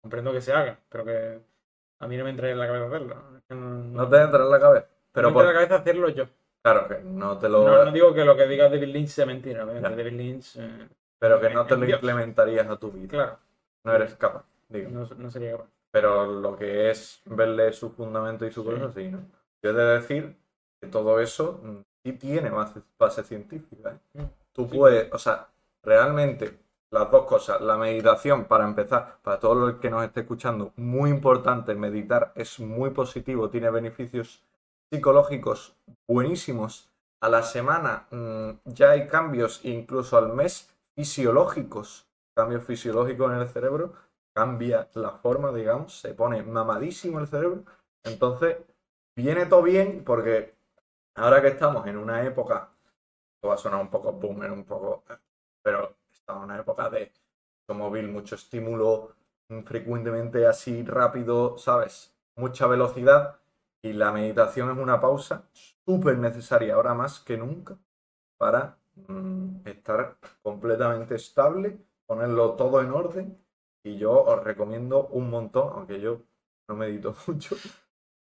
comprendo 0.00 0.32
que 0.32 0.40
se 0.40 0.52
haga, 0.52 0.78
pero 0.88 1.04
que 1.04 1.40
a 2.04 2.08
mí 2.08 2.16
no 2.16 2.24
me 2.24 2.30
entra 2.30 2.50
en 2.50 2.58
la 2.58 2.66
cabeza 2.66 2.86
hacerlo. 2.86 3.16
No, 3.50 3.56
No 3.56 4.08
te 4.08 4.16
entra 4.20 4.42
en 4.44 4.50
la 4.50 4.60
cabeza. 4.60 4.86
Pero 5.12 5.28
me 5.30 5.32
entra 5.32 5.42
en 5.42 5.46
la 5.48 5.54
cabeza 5.54 5.74
hacerlo 5.76 6.08
yo. 6.10 6.24
claro 6.62 6.88
que 6.88 7.00
no 7.04 7.38
te 7.38 7.48
lo. 7.48 7.64
No, 7.64 7.84
no 7.84 7.92
digo 7.92 8.14
que 8.14 8.24
lo 8.24 8.36
que 8.36 8.46
diga 8.46 8.68
David 8.68 8.88
Lynch 8.88 9.08
sea 9.08 9.26
mentira, 9.26 9.64
obviamente. 9.64 9.90
Ya. 9.90 9.96
David 9.96 10.12
Lynch, 10.18 10.56
eh, 10.56 10.88
Pero 11.18 11.40
que 11.40 11.50
no 11.50 11.66
te 11.66 11.76
lo 11.76 11.86
Dios. 11.86 11.98
implementarías 12.00 12.68
a 12.68 12.76
tu 12.76 12.90
vida. 12.90 13.08
claro, 13.08 13.38
No 13.84 13.92
eres 13.94 14.14
capaz, 14.16 14.44
digo. 14.68 14.90
no, 14.90 15.08
no 15.16 15.30
sería 15.30 15.52
capaz. 15.52 15.68
Pero 15.90 16.26
lo 16.40 16.56
que 16.56 16.90
es 16.90 17.22
verle 17.26 17.72
su 17.72 17.90
fundamento 17.90 18.44
y 18.44 18.50
su 18.50 18.62
Sí. 18.64 18.70
cosa, 18.70 18.90
sí, 18.92 19.08
¿no? 19.08 19.20
Yo 19.62 19.70
he 19.70 19.72
de 19.72 19.84
decir 19.84 20.36
que 20.80 20.88
todo 20.88 21.20
eso 21.20 21.60
mm, 21.62 21.76
sí 22.02 22.12
tiene 22.14 22.50
base, 22.50 22.80
base 22.98 23.22
científica. 23.22 23.90
¿eh? 24.14 24.22
Mm, 24.22 24.24
Tú 24.52 24.68
sí. 24.68 24.76
puedes, 24.76 25.12
o 25.12 25.18
sea, 25.18 25.46
realmente 25.84 26.58
las 26.94 27.10
dos 27.10 27.26
cosas, 27.26 27.60
la 27.60 27.76
meditación 27.76 28.44
para 28.44 28.64
empezar, 28.64 29.18
para 29.20 29.40
todo 29.40 29.68
el 29.68 29.80
que 29.80 29.90
nos 29.90 30.04
esté 30.04 30.20
escuchando, 30.20 30.72
muy 30.76 31.10
importante, 31.10 31.74
meditar 31.74 32.30
es 32.36 32.60
muy 32.60 32.90
positivo, 32.90 33.50
tiene 33.50 33.68
beneficios 33.68 34.44
psicológicos 34.92 35.74
buenísimos. 36.08 36.88
A 37.20 37.28
la 37.28 37.42
semana 37.42 38.06
mm, 38.12 38.50
ya 38.66 38.90
hay 38.90 39.08
cambios, 39.08 39.64
incluso 39.64 40.16
al 40.16 40.34
mes, 40.34 40.72
fisiológicos, 40.94 42.06
cambios 42.32 42.62
fisiológicos 42.62 43.32
en 43.32 43.38
el 43.40 43.48
cerebro, 43.48 43.94
cambia 44.32 44.88
la 44.94 45.10
forma, 45.10 45.52
digamos, 45.52 45.98
se 45.98 46.14
pone 46.14 46.44
mamadísimo 46.44 47.18
el 47.18 47.26
cerebro. 47.26 47.64
Entonces, 48.04 48.58
viene 49.16 49.46
todo 49.46 49.62
bien 49.62 50.04
porque 50.04 50.54
ahora 51.16 51.42
que 51.42 51.48
estamos 51.48 51.88
en 51.88 51.96
una 51.96 52.22
época, 52.22 52.70
va 53.44 53.54
a 53.54 53.58
sonar 53.58 53.80
un 53.80 53.90
poco 53.90 54.12
boomer, 54.12 54.52
un 54.52 54.64
poco, 54.64 55.02
pero 55.60 56.03
en 56.28 56.36
una 56.36 56.58
época 56.58 56.88
de 56.90 57.12
mucho 57.68 57.78
móvil, 57.78 58.08
mucho 58.08 58.34
estímulo, 58.34 59.14
mm, 59.48 59.60
frecuentemente 59.62 60.46
así 60.46 60.82
rápido, 60.84 61.58
¿sabes? 61.58 62.14
Mucha 62.36 62.66
velocidad 62.66 63.36
y 63.82 63.92
la 63.92 64.12
meditación 64.12 64.70
es 64.70 64.78
una 64.78 65.00
pausa 65.00 65.48
súper 65.84 66.18
necesaria 66.18 66.74
ahora 66.74 66.94
más 66.94 67.20
que 67.20 67.36
nunca 67.36 67.76
para 68.38 68.78
mm, 69.08 69.66
estar 69.66 70.16
completamente 70.42 71.16
estable, 71.16 71.78
ponerlo 72.06 72.52
todo 72.54 72.80
en 72.80 72.90
orden 72.92 73.38
y 73.84 73.98
yo 73.98 74.22
os 74.24 74.42
recomiendo 74.42 75.08
un 75.08 75.30
montón, 75.30 75.70
aunque 75.74 76.00
yo 76.00 76.22
no 76.68 76.76
medito 76.76 77.14
mucho, 77.26 77.56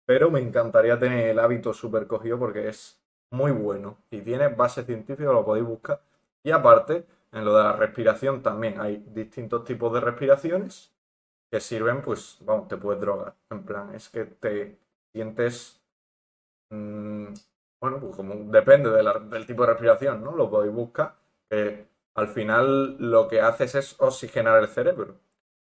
pero 0.05 0.29
me 0.29 0.41
encantaría 0.41 0.99
tener 0.99 1.29
el 1.29 1.39
hábito 1.39 1.73
súper 1.73 2.07
cogido 2.07 2.37
porque 2.37 2.67
es 2.67 3.01
muy 3.31 3.51
bueno 3.51 3.97
y 4.11 4.21
tiene 4.21 4.49
base 4.49 4.83
científica, 4.83 5.31
lo 5.31 5.45
podéis 5.45 5.65
buscar. 5.65 6.01
Y 6.43 6.51
aparte, 6.51 7.05
en 7.33 7.45
lo 7.45 7.55
de 7.57 7.63
la 7.63 7.73
respiración 7.73 8.41
también 8.43 8.79
hay 8.79 9.03
distintos 9.07 9.63
tipos 9.65 9.93
de 9.93 9.99
respiraciones 10.01 10.93
que 11.51 11.59
sirven, 11.59 12.01
pues, 12.01 12.37
vamos, 12.41 12.67
te 12.67 12.77
puedes 12.77 13.01
drogar. 13.01 13.35
En 13.49 13.63
plan, 13.65 13.93
es 13.95 14.09
que 14.09 14.25
te 14.25 14.79
sientes, 15.13 15.81
mm, 16.71 17.33
bueno, 17.81 17.99
pues 17.99 18.15
como 18.15 18.35
depende 18.51 18.89
del 18.91 19.45
tipo 19.45 19.63
de 19.63 19.69
respiración, 19.73 20.23
¿no? 20.23 20.35
Lo 20.35 20.49
podéis 20.49 20.73
buscar. 20.73 21.15
Al 22.15 22.27
final 22.27 22.97
lo 22.99 23.27
que 23.27 23.41
haces 23.41 23.75
es 23.75 23.95
oxigenar 23.99 24.61
el 24.61 24.67
cerebro. 24.67 25.19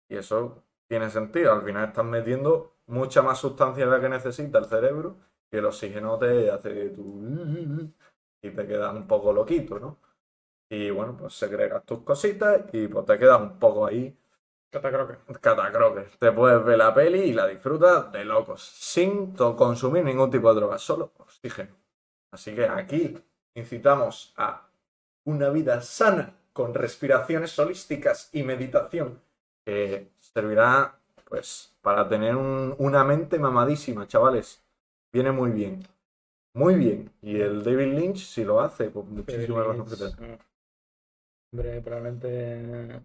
Y 0.08 0.16
eso 0.16 0.62
tiene 0.88 1.10
sentido. 1.10 1.52
Al 1.52 1.62
final 1.62 1.88
estás 1.88 2.04
metiendo 2.04 2.74
mucha 2.86 3.22
más 3.22 3.38
sustancia 3.38 3.84
de 3.84 3.90
la 3.90 4.00
que 4.00 4.08
necesita 4.08 4.58
el 4.58 4.66
cerebro 4.66 5.16
y 5.50 5.56
el 5.56 5.64
oxígeno 5.66 6.18
te 6.18 6.50
hace 6.50 6.90
tu... 6.90 7.92
y 8.42 8.50
te 8.50 8.66
quedas 8.66 8.94
un 8.94 9.06
poco 9.08 9.32
loquito, 9.32 9.78
¿no? 9.80 9.98
Y 10.68 10.90
bueno, 10.90 11.16
pues 11.16 11.34
segregas 11.34 11.84
tus 11.84 12.00
cositas 12.00 12.62
y 12.72 12.88
pues 12.88 13.04
te 13.06 13.18
quedas 13.18 13.40
un 13.40 13.58
poco 13.58 13.86
ahí 13.86 14.16
Catacroque. 14.70 15.14
catacroque. 15.40 16.06
Te 16.18 16.32
puedes 16.32 16.62
ver 16.64 16.76
la 16.78 16.92
peli 16.92 17.20
y 17.20 17.32
la 17.32 17.46
disfrutas 17.46 18.10
de 18.12 18.24
locos, 18.24 18.62
sin 18.62 19.34
consumir 19.34 20.04
ningún 20.04 20.30
tipo 20.30 20.52
de 20.52 20.60
droga, 20.60 20.78
solo 20.78 21.12
oxígeno. 21.18 21.74
Así 22.32 22.54
que 22.54 22.66
aquí 22.66 23.16
incitamos 23.54 24.34
a 24.36 24.68
una 25.24 25.50
vida 25.50 25.80
sana 25.80 26.34
con 26.52 26.74
respiraciones 26.74 27.58
holísticas 27.58 28.28
y 28.32 28.42
meditación 28.42 29.20
que 29.64 30.10
servirá 30.20 30.98
pues 31.28 31.74
para 31.80 32.08
tener 32.08 32.36
un- 32.36 32.74
una 32.78 33.02
mente 33.04 33.38
mamadísima, 33.38 34.06
chavales. 34.06 34.62
Viene 35.12 35.32
muy 35.32 35.50
bien. 35.50 35.82
Muy 36.54 36.74
bien. 36.74 37.12
Y 37.22 37.40
el 37.40 37.62
David 37.64 37.94
Lynch, 37.94 38.18
si 38.26 38.44
lo 38.44 38.60
hace, 38.60 38.90
pues 38.90 39.06
muchísimas 39.06 39.66
gracias. 39.86 40.16
Hombre, 41.56 41.80
probablemente 41.80 43.00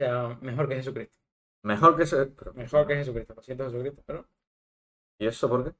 sea 0.00 0.36
mejor 0.40 0.68
que 0.68 0.74
Jesucristo. 0.74 1.14
Mejor 1.62 1.96
que 1.96 2.04
pero- 2.36 2.52
Mejor 2.54 2.86
que 2.88 2.96
Jesucristo. 2.96 3.34
Lo 3.36 3.42
siento, 3.42 3.64
Jesucristo, 3.66 4.02
pero 4.04 4.26
¿Y 5.20 5.26
eso 5.28 5.48
por 5.48 5.64
qué? 5.64 5.76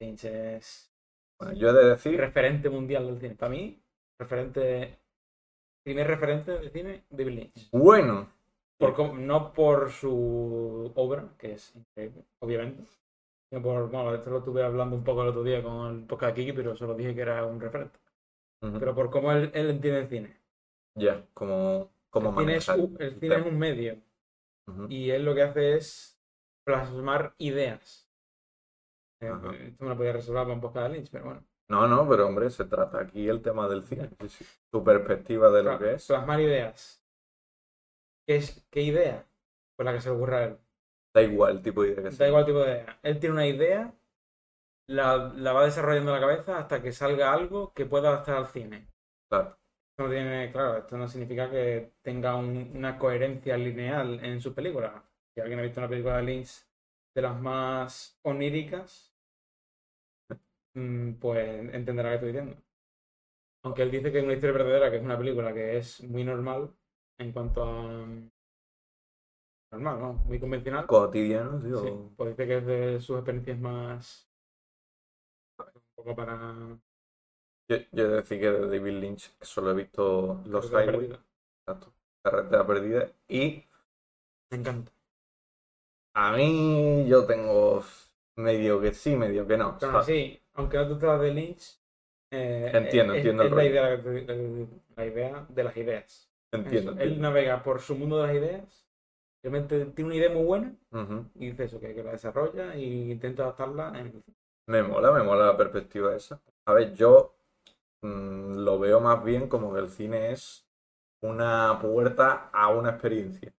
Lynch 0.00 0.24
es 0.26 0.92
Bueno, 1.40 1.54
yo 1.54 1.70
he 1.70 1.72
de 1.72 1.88
decir. 1.90 2.20
referente 2.20 2.68
mundial 2.68 3.06
del 3.06 3.18
cine. 3.18 3.34
Para 3.34 3.50
mí, 3.50 3.82
referente. 4.20 4.98
Primer 5.82 6.06
referente 6.06 6.50
de 6.58 6.68
cine, 6.70 7.04
David 7.08 7.32
Lynch. 7.32 7.70
Bueno. 7.70 8.28
Por 8.78 9.14
no 9.14 9.54
por 9.54 9.90
su 9.90 10.92
obra, 10.96 11.30
que 11.38 11.52
es 11.52 11.74
increíble, 11.74 12.24
obviamente. 12.40 12.84
sino 13.48 13.62
por, 13.62 13.88
bueno, 13.90 14.14
esto 14.14 14.28
lo 14.28 14.38
estuve 14.38 14.62
hablando 14.62 14.96
un 14.96 15.04
poco 15.04 15.22
el 15.22 15.28
otro 15.28 15.44
día 15.44 15.62
con 15.62 15.94
el 15.96 16.04
podcast 16.04 16.34
Kiki, 16.36 16.52
pero 16.52 16.76
solo 16.76 16.94
dije 16.94 17.14
que 17.14 17.20
era 17.22 17.42
un 17.46 17.58
referente. 17.60 17.98
Pero 18.60 18.94
por 18.94 19.08
cómo 19.10 19.30
él, 19.32 19.50
él 19.54 19.70
entiende 19.70 20.00
el 20.00 20.08
cine. 20.08 20.36
Ya, 20.96 21.24
como, 21.34 21.90
como 22.10 22.30
el 22.30 22.36
cine, 22.46 22.56
es, 22.56 22.68
un- 22.68 22.96
el 23.00 23.20
cine 23.20 23.34
es 23.36 23.46
un 23.46 23.58
medio. 23.58 23.96
Y 24.88 25.10
él 25.10 25.24
lo 25.24 25.34
que 25.34 25.42
hace 25.42 25.76
es 25.76 26.18
plasmar 26.64 27.34
ideas. 27.38 28.08
Eh, 29.22 29.30
esto 29.68 29.84
me 29.84 29.90
lo 29.90 29.96
podía 29.96 30.12
resolver 30.12 30.42
para 30.42 30.54
un 30.54 30.60
podcast 30.60 30.88
de 30.88 30.94
Lynch, 30.94 31.10
pero 31.10 31.24
bueno. 31.26 31.44
No, 31.68 31.86
no, 31.88 32.08
pero 32.08 32.26
hombre, 32.26 32.50
se 32.50 32.64
trata 32.64 33.00
aquí 33.00 33.28
el 33.28 33.42
tema 33.42 33.68
del 33.68 33.82
cine. 33.84 34.10
Tu 34.70 34.84
perspectiva 34.84 35.50
de 35.50 35.62
lo 35.62 35.78
que 35.78 35.94
es. 35.94 36.06
Plasmar 36.06 36.40
ideas. 36.40 37.04
¿Qué, 38.26 38.36
es, 38.36 38.66
¿Qué 38.70 38.82
idea? 38.82 39.24
Pues 39.76 39.84
la 39.86 39.92
que 39.92 40.00
se 40.00 40.10
le 40.10 40.16
ocurra 40.16 40.38
a 40.38 40.44
él. 40.44 40.58
Da 41.14 41.22
igual 41.22 41.56
el 41.56 41.62
tipo 41.62 41.82
de 41.82 41.88
idea 41.88 42.02
que 42.02 42.10
Da 42.10 42.12
sea. 42.12 42.28
igual 42.28 42.42
el 42.42 42.46
tipo 42.46 42.58
de 42.60 42.70
idea. 42.72 42.98
Él 43.02 43.20
tiene 43.20 43.32
una 43.34 43.46
idea, 43.46 43.94
la, 44.88 45.16
la 45.34 45.52
va 45.52 45.64
desarrollando 45.64 46.14
en 46.14 46.20
la 46.20 46.26
cabeza 46.26 46.58
hasta 46.58 46.82
que 46.82 46.92
salga 46.92 47.32
algo 47.32 47.72
que 47.72 47.86
pueda 47.86 48.08
adaptar 48.10 48.36
al 48.36 48.46
cine. 48.48 48.88
Claro. 49.30 49.56
Esto 49.96 50.04
no 50.08 50.10
tiene, 50.14 50.52
claro, 50.52 50.76
esto 50.76 50.98
no 50.98 51.08
significa 51.08 51.50
que 51.50 51.94
tenga 52.02 52.36
un- 52.36 52.70
una 52.76 52.98
coherencia 52.98 53.56
lineal 53.56 54.22
en 54.22 54.42
sus 54.42 54.52
películas. 54.52 54.92
Si 55.34 55.40
alguien 55.40 55.58
ha 55.58 55.62
visto 55.62 55.80
una 55.80 55.88
película 55.88 56.18
de 56.18 56.22
Lynch 56.24 56.66
de 57.14 57.22
las 57.22 57.40
más 57.40 58.18
oníricas, 58.22 59.14
mm, 60.74 61.14
pues 61.14 61.74
entenderá 61.74 62.10
qué 62.10 62.14
estoy 62.16 62.28
diciendo. 62.32 62.62
Aunque 63.64 63.82
él 63.82 63.90
dice 63.90 64.10
que 64.10 64.18
es 64.18 64.24
una 64.24 64.32
historia 64.32 64.56
verdadera, 64.56 64.90
que 64.90 64.96
es 64.96 65.02
una 65.02 65.18
película 65.18 65.52
que 65.52 65.76
es 65.76 66.02
muy 66.04 66.24
normal 66.24 66.70
en 67.18 67.32
cuanto 67.32 67.62
a... 67.64 68.06
Normal, 69.70 70.00
¿no? 70.00 70.12
Muy 70.26 70.40
convencional. 70.40 70.86
Cotidiano, 70.86 71.60
sí, 71.60 71.68
Sí, 71.80 71.88
pues 72.16 72.30
dice 72.30 72.46
que 72.46 72.56
es 72.58 72.66
de 72.66 73.00
sus 73.00 73.16
experiencias 73.18 73.58
más. 73.58 74.28
Un 75.58 75.82
poco 75.94 76.14
para. 76.16 76.78
Yo, 77.68 77.76
yo 77.92 78.08
decir 78.08 78.40
que 78.40 78.50
de 78.50 78.60
David 78.68 79.00
Lynch 79.00 79.32
solo 79.40 79.70
he 79.72 79.74
visto 79.74 80.40
Los 80.46 80.66
Carretera 80.70 80.92
Highway, 80.92 81.08
Perdida. 81.08 81.24
exacto, 81.66 81.92
Carretera 82.22 82.66
Perdida, 82.66 83.08
y 83.28 83.64
Me 84.50 84.56
encanta. 84.58 84.90
a 86.14 86.32
mí 86.32 87.06
yo 87.08 87.26
tengo 87.26 87.84
medio 88.36 88.80
que 88.80 88.92
sí, 88.92 89.16
medio 89.16 89.46
que 89.46 89.56
no. 89.56 89.76
Pero 89.78 90.02
sí, 90.02 90.40
aunque 90.54 90.76
no 90.78 90.88
te 90.88 90.94
tratas 90.96 91.20
de 91.22 91.32
Lynch. 91.34 91.80
eh, 92.32 92.70
Entiendo, 92.74 93.12
es- 93.14 93.18
entiendo 93.24 93.42
el 93.44 93.54
la 93.56 93.64
idea, 93.64 93.86
de- 93.96 94.68
la 94.96 95.06
idea 95.06 95.46
de 95.48 95.64
las 95.64 95.76
ideas. 95.76 96.28
Entiendo, 96.52 96.90
Él 96.92 96.96
entiendo. 96.98 97.20
navega 97.22 97.62
por 97.62 97.80
su 97.80 97.94
mundo 97.94 98.18
de 98.20 98.26
las 98.26 98.36
ideas. 98.36 98.86
Realmente 99.42 99.86
tiene 99.86 100.08
una 100.08 100.16
idea 100.16 100.30
muy 100.30 100.44
buena 100.44 100.74
y 101.36 101.50
dice 101.50 101.64
eso, 101.64 101.78
que, 101.80 101.94
que 101.94 102.02
la 102.02 102.12
desarrolla 102.12 102.74
e 102.74 102.80
intenta 102.82 103.44
adaptarla 103.44 103.92
en. 104.00 104.22
Me 104.68 104.82
mola, 104.82 105.12
me 105.12 105.22
mola 105.22 105.46
la 105.46 105.56
perspectiva 105.56 106.14
esa. 106.16 106.40
A 106.66 106.72
ver, 106.72 106.94
yo 106.94 107.35
mm, 108.02 108.56
lo 108.64 108.78
veo 108.78 109.00
más 109.00 109.22
bien 109.24 109.48
como 109.48 109.72
que 109.74 109.80
el 109.80 109.90
cine 109.90 110.32
es 110.32 110.66
una 111.22 111.78
puerta 111.80 112.50
a 112.52 112.68
una 112.70 112.90
experiencia, 112.90 113.54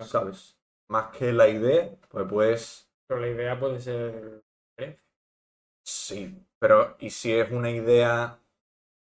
¿sabes? 0.00 0.58
Más 0.88 1.08
que 1.16 1.32
la 1.32 1.48
idea, 1.48 1.90
pues 2.10 2.26
pues 2.28 2.90
Pero 3.06 3.20
la 3.20 3.28
idea 3.28 3.58
puede 3.60 3.80
ser. 3.80 4.42
¿eh? 4.78 4.98
sí, 5.82 6.46
pero 6.58 6.96
¿y 7.00 7.10
si 7.10 7.32
es 7.32 7.50
una 7.50 7.70
idea? 7.70 8.38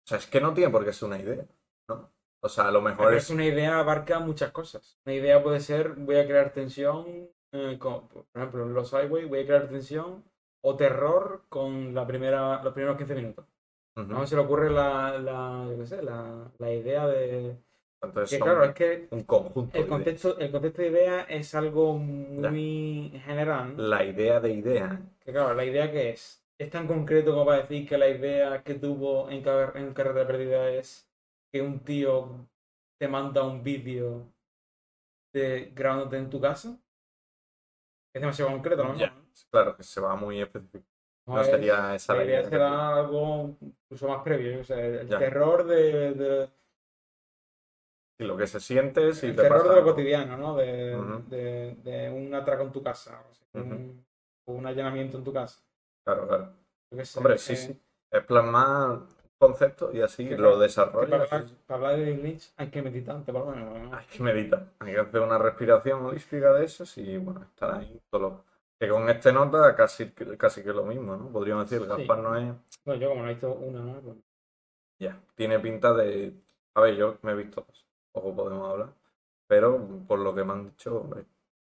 O 0.04 0.08
sea, 0.08 0.18
es 0.18 0.26
que 0.26 0.40
no 0.40 0.54
tiene 0.54 0.72
por 0.72 0.84
qué 0.84 0.92
ser 0.92 1.08
una 1.08 1.20
idea, 1.20 1.46
¿no? 1.88 2.12
O 2.40 2.48
sea, 2.48 2.68
a 2.68 2.72
lo 2.72 2.82
mejor 2.82 3.10
Pero 3.10 3.16
es... 3.16 3.24
es 3.24 3.30
una 3.30 3.44
idea 3.44 3.78
abarca 3.78 4.18
muchas 4.20 4.50
cosas. 4.52 4.98
Una 5.04 5.14
idea 5.14 5.42
puede 5.42 5.60
ser, 5.60 5.90
voy 5.94 6.16
a 6.16 6.26
crear 6.26 6.52
tensión, 6.52 7.28
eh, 7.52 7.76
con- 7.78 8.08
por 8.08 8.26
ejemplo, 8.34 8.64
en 8.64 8.74
los 8.74 8.92
Highway 8.92 9.24
voy 9.26 9.40
a 9.40 9.46
crear 9.46 9.68
tensión 9.68 10.24
o 10.62 10.76
terror 10.76 11.44
con 11.48 11.94
la 11.94 12.06
primera, 12.06 12.62
los 12.62 12.72
primeros 12.72 12.96
15 12.96 13.14
minutos. 13.14 13.46
A 13.96 14.02
mí 14.02 14.26
se 14.26 14.36
le 14.36 14.42
ocurre 14.42 14.70
la, 14.70 15.18
la, 15.18 15.66
yo 15.70 15.76
qué 15.78 15.86
sé, 15.86 16.02
la, 16.02 16.50
la 16.58 16.72
idea 16.72 17.06
de... 17.06 17.56
Entonces 18.02 18.30
Que 18.38 18.42
claro, 18.42 18.64
es 18.64 18.74
que 18.74 19.06
un 19.10 19.22
conjunto 19.24 19.76
el 19.78 19.84
de 19.84 19.88
contexto, 19.88 20.38
el 20.38 20.50
concepto 20.50 20.82
de 20.82 20.88
idea 20.88 21.20
es 21.22 21.54
algo 21.54 21.94
muy 21.98 23.12
general. 23.24 23.76
¿no? 23.76 23.82
La 23.82 24.04
idea 24.04 24.40
de 24.40 24.52
idea. 24.52 25.00
Que 25.20 25.30
claro, 25.32 25.54
la 25.54 25.64
idea 25.64 25.90
que 25.92 26.10
es, 26.10 26.42
es 26.58 26.70
tan 26.70 26.86
concreto 26.88 27.30
como 27.32 27.46
para 27.46 27.62
decir 27.62 27.86
que 27.88 27.98
la 27.98 28.08
idea 28.08 28.62
que 28.64 28.74
tuvo 28.74 29.30
en, 29.30 29.42
Car- 29.42 29.76
en 29.76 29.92
Carretera 29.94 30.26
Perdida 30.26 30.70
es 30.70 31.08
que 31.52 31.60
un 31.62 31.78
tío 31.80 32.48
te 32.98 33.06
manda 33.08 33.44
un 33.44 33.62
vídeo 33.62 34.26
de 35.32 35.70
grabándote 35.74 36.16
en 36.16 36.30
tu 36.30 36.40
casa. 36.40 36.76
Es 38.14 38.20
demasiado 38.20 38.50
concreto, 38.50 38.84
¿no? 38.84 38.96
Ya, 38.96 39.14
claro, 39.50 39.76
que 39.76 39.82
se 39.82 40.00
va 40.00 40.16
muy 40.16 40.40
específico. 40.40 40.84
No 41.26 41.34
No 41.36 41.40
es- 41.40 41.46
sería 41.46 41.94
esa 41.94 42.14
la 42.14 42.18
la 42.18 42.24
idea 42.24 42.38
idea. 42.40 42.50
será 42.50 42.96
algo 42.96 43.56
incluso 43.92 44.08
más 44.08 44.22
previo. 44.22 44.60
O 44.60 44.64
sea, 44.64 44.78
el 44.84 45.06
Ya. 45.08 45.18
terror 45.18 45.64
de, 45.66 46.12
de- 46.14 46.48
Y 48.18 48.24
lo 48.24 48.36
que 48.36 48.46
se 48.46 48.60
siente 48.60 49.12
si 49.14 49.26
el 49.26 49.36
te 49.36 49.42
terror 49.42 49.58
pasa 49.58 49.68
de 49.68 49.74
lo 49.74 49.80
algo. 49.80 49.90
cotidiano, 49.92 50.36
¿no? 50.36 50.56
De, 50.56 50.96
Ujú. 50.96 51.22
de- 51.28 51.74
de 51.82 52.10
un 52.10 52.34
atraco 52.34 52.62
en 52.62 52.72
tu 52.72 52.82
casa, 52.82 53.22
o 53.30 53.34
sea, 53.34 53.46
un, 53.62 54.04
o 54.46 54.52
un 54.54 54.66
allanamiento 54.66 55.18
en 55.18 55.24
tu 55.24 55.32
casa. 55.32 55.60
Claro, 56.04 56.26
claro. 56.26 56.48
Sé, 57.04 57.18
Hombre, 57.18 57.38
sí, 57.38 57.52
eh, 57.54 57.56
sí. 57.56 57.80
Es 58.10 58.24
plasmar 58.24 59.00
conceptos 59.38 59.94
y 59.94 60.00
así 60.02 60.28
Que 60.28 60.36
lo 60.38 60.50
para- 60.52 60.62
desarrollas. 60.62 61.10
para, 61.10 61.24
hablar, 61.24 61.48
sí. 61.48 61.56
para 61.66 61.76
hablar 61.88 61.96
de 61.96 62.14
Lynch 62.16 62.52
hay 62.56 62.68
que 62.70 62.82
meditar 62.82 63.16
lo 63.26 63.46
menos. 63.46 63.78
¿no? 63.90 63.96
Hay 63.96 64.06
que 64.06 64.22
meditar. 64.22 64.66
Hay 64.78 64.92
que 64.94 65.00
hacer 65.00 65.20
una 65.20 65.38
respiración 65.38 66.04
holística 66.06 66.52
de 66.52 66.64
esas 66.64 66.96
y 66.98 67.18
bueno, 67.18 67.42
estar 67.42 67.74
ahí 67.74 68.00
todo 68.10 68.20
lo... 68.22 68.44
Que 68.82 68.88
con 68.88 69.08
este 69.08 69.32
nota 69.32 69.76
casi, 69.76 70.10
que- 70.10 70.36
casi 70.36 70.60
que 70.60 70.72
lo 70.72 70.82
mismo, 70.82 71.14
¿no? 71.16 71.30
Podríamos 71.30 71.70
decir, 71.70 71.86
el 71.86 71.88
Sí. 71.94 71.98
Gaspar 71.98 72.18
no 72.18 72.36
es... 72.36 72.52
Bueno, 72.84 73.00
yo 73.00 73.08
como 73.10 73.22
no 73.22 73.28
he 73.28 73.32
visto 73.34 73.52
una, 73.54 73.80
¿no? 73.80 74.00
Pues, 74.00 74.16
Ya, 74.98 75.20
tiene 75.36 75.60
pinta 75.60 75.92
de... 75.94 76.34
A 76.74 76.80
ver, 76.80 76.96
yo 76.96 77.16
me 77.22 77.30
he 77.30 77.36
visto 77.36 77.64
dos. 77.64 77.86
Poco 78.10 78.34
podemos 78.34 78.68
hablar. 78.68 78.92
Pero 79.46 79.86
por 80.08 80.18
lo 80.18 80.34
que 80.34 80.42
me 80.42 80.52
han 80.54 80.64
dicho, 80.70 80.96
hombre, 81.00 81.24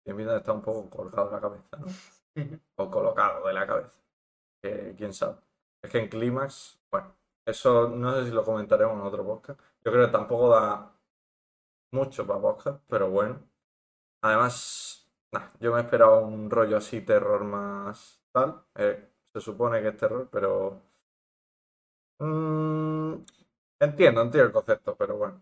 tiene 0.05 0.15
pinta 0.19 0.31
de 0.31 0.37
estar 0.37 0.55
un 0.55 0.61
poco 0.61 0.89
colgado 0.89 1.27
de 1.27 1.35
la 1.35 1.41
cabeza, 1.41 1.77
¿no? 1.79 1.87
o 2.77 2.89
colocado 2.89 3.45
de 3.45 3.53
la 3.55 3.67
cabeza. 3.67 3.93
Que, 4.63 4.95
quién 4.97 5.13
sabe. 5.13 5.35
Es 5.83 5.91
que 5.91 5.99
en 5.99 6.07
Clímax, 6.07 6.79
bueno, 6.89 7.13
eso 7.45 7.89
no 7.89 8.15
sé 8.15 8.23
si 8.23 8.31
lo 8.31 8.45
comentaremos 8.45 8.95
en 8.95 9.01
otro 9.01 9.25
podcast. 9.25 9.59
Yo 9.83 9.91
creo 9.91 10.05
que 10.05 10.11
tampoco 10.13 10.47
da 10.49 10.93
mucho 11.91 12.25
para 12.25 12.39
podcast, 12.39 12.81
pero 12.87 13.09
bueno. 13.09 13.37
Además, 14.23 15.00
nah, 15.31 15.49
yo 15.59 15.73
me 15.73 15.81
esperaba 15.81 16.19
un 16.21 16.49
rollo 16.49 16.77
así, 16.77 17.01
terror 17.01 17.43
más 17.43 18.21
tal. 18.31 18.63
Eh, 18.75 19.09
se 19.33 19.41
supone 19.41 19.81
que 19.81 19.89
es 19.89 19.97
terror, 19.97 20.29
pero. 20.31 20.81
mm, 22.19 23.13
entiendo, 23.79 24.21
entiendo 24.21 24.47
el 24.47 24.53
concepto, 24.53 24.95
pero 24.97 25.17
bueno. 25.17 25.41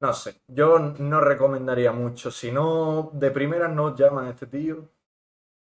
No 0.00 0.12
sé, 0.12 0.42
yo 0.48 0.78
no 0.78 1.20
recomendaría 1.20 1.92
mucho. 1.92 2.30
Si 2.30 2.52
no, 2.52 3.10
de 3.14 3.30
primera 3.30 3.68
no 3.68 3.94
llaman 3.96 4.26
a 4.26 4.30
este 4.30 4.46
tío, 4.46 4.90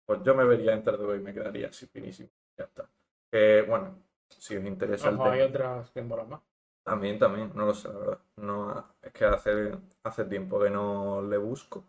pues 0.06 0.22
yo 0.24 0.34
me 0.34 0.44
vería 0.44 0.82
the 0.82 0.92
Void 0.96 1.20
y 1.20 1.24
me 1.24 1.34
quedaría 1.34 1.68
así 1.68 1.86
finísimo. 1.86 2.30
Ya 2.58 2.64
está. 2.64 2.90
Que 3.30 3.62
bueno, 3.68 3.96
si 4.28 4.56
os 4.56 4.64
interesa 4.64 5.10
el 5.10 5.16
ojo, 5.16 5.24
hay 5.30 5.40
tema. 5.40 5.42
otras 5.42 5.90
que 5.92 6.02
molan 6.02 6.28
más. 6.28 6.40
También, 6.82 7.18
también, 7.18 7.50
no 7.54 7.66
lo 7.66 7.74
sé, 7.74 7.88
la 7.88 7.98
verdad. 7.98 8.18
No, 8.36 8.94
es 9.02 9.12
que 9.12 9.24
hace, 9.24 9.72
hace 10.02 10.24
tiempo 10.26 10.60
que 10.62 10.70
no 10.70 11.22
le 11.22 11.36
busco. 11.38 11.84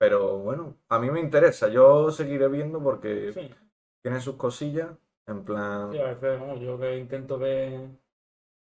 Pero 0.00 0.38
bueno, 0.38 0.78
a 0.88 0.98
mí 0.98 1.10
me 1.10 1.20
interesa. 1.20 1.68
Yo 1.68 2.10
seguiré 2.10 2.48
viendo 2.48 2.82
porque 2.82 3.32
Sí, 3.34 3.50
tiene 4.02 4.20
sus 4.20 4.36
cosillas. 4.36 4.90
En 5.26 5.44
plan, 5.44 5.90
sí, 5.92 5.98
a 5.98 6.04
veces, 6.14 6.40
vamos, 6.40 6.60
yo 6.60 6.78
que 6.78 6.98
intento 6.98 7.38
ver 7.38 7.90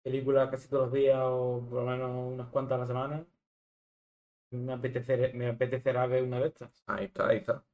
películas 0.03 0.51
casi 0.51 0.69
todos 0.69 0.85
los 0.85 0.93
días 0.95 1.19
o 1.23 1.65
por 1.69 1.83
lo 1.85 1.91
menos 1.91 2.11
unas 2.35 2.49
cuantas 2.49 2.77
a 2.77 2.81
la 2.83 2.87
semana, 2.87 3.27
me, 4.51 4.73
apetecer- 4.75 5.33
me 5.35 5.49
apetecerá 5.49 6.07
ver 6.07 6.25
una 6.25 6.41
de 6.41 6.49
estas. 6.49 6.85
ahí 6.87 7.05
está, 7.07 7.29
ahí 7.29 7.39
está. 7.39 7.65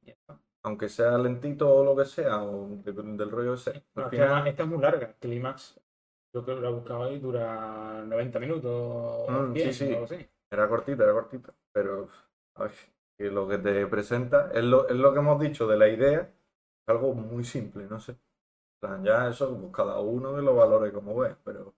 Aunque 0.63 0.87
sea 0.89 1.17
lentito 1.17 1.69
o 1.73 1.83
lo 1.83 1.95
que 1.95 2.05
sea, 2.05 2.43
o 2.43 2.69
de- 2.83 2.93
del 2.93 3.31
rollo 3.31 3.53
ese. 3.55 3.83
Final, 3.93 4.11
además 4.11 4.47
esta 4.47 4.63
es 4.63 4.69
muy 4.69 4.79
larga. 4.81 5.13
Clímax, 5.19 5.79
yo 6.33 6.43
creo 6.43 6.55
que 6.57 6.61
la 6.63 6.69
he 6.69 6.73
buscado 6.73 7.03
ahí, 7.03 7.19
dura 7.19 8.03
90 8.05 8.39
minutos 8.39 9.29
Mm, 9.29 9.53
100 9.53 9.67
sí, 9.71 9.73
sí. 9.73 9.91
o 9.91 9.93
algo 9.93 10.05
así. 10.05 10.29
Era 10.51 10.69
cortita, 10.69 11.03
era 11.03 11.13
cortita. 11.13 11.53
Pero 11.71 12.09
ay, 12.55 12.69
que 13.17 13.25
lo 13.31 13.47
que 13.47 13.57
te 13.59 13.87
presenta 13.87 14.51
es 14.53 14.63
lo, 14.63 14.87
es 14.89 14.95
lo 14.95 15.13
que 15.13 15.19
hemos 15.19 15.39
dicho 15.41 15.67
de 15.67 15.77
la 15.77 15.89
idea. 15.89 16.21
Es 16.21 16.89
algo 16.89 17.13
muy 17.13 17.43
simple, 17.43 17.85
no 17.87 17.99
sé. 17.99 18.13
En 18.13 18.19
plan, 18.81 19.03
ya 19.05 19.29
eso, 19.29 19.57
pues 19.59 19.71
cada 19.73 19.99
uno 20.01 20.33
de 20.33 20.43
los 20.43 20.55
valores 20.57 20.93
como 20.93 21.15
ve, 21.17 21.35
pero. 21.43 21.75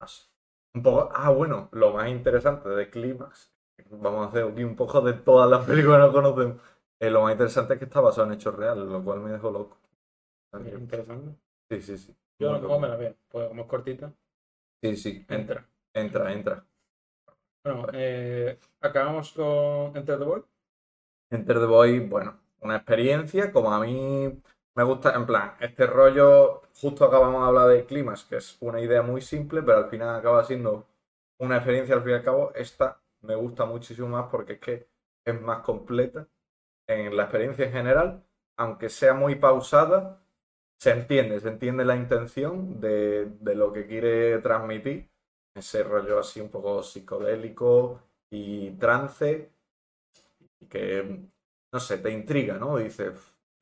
No 0.00 0.06
sé. 0.06 0.28
Un 0.74 0.82
poco. 0.82 1.10
Ah, 1.14 1.30
bueno, 1.30 1.68
lo 1.72 1.92
más 1.92 2.08
interesante 2.08 2.68
de 2.68 2.90
Clímax 2.90 3.52
vamos 3.90 4.26
a 4.26 4.28
hacer 4.30 4.44
aquí 4.44 4.62
un 4.64 4.76
poco 4.76 5.00
de 5.00 5.12
todas 5.14 5.48
las 5.50 5.66
películas 5.66 5.98
que 6.00 6.06
no 6.06 6.12
conocemos. 6.12 6.62
Eh, 7.00 7.10
lo 7.10 7.22
más 7.22 7.32
interesante 7.32 7.74
es 7.74 7.78
que 7.78 7.84
está 7.86 8.00
basado 8.00 8.26
en 8.28 8.34
hechos 8.34 8.54
reales, 8.54 8.84
lo 8.86 9.02
cual 9.04 9.20
me 9.20 9.32
dejó 9.32 9.50
loco. 9.50 9.78
Es 10.52 10.72
interesante. 10.72 11.36
Sí, 11.70 11.82
sí, 11.82 11.98
sí. 11.98 12.16
Yo 12.38 12.52
no 12.52 12.58
loco. 12.60 12.78
me 12.78 12.88
la 12.88 12.96
veo, 12.96 13.16
pues 13.28 13.48
como 13.48 13.62
es 13.62 13.68
cortita, 13.68 14.12
Sí, 14.82 14.96
sí, 14.96 15.26
entra. 15.28 15.66
entra, 15.94 16.32
entra. 16.32 16.64
Bueno, 17.64 17.86
eh, 17.94 18.58
acabamos 18.82 19.32
con 19.32 19.96
Enter 19.96 20.18
the 20.18 20.24
Void. 20.24 20.42
Enter 21.30 21.58
the 21.58 21.66
Void, 21.66 22.08
bueno, 22.08 22.38
una 22.60 22.76
experiencia 22.76 23.50
como 23.52 23.72
a 23.72 23.80
mí 23.80 24.42
me 24.74 24.84
gusta, 24.84 25.14
en 25.14 25.24
plan, 25.24 25.54
este 25.60 25.86
rollo, 25.86 26.62
justo 26.80 27.04
acabamos 27.04 27.42
de 27.42 27.48
hablar 27.48 27.68
de 27.68 27.86
climas, 27.86 28.24
que 28.24 28.36
es 28.36 28.56
una 28.60 28.80
idea 28.80 29.02
muy 29.02 29.20
simple, 29.22 29.62
pero 29.62 29.78
al 29.78 29.88
final 29.88 30.14
acaba 30.14 30.44
siendo 30.44 30.86
una 31.38 31.56
experiencia 31.56 31.94
al 31.94 32.02
fin 32.02 32.12
y 32.12 32.14
al 32.14 32.22
cabo. 32.22 32.52
Esta 32.54 33.00
me 33.22 33.34
gusta 33.34 33.64
muchísimo 33.64 34.08
más 34.08 34.26
porque 34.30 34.54
es 34.54 34.60
que 34.60 34.88
es 35.24 35.40
más 35.40 35.62
completa 35.62 36.28
en 36.86 37.16
la 37.16 37.24
experiencia 37.24 37.66
en 37.66 37.72
general, 37.72 38.24
aunque 38.58 38.88
sea 38.90 39.14
muy 39.14 39.36
pausada, 39.36 40.20
se 40.78 40.90
entiende, 40.90 41.40
se 41.40 41.48
entiende 41.48 41.84
la 41.84 41.96
intención 41.96 42.80
de, 42.80 43.26
de 43.40 43.54
lo 43.54 43.72
que 43.72 43.86
quiere 43.86 44.38
transmitir, 44.40 45.08
ese 45.54 45.84
rollo 45.84 46.18
así 46.18 46.40
un 46.40 46.48
poco 46.48 46.82
psicodélico 46.82 48.00
y 48.30 48.72
trance, 48.72 49.50
y 50.60 50.66
que, 50.66 51.20
no 51.72 51.80
sé, 51.80 51.98
te 51.98 52.10
intriga, 52.10 52.58
¿no? 52.58 52.76
Dices, 52.78 53.12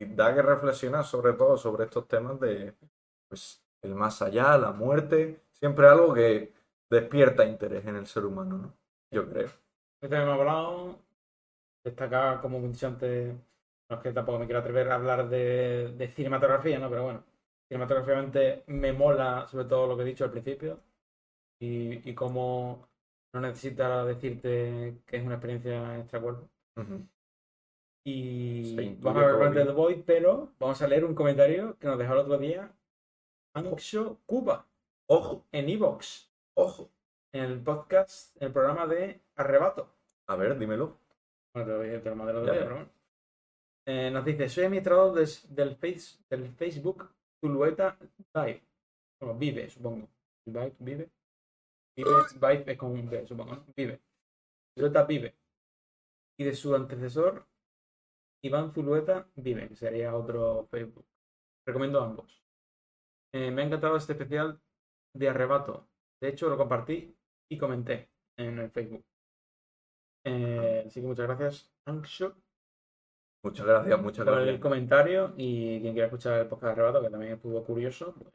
da 0.01 0.35
que 0.35 0.43
reflexionar 0.43 1.05
sobre 1.05 1.35
todo 1.35 1.57
sobre 1.57 1.85
estos 1.85 2.09
temas 2.09 2.41
de, 2.41 2.75
pues, 3.29 3.63
el 3.83 3.95
más 3.95 4.23
allá, 4.23 4.57
la 4.57 4.73
muerte, 4.73 5.43
siempre 5.53 5.87
algo 5.87 6.15
que 6.15 6.53
despierta 6.89 7.45
interés 7.45 7.87
en 7.87 7.97
el 7.97 8.07
ser 8.07 8.25
humano, 8.25 8.59
¿no? 8.59 8.75
Yo 9.11 9.29
creo. 9.29 9.51
Este 10.01 10.17
hemos 10.17 10.39
hablado, 10.39 10.99
destacar, 11.85 12.41
como 12.41 12.59
he 12.59 12.87
antes, 12.87 13.35
no 13.89 13.97
es 13.97 14.03
que 14.03 14.13
tampoco 14.13 14.39
me 14.39 14.47
quiero 14.47 14.61
atrever 14.61 14.91
a 14.91 14.95
hablar 14.95 15.29
de, 15.29 15.93
de 15.97 16.09
cinematografía, 16.09 16.79
¿no? 16.79 16.89
Pero 16.89 17.05
bueno, 17.05 17.25
cinematográficamente 17.69 18.65
me 18.69 18.93
mola 18.93 19.47
sobre 19.49 19.67
todo 19.67 19.87
lo 19.87 19.97
que 19.97 20.03
he 20.03 20.07
dicho 20.07 20.25
al 20.25 20.31
principio 20.31 20.81
y, 21.63 22.11
y 22.11 22.15
cómo 22.15 22.89
no 23.35 23.41
necesita 23.41 24.05
decirte 24.05 24.99
que 25.07 25.17
es 25.17 25.23
una 25.25 25.35
experiencia 25.35 25.99
extracuerpo. 25.99 26.49
Ujú. 26.77 27.07
Y 28.05 28.75
Se 28.75 28.83
intuye 28.83 29.15
vamos 29.15 29.23
a 29.23 29.37
ver 29.37 29.51
bien. 29.53 29.67
The 29.67 29.73
Void, 29.73 30.03
pero 30.05 30.53
vamos 30.59 30.83
a 30.83 30.89
leer 30.89 31.05
un 31.05 31.15
comentario 31.15 31.79
que 31.79 31.87
nos 31.87 31.99
dejó 31.99 32.15
el 32.15 32.19
otro 32.19 32.39
día 32.39 32.73
Anxo 33.55 34.19
Cuba 34.27 34.67
Ojo, 35.09 35.47
en 35.53 35.69
Evox, 35.69 36.33
ojo. 36.57 36.91
en 37.33 37.45
el 37.45 37.61
podcast, 37.61 38.37
en 38.41 38.47
el 38.49 38.53
programa 38.53 38.87
de 38.87 39.21
Arrebato. 39.37 39.89
A 40.29 40.37
ver, 40.37 40.59
dímelo. 40.59 40.97
Bueno, 41.55 41.69
te 41.71 41.77
lo 41.77 41.83
dije, 41.83 41.99
te 41.99 42.11
lo 42.11 42.17
mandé 42.17 42.33
el 42.33 42.39
otro 42.39 42.47
Ya, 42.47 42.53
día, 42.53 42.61
ya. 42.63 42.67
pero 42.69 42.77
bueno. 42.81 42.93
Eh, 43.87 44.11
nos 44.11 44.25
dice, 44.25 44.49
soy 44.49 44.65
administrador 44.65 45.13
del, 45.15 45.77
face, 45.77 46.19
del 46.31 46.49
Facebook 46.55 47.09
Tulueta 47.43 47.99
Vive. 48.35 48.63
Bueno, 49.21 49.39
vive, 49.39 49.69
supongo. 49.69 50.09
Vive, 50.79 51.11
vive. 51.97 52.11
Vive, 52.41 52.73
es 52.73 52.79
con 52.79 52.93
un 52.93 53.07
V, 53.07 53.27
supongo, 53.27 53.55
¿no? 53.57 53.65
Vive. 53.77 54.01
Zulueta 54.75 55.05
vive. 55.05 55.35
Y 56.39 56.45
de 56.45 56.55
su 56.55 56.75
antecesor, 56.75 57.47
Iván 58.45 58.73
Zulueta 58.73 59.29
vive, 59.37 59.69
que 59.69 59.77
sería 59.77 60.15
otro 60.17 60.67
Facebook. 60.71 61.07
Recomiendo 61.67 62.01
ambos. 62.01 62.43
Eh, 63.35 63.51
me 63.51 63.63
ha 63.63 63.67
encantado 63.67 63.97
este 63.97 64.13
especial 64.13 64.61
de 65.15 65.29
arrebato. 65.29 65.89
De 66.21 66.29
hecho, 66.29 66.49
lo 66.49 66.57
compartí 66.57 67.15
y 67.51 67.59
comenté 67.59 68.11
en 68.37 68.59
el 68.59 68.71
Facebook. 68.71 69.05
Eh, 70.25 70.85
así 70.87 71.01
que 71.01 71.07
muchas 71.07 71.27
gracias, 71.27 71.73
Anxo, 71.87 72.37
Muchas 73.45 73.67
gracias, 73.67 74.01
muchas 74.01 74.25
por 74.25 74.35
el 74.35 74.45
gracias. 74.45 74.63
comentario. 74.63 75.35
Y 75.37 75.81
quien 75.81 75.95
quiera 75.95 76.07
escuchar 76.07 76.41
el 76.41 76.47
podcast 76.47 76.77
de 76.77 76.81
arrebato, 76.83 77.03
que 77.03 77.11
también 77.11 77.33
estuvo 77.33 77.65
curioso, 77.65 78.15
pues 78.15 78.33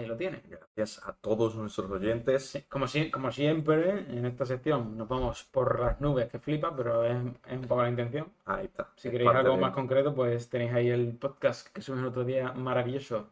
ahí 0.00 0.06
lo 0.06 0.16
tiene. 0.16 0.42
Gracias 0.48 1.00
a 1.06 1.12
todos 1.14 1.54
nuestros 1.56 1.90
oyentes. 1.90 2.46
Sí, 2.50 2.62
Como, 2.68 2.86
si- 2.88 3.10
como 3.10 3.30
siempre, 3.30 4.00
en 4.10 4.26
esta 4.26 4.44
sección 4.44 4.96
nos 4.96 5.08
vamos 5.08 5.44
por 5.44 5.78
las 5.80 6.00
nubes 6.00 6.28
que 6.28 6.38
flipa, 6.38 6.74
pero 6.74 7.04
es, 7.04 7.16
es 7.46 7.58
un 7.58 7.66
poco 7.68 7.82
la 7.82 7.88
intención. 7.90 8.32
Ahí 8.44 8.66
está. 8.66 8.90
Si 8.96 9.08
Es 9.08 9.12
queréis 9.12 9.30
algo 9.30 9.54
de- 9.54 9.60
más 9.60 9.72
concreto, 9.72 10.14
pues 10.14 10.48
tenéis 10.48 10.72
ahí 10.72 10.88
el 10.90 11.16
podcast 11.16 11.68
que 11.68 11.80
subimos 11.82 12.04
el 12.04 12.10
otro 12.10 12.24
día, 12.24 12.52
maravilloso, 12.52 13.30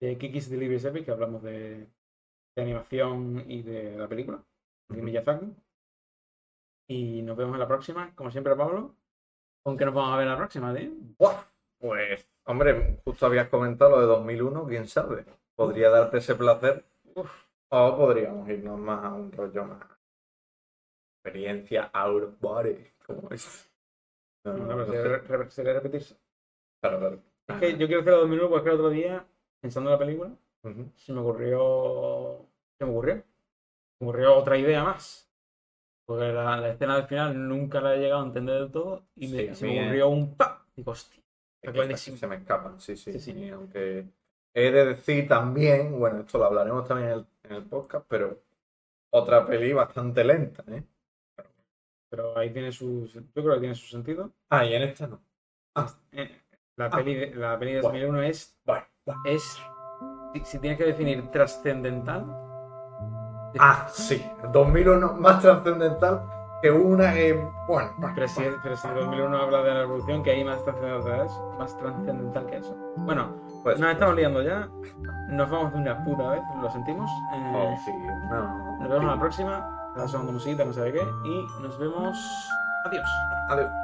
de 0.00 0.18
Kiki's 0.18 0.50
Delivery 0.50 0.78
Service, 0.80 1.04
que 1.04 1.10
hablamos 1.12 1.42
de, 1.42 1.86
de 2.56 2.62
animación 2.62 3.44
y 3.48 3.62
de 3.62 3.96
la 3.96 4.08
película, 4.08 4.42
de. 4.88 5.00
Miyazaki. 5.02 5.46
Y 6.88 7.22
nos 7.22 7.36
vemos 7.36 7.54
en 7.54 7.60
la 7.60 7.68
próxima, 7.68 8.14
como 8.14 8.30
siempre, 8.30 8.54
Pablo. 8.56 8.94
¿Con 9.62 9.76
qué 9.76 9.84
nos 9.84 9.94
vamos 9.94 10.12
a 10.12 10.16
ver 10.18 10.26
la 10.26 10.36
próxima, 10.36 10.74
tío? 10.74 10.90
Buah, 11.18 11.44
Pues, 11.78 12.28
hombre, 12.44 12.98
justo 13.04 13.26
habías 13.26 13.48
comentado 13.48 13.92
lo 13.92 14.00
de 14.00 14.06
2001, 14.06 14.66
quién 14.66 14.86
sabe. 14.88 15.24
Podría 15.66 15.90
darte 15.90 16.18
ese 16.18 16.34
placer. 16.34 16.84
O 17.70 17.96
podríamos 17.96 18.48
irnos 18.48 18.78
más 18.78 19.04
a 19.04 19.14
un 19.14 19.32
rollo 19.32 19.64
más. 19.64 19.86
Experiencia 21.24 21.90
out 21.92 22.22
of 22.24 22.40
body. 22.40 22.76
Como 23.06 23.30
es. 23.30 23.70
No, 24.44 24.54
no, 24.54 24.66
no 24.76 24.84
re- 24.84 25.50
sería 25.50 25.72
repetirse. 25.74 26.16
Claro, 26.80 26.98
claro. 26.98 27.18
Es 27.48 27.56
que 27.60 27.78
yo 27.78 27.86
quiero 27.86 28.00
hacer 28.02 28.12
la 28.12 28.18
2001 28.20 28.48
porque 28.50 28.68
el 28.68 28.74
otro 28.74 28.90
día, 28.90 29.24
pensando 29.60 29.90
en 29.90 29.94
la 29.94 29.98
película, 29.98 30.30
Ujú. 30.64 30.90
se 30.96 31.12
me 31.12 31.20
ocurrió. 31.20 32.46
Se 32.78 32.84
me 32.84 32.90
ocurrió. 32.90 33.14
Se 33.16 33.24
me 34.04 34.08
ocurrió 34.08 34.36
otra 34.36 34.58
idea 34.58 34.82
más. 34.84 35.28
Porque 36.06 36.32
la, 36.32 36.56
la 36.56 36.68
escena 36.70 36.96
del 36.96 37.06
final 37.06 37.48
nunca 37.48 37.80
la 37.80 37.94
he 37.94 37.98
llegado 37.98 38.22
a 38.22 38.26
entender 38.26 38.60
del 38.60 38.72
todo. 38.72 39.04
Y 39.14 39.28
Sí, 39.28 39.54
se 39.54 39.66
me 39.66 39.80
ocurrió 39.82 40.08
un 40.08 40.36
pa. 40.36 40.66
Digo, 40.74 40.90
hostia. 40.90 41.22
Está 41.62 41.96
se 41.96 42.26
me 42.26 42.36
escapan, 42.36 42.80
sí, 42.80 42.96
sí. 42.96 43.12
Sí, 43.12 43.20
sí. 43.20 43.48
Aunque 43.50 44.06
he 44.54 44.70
de 44.70 44.86
decir 44.86 45.28
también, 45.28 45.98
bueno, 45.98 46.20
esto 46.20 46.38
lo 46.38 46.46
hablaremos 46.46 46.86
también 46.86 47.10
en 47.10 47.14
el, 47.18 47.26
en 47.44 47.52
el 47.56 47.62
podcast, 47.64 48.04
pero 48.08 48.38
otra 49.10 49.46
peli 49.46 49.72
bastante 49.72 50.24
lenta, 50.24 50.62
¿eh? 50.68 50.82
Pero 52.10 52.36
ahí 52.36 52.50
tiene 52.52 52.70
su. 52.72 53.06
Yo 53.06 53.22
creo 53.42 53.54
que 53.54 53.60
tiene 53.60 53.74
su 53.74 53.86
sentido. 53.86 54.30
Ah, 54.50 54.64
y 54.66 54.74
en 54.74 54.82
esta 54.82 55.06
no. 55.06 55.20
Eh, 56.12 56.38
La 56.76 56.86
Ah. 56.86 56.90
peli 56.90 57.14
de, 57.14 57.34
la 57.34 57.58
peli 57.58 57.72
de 57.72 57.80
Bueno. 57.80 57.98
2001 57.98 58.22
es. 58.22 58.58
Bueno, 58.64 58.84
bueno. 59.06 59.22
es 59.26 59.58
si, 60.44 60.58
tienes 60.58 60.78
que 60.78 60.84
definir 60.86 61.30
trascendental. 61.30 62.24
Ah, 63.58 63.86
sí, 63.90 64.24
2001 64.52 65.14
más 65.14 65.40
trascendental 65.42 66.22
que 66.62 66.70
una 66.70 67.12
que, 67.12 67.32
bueno, 67.66 67.92
bueno, 67.98 68.12
Pero 68.14 68.28
si, 68.28 68.42
pero 68.62 68.76
si 68.76 68.88
2001 68.88 69.36
habla 69.36 69.62
de 69.62 69.74
la 69.74 69.80
revolución, 69.80 70.22
que 70.22 70.30
hay 70.30 70.44
más 70.44 70.62
trascendental, 70.64 71.26
más 71.58 71.76
trascendental 71.76 72.46
que 72.46 72.56
eso. 72.56 72.74
Bueno, 72.98 73.34
pues, 73.62 73.78
nos 73.78 73.92
estamos 73.92 74.16
liando 74.16 74.42
ya. 74.42 74.68
Nos 75.28 75.50
vamos 75.50 75.72
de 75.72 75.78
una 75.78 76.04
puta 76.04 76.30
vez, 76.30 76.42
lo 76.60 76.70
sentimos. 76.70 77.10
Eh, 77.34 77.52
oh, 77.54 77.74
sí, 77.84 77.92
no, 78.30 78.78
Nos 78.80 78.88
vemos 78.88 79.04
la 79.06 79.18
próxima. 79.18 79.78
La 79.96 80.08
segunda 80.08 80.32
musiquita, 80.32 80.64
no 80.64 80.72
sé 80.72 80.80
de 80.80 80.92
qué. 80.92 81.00
Y 81.00 81.62
nos 81.62 81.78
vemos. 81.78 82.16
Adiós. 82.84 83.06
Adiós. 83.50 83.81